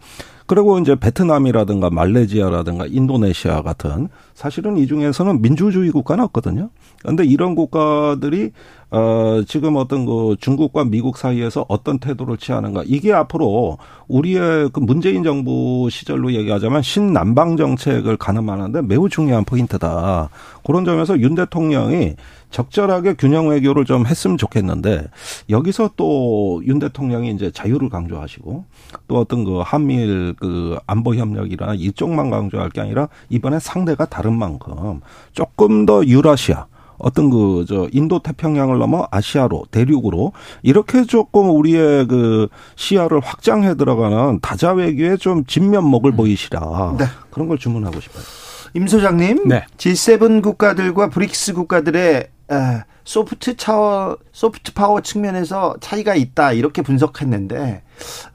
그리고 0.48 0.80
이제 0.80 0.96
베트남이라든가 0.96 1.90
말레이시아라든가 1.90 2.86
인도네시아 2.86 3.62
같은 3.62 4.08
사실은 4.36 4.78
이 4.78 4.88
중에서는 4.88 5.42
민주주의 5.42 5.92
국가는 5.92 6.24
없거든요. 6.26 6.70
그런데 7.02 7.26
이런 7.26 7.56
국가들이 7.56 8.52
어 8.92 9.42
지금 9.48 9.76
어떤 9.76 10.06
그 10.06 10.36
중국과 10.40 10.86
미국 10.86 11.18
사이에서 11.18 11.66
어떤 11.68 12.00
태도를 12.00 12.38
취하는가 12.38 12.84
이게 12.86 13.12
앞으로 13.12 13.80
우리의 14.08 14.70
그 14.72 14.80
문재인 14.80 15.24
정부 15.24 15.90
시절로 15.90 16.32
얘기하자면 16.32 16.84
신남방 16.84 17.58
정책을 17.58 18.16
가늠하는데 18.16 18.84
매우 18.84 19.10
중요한 19.10 19.44
포인트다. 19.44 20.30
그런 20.64 20.86
점에서 20.86 21.20
윤 21.20 21.36
대통령이 21.36 22.16
적절하게 22.56 23.16
균형 23.16 23.50
외교를 23.50 23.84
좀 23.84 24.06
했으면 24.06 24.38
좋겠는데 24.38 25.08
여기서 25.50 25.90
또 25.98 26.62
윤 26.66 26.80
대통령이 26.80 27.32
이제 27.32 27.52
자유를 27.52 27.90
강조하시고 27.90 28.64
또 29.10 29.18
어떤 29.18 29.44
그 29.44 29.60
한미일 29.60 30.34
그 30.40 30.78
안보 30.88 31.16
협력이나 31.16 31.74
이쪽만 31.76 32.30
강조할 32.30 32.70
게 32.70 32.80
아니라 32.80 33.10
이번에 33.30 33.60
상대가 33.60 34.06
다른 34.06 34.38
만큼 34.38 35.02
조금 35.34 35.86
더 35.86 36.06
유라시아 36.06 36.68
어떤 36.98 37.30
그 37.30 37.66
저 37.68 37.90
인도 37.92 38.20
태평양을 38.20 38.78
넘어 38.78 39.06
아시아로 39.12 39.66
대륙으로 39.72 40.32
이렇게 40.64 41.04
조금 41.04 41.50
우리의 41.50 42.08
그 42.08 42.48
시야를 42.76 43.20
확장해 43.20 43.76
들어가는 43.76 44.40
다자 44.42 44.72
외교에 44.72 45.18
좀 45.18 45.44
진면목을 45.46 46.14
음. 46.14 46.16
보이시라 46.16 46.96
네. 46.98 47.06
그런 47.32 47.50
걸 47.50 47.58
주문하고 47.58 48.00
싶어요. 48.00 48.24
임 48.76 48.88
소장님, 48.88 49.48
네. 49.48 49.66
G7 49.78 50.42
국가들과 50.44 51.10
브릭스 51.10 51.54
국가들의 51.54 52.28
soft 53.04 53.56
차워, 53.58 54.18
soft 54.32 54.74
power 54.74 55.02
측면에서 55.02 55.76
차이가 55.80 56.16
있다 56.16 56.54
이렇게 56.54 56.82
분석했는데 56.82 57.84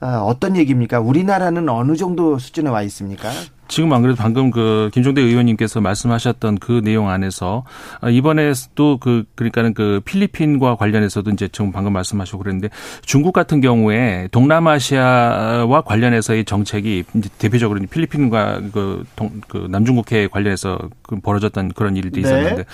어떤 0.01 0.57
얘기입니까? 0.57 1.01
우리나라는 1.01 1.69
어느 1.69 1.97
정도 1.97 2.39
수준에 2.39 2.71
와 2.71 2.83
있습니까? 2.83 3.31
지금 3.71 3.93
안 3.93 4.03
그래도 4.03 4.17
방금 4.17 4.51
그 4.51 4.91
김종대 4.93 5.23
의원님께서 5.23 5.81
말씀하셨던 5.81 6.59
그 6.59 6.81
내용 6.83 7.09
안에서 7.09 7.65
아, 8.01 8.11
이번에 8.11 8.53
또그 8.75 9.25
그러니까는 9.37 9.75
그 9.75 10.01
필리핀과 10.05 10.75
관련해서도 10.75 11.31
이제 11.31 11.47
지금 11.47 11.71
방금 11.71 11.93
말씀하시고 11.93 12.39
그랬는데 12.39 12.69
중국 13.03 13.33
같은 13.33 13.61
경우에 13.61 14.29
동남아시아와 14.33 15.83
관련해서의 15.83 16.45
정책이 16.47 17.05
이제 17.15 17.29
대표적으로 17.39 17.81
필리핀과 17.89 18.61
그, 18.73 19.05
동, 19.15 19.41
그 19.47 19.69
남중국해 19.71 20.27
관련해서 20.27 20.79
그 21.03 21.21
벌어졌던 21.21 21.69
그런 21.69 21.97
일들이 21.97 22.23
네. 22.23 22.29
있었는데 22.29 22.65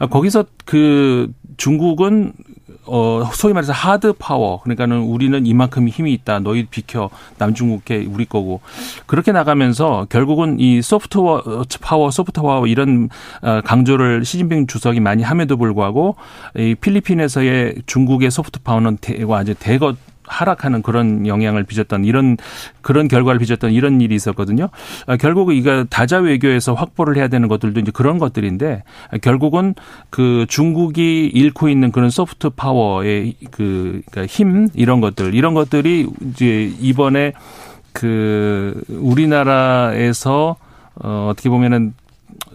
네. 0.00 0.06
거기서 0.06 0.46
그 0.64 1.30
중국은 1.58 2.32
어, 2.88 3.30
소위 3.32 3.52
말해서 3.52 3.72
hard 3.72 4.14
power. 4.14 4.60
그러니까는 4.62 4.98
우리는 5.02 5.46
이만큼 5.46 5.88
힘이 5.88 6.12
있다. 6.14 6.40
너희 6.40 6.66
비켜. 6.66 7.10
남중국해 7.38 8.06
우리 8.10 8.24
거고. 8.24 8.60
그렇게 9.06 9.32
나가면서 9.32 10.06
결국은 10.08 10.58
이 10.60 10.82
soft 10.82 11.18
power, 11.80 12.10
soft 12.10 12.40
power 12.40 12.66
이런 12.66 13.08
어, 13.42 13.60
강조를 13.64 14.24
시진핑 14.24 14.66
주석이 14.66 15.00
많이 15.00 15.22
함에도 15.22 15.56
불구하고 15.56 16.16
이 16.56 16.74
필리핀에서의 16.74 17.76
중국의 17.86 18.30
soft 18.30 18.60
power는 18.60 18.98
대과 19.00 19.42
이제 19.42 19.54
대거 19.58 19.94
하락하는 20.28 20.82
그런 20.82 21.26
영향을 21.26 21.64
빚었던 21.64 22.04
이런 22.04 22.36
그런 22.80 23.08
결과를 23.08 23.38
빚었던 23.38 23.72
이런 23.72 24.00
일이 24.00 24.14
있었거든요. 24.14 24.68
아, 25.06 25.16
결국 25.16 25.52
이거 25.52 25.84
다자 25.88 26.18
외교에서 26.18 26.74
확보를 26.74 27.16
해야 27.16 27.28
되는 27.28 27.48
것들도 27.48 27.80
이제 27.80 27.90
그런 27.92 28.18
것들인데 28.18 28.82
결국은 29.22 29.74
그 30.10 30.46
중국이 30.48 31.26
잃고 31.26 31.68
있는 31.68 31.92
그런 31.92 32.10
소프트 32.10 32.50
파워의 32.50 33.34
그 33.50 34.02
그러니까 34.10 34.26
힘 34.26 34.68
이런 34.74 35.00
것들 35.00 35.34
이런 35.34 35.54
것들이 35.54 36.06
이제 36.30 36.72
이번에 36.80 37.32
그 37.92 38.80
우리나라에서 38.88 40.56
어 40.94 41.28
어떻게 41.30 41.48
보면은 41.48 41.94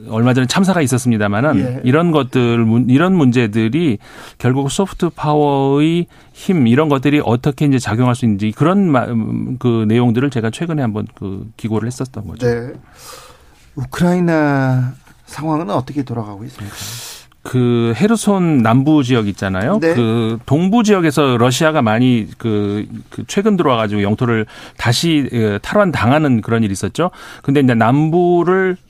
얼마 0.10 0.34
전에 0.34 0.48
참사가 0.48 0.82
있었습니다만은 0.82 1.60
예. 1.60 1.82
이런 1.84 2.12
것들 2.12 2.66
이런 2.88 3.16
문제들이 3.16 3.98
결국 4.38 4.72
소프트 4.72 5.10
파워의 5.10 6.08
힘 6.34 6.68
이런 6.68 6.90
것들이 6.90 7.22
어떻게 7.24 7.66
이제 7.66 7.80
작용할 7.80 8.16
수 8.16 8.26
있는지 8.26 8.52
그런 8.52 9.58
그 9.60 9.86
내용들을 9.88 10.30
제가 10.30 10.50
최근에 10.50 10.82
한번 10.82 11.08
그 11.16 11.50
기고를 11.58 11.88
했었던 11.88 12.28
거죠. 12.28 12.48
네. 12.48 12.74
우크라이나 13.76 14.94
상황은 15.26 15.70
어떻게 15.70 16.04
돌아가고 16.04 16.44
있습니까? 16.46 16.76
그 17.44 17.94
헤르손 17.98 18.60
남부 18.60 19.04
지역 19.04 19.28
있잖아요. 19.28 19.80
네. 19.80 19.94
그 19.94 20.40
동부 20.46 20.84
지역에서 20.84 21.38
러시아가 21.38 21.82
많이 21.82 22.28
그, 22.38 22.86
그 23.10 23.26
최근 23.28 23.58
들어와 23.58 23.76
가지고 23.76 24.02
영토를 24.02 24.46
다시 24.78 25.60
탈환 25.62 25.92
당하는 25.92 26.40
그런 26.40 26.64
일이 26.64 26.72
있었죠. 26.72 27.12
근데 27.42 27.60
이제 27.60 27.74
남부를 27.74 28.78
어, 28.78 28.83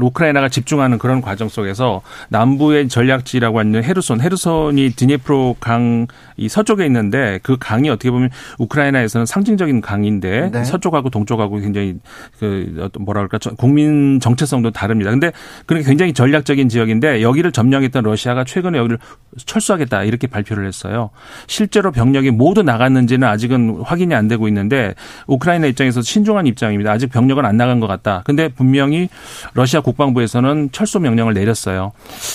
우크라이나가 0.00 0.48
집중하는 0.48 0.98
그런 0.98 1.20
과정 1.20 1.48
속에서 1.48 2.02
남부의 2.28 2.88
전략지라고 2.88 3.58
하는 3.58 3.82
헤르손, 3.82 4.20
헤르손이 4.20 4.90
드니프로 4.96 5.56
강 5.60 6.06
이 6.40 6.48
서쪽에 6.48 6.86
있는데 6.86 7.38
그 7.42 7.58
강이 7.60 7.90
어떻게 7.90 8.10
보면 8.10 8.30
우크라이나에서는 8.58 9.26
상징적인 9.26 9.82
강인데 9.82 10.50
네. 10.50 10.64
서쪽하고 10.64 11.10
동쪽하고 11.10 11.58
굉장히 11.58 11.96
그 12.38 12.76
어떤 12.80 13.04
뭐라 13.04 13.26
그럴까 13.26 13.56
국민 13.58 14.20
정체성도 14.20 14.70
다릅니다. 14.70 15.10
근데 15.10 15.32
그런 15.66 15.82
굉장히 15.82 16.14
전략적인 16.14 16.70
지역인데 16.70 17.20
여기를 17.20 17.52
점령했던 17.52 18.04
러시아가 18.04 18.44
최근에 18.44 18.78
여기를 18.78 18.98
철수하겠다 19.44 20.04
이렇게 20.04 20.28
발표를 20.28 20.66
했어요. 20.66 21.10
실제로 21.46 21.92
병력이 21.92 22.30
모두 22.30 22.62
나갔는지는 22.62 23.28
아직은 23.28 23.82
확인이 23.84 24.14
안 24.14 24.26
되고 24.26 24.48
있는데 24.48 24.94
우크라이나 25.26 25.66
입장에서 25.66 26.00
신중한 26.00 26.46
입장입니다. 26.46 26.90
아직 26.90 27.08
병력은 27.08 27.44
안 27.44 27.58
나간 27.58 27.80
것 27.80 27.86
같다. 27.86 28.22
근데 28.24 28.48
분명히 28.48 29.10
러시아 29.54 29.80
국방부에서는 29.80 30.70
철수 30.72 31.00
명령을 31.00 31.34
내렸어요. 31.34 31.92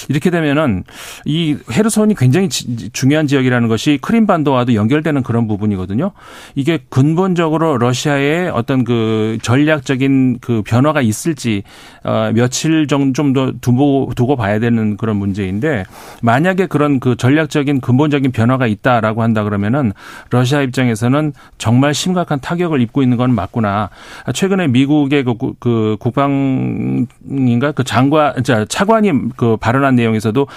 이렇게 0.10 0.30
되면은 0.30 0.84
이 1.26 1.58
헤르손이 1.72 2.16
굉장히 2.16 2.50
중요한 2.50 3.28
지역이라는 3.28 3.68
것이 3.68 3.98
크림반도와도 4.02 4.76
연결되는 4.76 5.24
그런 5.24 5.48
부분이거든요. 5.48 6.12
이게 6.56 6.80
근본적으로 6.90 7.78
러시아의 7.78 8.50
어떤 8.50 8.84
그 8.84 9.38
전략적인 9.42 10.40
그 10.42 10.62
변화가 10.66 11.02
있을지 11.02 11.64
어 12.04 12.32
며칠 12.34 12.88
정도 12.88 13.60
두고 13.60 14.12
두고 14.16 14.36
봐야 14.36 14.60
되는 14.60 14.98
그런 14.98 15.18
문제인데 15.18 15.86
만약에 16.22 16.68
그런 16.68 17.00
그 17.00 17.16
전략적인 17.16 17.82
근본적인 17.82 18.32
변화가 18.32 18.68
있다라고 18.68 19.24
한다 19.24 19.44
그러면은 19.44 19.92
러시아 20.30 20.62
입장에서는 20.62 21.34
정말 21.58 21.94
심각한 21.94 22.40
타격을 22.40 22.82
입고 22.82 23.02
있는 23.02 23.18
건 23.18 23.34
맞구나. 23.34 23.90
최근에 24.34 24.68
미국의 24.68 25.24
그, 25.24 25.36
그 25.60 25.98
국방 26.00 26.95
장인가? 27.28 27.72
그 27.72 27.84
장관 27.84 28.34
차관이 28.68 29.12
그 29.36 29.58
발언한 29.58 29.96
내용에서도 29.96 30.48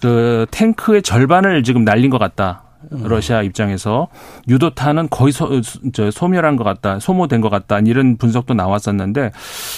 그 0.00 0.46
탱크의 0.50 1.02
절반을 1.02 1.62
지금 1.62 1.84
날린 1.84 2.10
것 2.10 2.18
같다. 2.18 2.62
러시아 2.90 3.42
입장에서. 3.42 4.08
유도탄은 4.48 5.08
거의 5.10 5.32
소, 5.32 5.60
저, 5.92 6.10
소멸한 6.10 6.56
것 6.56 6.64
같다, 6.64 6.98
소모된 6.98 7.40
것 7.40 7.48
같다. 7.48 7.78
이런 7.78 8.16
분석도 8.16 8.54
나왔었는데 8.54 9.30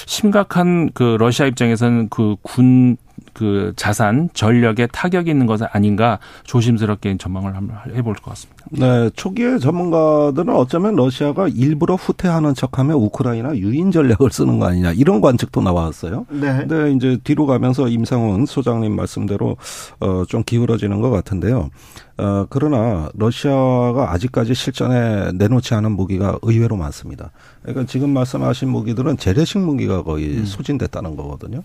심각한 0.06 0.90
그 0.94 1.16
러시아 1.18 1.46
입장에서는 1.46 2.08
그 2.08 2.36
군 2.42 2.96
그 3.34 3.72
자산 3.76 4.30
전력에 4.32 4.86
타격이 4.86 5.28
있는 5.30 5.46
것은 5.46 5.66
아닌가 5.72 6.18
조심스럽게 6.44 7.16
전망을 7.18 7.54
한번 7.54 7.76
해볼 7.94 8.14
것 8.14 8.30
같습니다. 8.30 8.64
네, 8.70 9.10
초기에 9.10 9.58
전문가들은 9.58 10.54
어쩌면 10.54 10.94
러시아가 10.94 11.48
일부러 11.48 11.96
후퇴하는 11.96 12.54
척하며 12.54 12.96
우크라이나 12.96 13.56
유인 13.56 13.90
전략을 13.90 14.30
쓰는 14.30 14.58
거 14.58 14.66
아니냐 14.66 14.92
이런 14.92 15.20
관측도 15.20 15.60
나왔어요. 15.60 16.26
네. 16.30 16.64
근데 16.66 16.92
이제 16.92 17.18
뒤로 17.24 17.46
가면서 17.46 17.88
임상훈 17.88 18.46
소장님 18.46 18.94
말씀대로 18.94 19.56
어좀 20.00 20.44
기울어지는 20.44 21.00
것 21.00 21.10
같은데요. 21.10 21.70
어, 22.16 22.46
그러나 22.48 23.08
러시아가 23.14 24.12
아직까지 24.12 24.54
실전에 24.54 25.32
내놓지 25.32 25.74
않은 25.74 25.92
무기가 25.92 26.38
의외로 26.42 26.76
많습니다. 26.76 27.32
그러니까 27.62 27.86
지금 27.86 28.10
말씀하신 28.10 28.68
무기들은 28.68 29.16
재래식 29.16 29.58
무기가 29.58 30.02
거의 30.02 30.38
음. 30.38 30.44
소진됐다는 30.44 31.16
거거든요. 31.16 31.62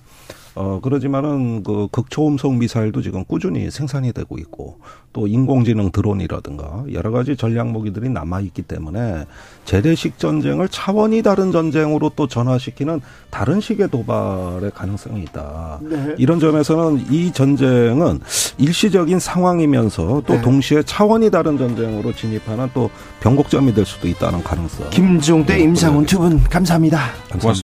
어, 0.62 0.82
그러지만은 0.84 1.64
그 1.64 1.88
극초음속 1.90 2.54
미사일도 2.58 3.02
지금 3.02 3.24
꾸준히 3.24 3.72
생산이 3.72 4.12
되고 4.12 4.38
있고 4.38 4.80
또 5.14 5.26
인공지능 5.26 5.90
드론이라든가 5.90 6.84
여러 6.92 7.12
가지 7.12 7.38
전략 7.38 7.70
무기들이 7.70 8.10
남아 8.10 8.42
있기 8.42 8.64
때문에 8.64 9.24
재래식 9.64 10.20
전쟁을 10.20 10.68
차원이 10.68 11.22
다른 11.22 11.54
전쟁으로 11.54 12.12
또 12.14 12.28
전환시키는 12.28 13.00
다른 13.30 13.62
식의 13.62 13.88
도발의 13.90 14.72
가능성이 14.72 15.22
있다. 15.24 15.80
네. 15.82 16.16
이런 16.18 16.42
점에서는 16.42 17.06
이 17.10 17.32
전쟁은 17.32 18.20
일시적인 18.58 19.18
상황이면서 19.20 20.24
또 20.28 20.34
네. 20.34 20.42
동시에 20.42 20.84
차원이 20.84 21.32
다른 21.32 21.58
전쟁으로 21.58 22.12
진입하는 22.12 22.70
또 22.74 22.90
변곡점이 23.22 23.74
될 23.74 23.86
수도 23.86 24.10
있다는 24.10 24.44
가능성. 24.44 24.90
김종대, 24.90 25.56
네. 25.56 25.64
임상훈 25.64 26.06
두 26.06 26.20
분 26.20 26.38
감사합니다. 26.44 27.00
감사합니다. 27.30 27.69